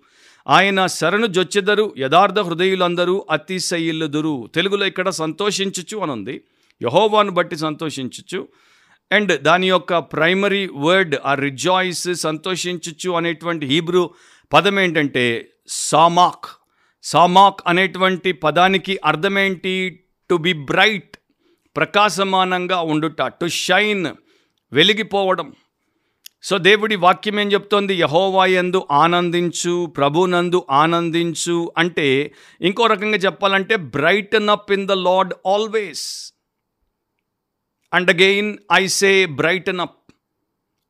ఆయన 0.48 0.86
శరణు 0.86 1.26
జొచ్చెదరు 1.26 1.94
యథార్థ 1.98 2.38
హృదయులందరూ 2.38 3.26
అతిశయిల్లుదురు. 3.30 4.48
తెలుగులో 4.54 4.86
ఇక్కడ 4.86 5.08
సంతోషించుచు 5.08 5.98
అని 5.98 6.12
ఉంది 6.12 6.40
యహోవాను 6.82 7.30
బట్టి 7.30 7.56
సంతోషించచ్చు 7.56 8.48
అండ్ 9.12 9.42
దాని 9.42 9.68
యొక్క 9.68 9.98
ప్రైమరీ 9.98 10.68
వర్డ్ 10.74 11.16
ఆ 11.24 11.34
రిజాయిస్ 11.34 12.14
సంతోషించచ్చు 12.14 13.10
అనేటువంటి 13.10 13.66
హీబ్రూ 13.66 14.10
పదం 14.52 14.80
ఏంటంటే 14.80 15.48
సామాక్. 15.68 16.44
సామాక్ 17.02 17.60
అనేటువంటి 17.66 18.32
పదానికి 18.32 18.98
అర్థమేంటి? 19.04 20.00
టు 20.30 20.34
బి 20.34 20.52
బ్రైట్ 20.52 21.16
ప్రకాశమానంగా 21.76 22.80
ఉండుట 22.80 23.22
టు 23.22 23.46
షైన్ 23.46 24.06
వెలిగిపోవడం. 24.72 25.52
సో 26.42 26.58
దేవుడి 26.58 26.96
వాక్యం 26.96 27.40
ఏం 27.40 27.52
చెప్తోంది? 27.52 27.94
యహోవాయందు 27.94 28.86
ఆనందించు 28.90 29.86
ప్రభునందు 29.86 30.66
ఆనందించు 30.70 31.72
అంటే 31.78 32.32
ఇంకో 32.60 32.86
రకంగా 32.86 33.18
చెప్పాలంటే 33.18 33.76
brighten 33.76 34.48
up 34.48 34.72
in 34.72 34.86
the 34.86 34.92
Lord 34.92 35.34
always 35.46 36.32
and 37.96 38.10
again 38.10 38.56
I 38.72 38.86
say 38.86 39.26
brighten 39.26 39.80
up 39.80 40.12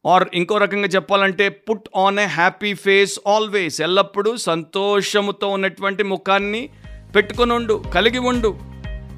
or 0.06 0.28
ఇంకో 0.34 0.56
రకంగా 0.56 0.88
చెప్పాలంటే 0.88 1.48
put 1.48 1.88
on 1.96 2.18
a 2.18 2.24
happy 2.24 2.74
face 2.74 3.18
always 3.28 3.80
ఎల్లప్పుడూ 3.80 4.36
సంతోషముతో 4.36 5.48
ఉన్నటువంటి 5.48 6.02
ముఖాన్ని 6.02 6.68
పెట్టుకొని 7.16 7.52
ఉండు 7.52 7.84
కలిగి 7.94 8.18
ఉండు. 8.18 8.58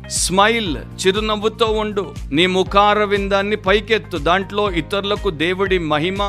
స్మైల్ 0.09 0.79
చిరునవ్వుతో 0.79 1.67
ఉండు. 1.67 2.15
నీ 2.33 2.47
ముఖార 2.47 3.05
విందాన్ని 3.05 3.57
పైకెత్తు. 3.57 4.17
దాంట్లో 4.17 4.71
ఇతరులకు 4.71 5.31
దేవుడి 5.31 5.79
మహిమ 5.79 6.23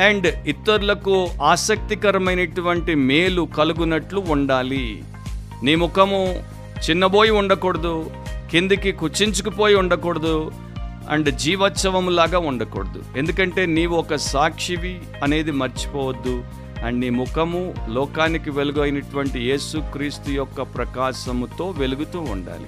అండ్ 0.00 0.48
ఇతరులకు 0.48 1.28
ఆసక్తికరమైనటువంటి 1.42 2.94
మేలు 2.94 3.48
కలుగునట్లు 3.56 4.20
ఉండాలి. 4.20 5.04
నీ 5.62 5.74
ముఖము 5.74 6.44
చిన్నబోయి 6.90 7.30
ఉండకూడదు. 7.30 8.10
కిందికి 8.50 8.92
కుచించుకుపోయి 8.92 9.74
ఉండకూడదు. 9.74 10.52
అండ్ 11.08 11.34
జీవోత్సవంలాగా 11.34 12.38
ఉండకూడదు. 12.38 13.02
ఎందుకంటే 13.16 13.66
నీవు 13.66 13.96
ఒక 13.96 14.14
సాక్షివి 14.14 15.00
అనేది 15.22 15.50
మర్చిపోవద్దు. 15.50 16.44
అండ్ 16.84 17.00
నీ 17.00 17.10
ముఖము 17.10 17.74
లోకానికి 17.88 18.50
వెలుగు 18.50 18.82
అయినటువంటి 18.82 19.40
యేసుక్రీస్తు 19.40 20.30
యొక్క 20.30 20.62
ప్రకాశముతో 20.62 21.70
వెలుగుతూ 21.70 22.20
ఉండాలి. 22.20 22.66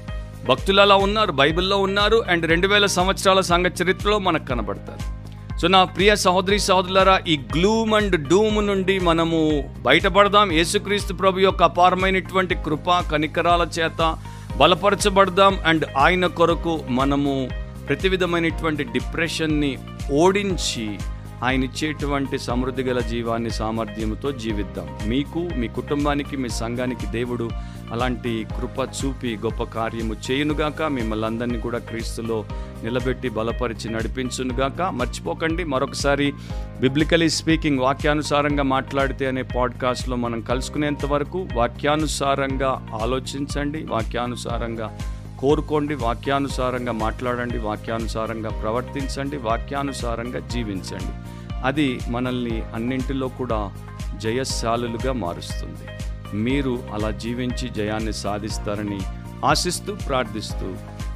భక్తులు 0.48 0.80
అలా 0.80 0.96
ఉన్నారు 0.96 1.32
బైబిల్లో 1.32 1.76
ఉన్నారు 1.76 2.24
అండ్ 2.28 2.46
రెండు 2.46 2.68
వేల 2.68 2.86
సంవత్సరాల 2.86 3.40
సంఘ 3.40 3.66
చరిత్రలో 3.66 4.18
మనకు 4.18 4.44
కనబడతారు. 4.44 5.20
సో 5.58 5.68
నా 5.68 5.84
ప్రియ 5.84 6.16
సహోదరి 6.16 6.58
సహోదరులరా 6.58 7.20
ఈ 7.28 7.40
గ్లూమ్ 7.56 7.94
అండ్ 7.94 8.28
డూమ్ 8.28 8.66
నుండి 8.66 8.98
మనము 8.98 9.74
బయటపడదాం. 9.82 10.52
యేసుక్రీస్తు 10.52 11.14
ప్రభు 11.14 11.38
యొక్క 11.38 11.62
అపారమైనటువంటి 11.62 12.54
కృప 12.54 12.90
కనికరాల 13.12 13.66
చేత 13.80 14.16
బలపరచబడదాం. 14.56 15.58
అండ్ 15.66 15.84
ఆయన 15.96 16.26
కొరకు 16.26 16.80
మనము 16.88 17.48
ప్రతి 17.90 18.08
విధమైనటువంటి 18.08 18.84
డిప్రెషన్ని 18.84 19.78
ఓడించి 20.12 20.98
ఆయన 21.44 21.64
ఇచ్చేటువంటి 21.64 22.38
సమృద్ధి 22.38 22.82
గల 22.82 22.98
జీవాన్ని 22.98 23.50
సామర్థ్యంతో 23.50 24.32
జీవిద్దాం. 24.32 24.98
మీకు 25.06 25.48
మీ 25.56 25.68
కుటుంబానికి 25.68 26.36
మీ 26.36 26.48
సంఘానికి 26.48 27.06
దేవుడు 27.06 27.50
అలాంటి 27.92 28.46
కృప 28.58 28.78
చూపి 28.80 29.38
గొప్ప 29.44 29.62
కార్యము 29.62 30.16
చేయునుగాక. 30.30 30.82
మిమ్మల్ని 30.82 31.26
అందరినీ 31.26 31.60
కూడా 31.60 31.78
క్రీస్తులో 31.78 32.44
నిలబెట్టి 32.84 33.28
బలపరిచి 33.28 33.90
నడిపించునుగాక. 33.90 34.82
మర్చిపోకండి 34.82 35.64
మరొకసారి 35.64 36.32
బిబ్లికలీ 36.80 37.30
స్పీకింగ్ 37.30 37.78
వాక్యానుసారంగా 37.78 38.62
మాట్లాడితే 38.62 39.26
అనే 39.26 39.42
పాడ్కాస్ట్లో 39.42 40.16
మనం 40.16 40.40
కలుసుకునేంత 40.40 41.06
వరకు 41.06 41.48
వాక్యానుసారంగా 41.54 42.98
ఆలోచించండి 43.02 43.84
వాక్యానుసారంగా 43.84 44.98
కోరుకోండి 45.40 45.94
వాక్యానుసారంగా 45.94 46.92
మాట్లాడండి 46.92 47.58
వాక్యానుసారంగా 47.58 48.50
ప్రవర్తించండి 48.50 49.36
వాక్యానుసారంగా 49.36 50.38
జీవించండి. 50.48 51.30
అది 51.64 52.00
మనల్ని 52.08 52.62
అన్నింటిలో 52.74 53.28
కూడా 53.28 53.72
జయశాలులుగా 54.16 55.12
మారుస్తుంది. 55.12 55.88
మీరు 56.36 56.78
అలా 56.92 57.10
జీవించి 57.10 57.68
జయాన్ని 57.68 58.12
సాధిస్తారని 58.12 58.98
ఆశిస్తూ 59.44 59.94
ప్రార్థిస్తూ 60.08 60.74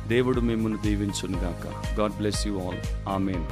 దేవుడు 0.08 0.40
మిమ్మల్ని 0.40 0.78
దీవించునుగాక. 0.82 2.00
God 2.00 2.12
bless 2.12 2.46
you 2.46 2.58
all. 2.58 3.08
Amen. 3.08 3.44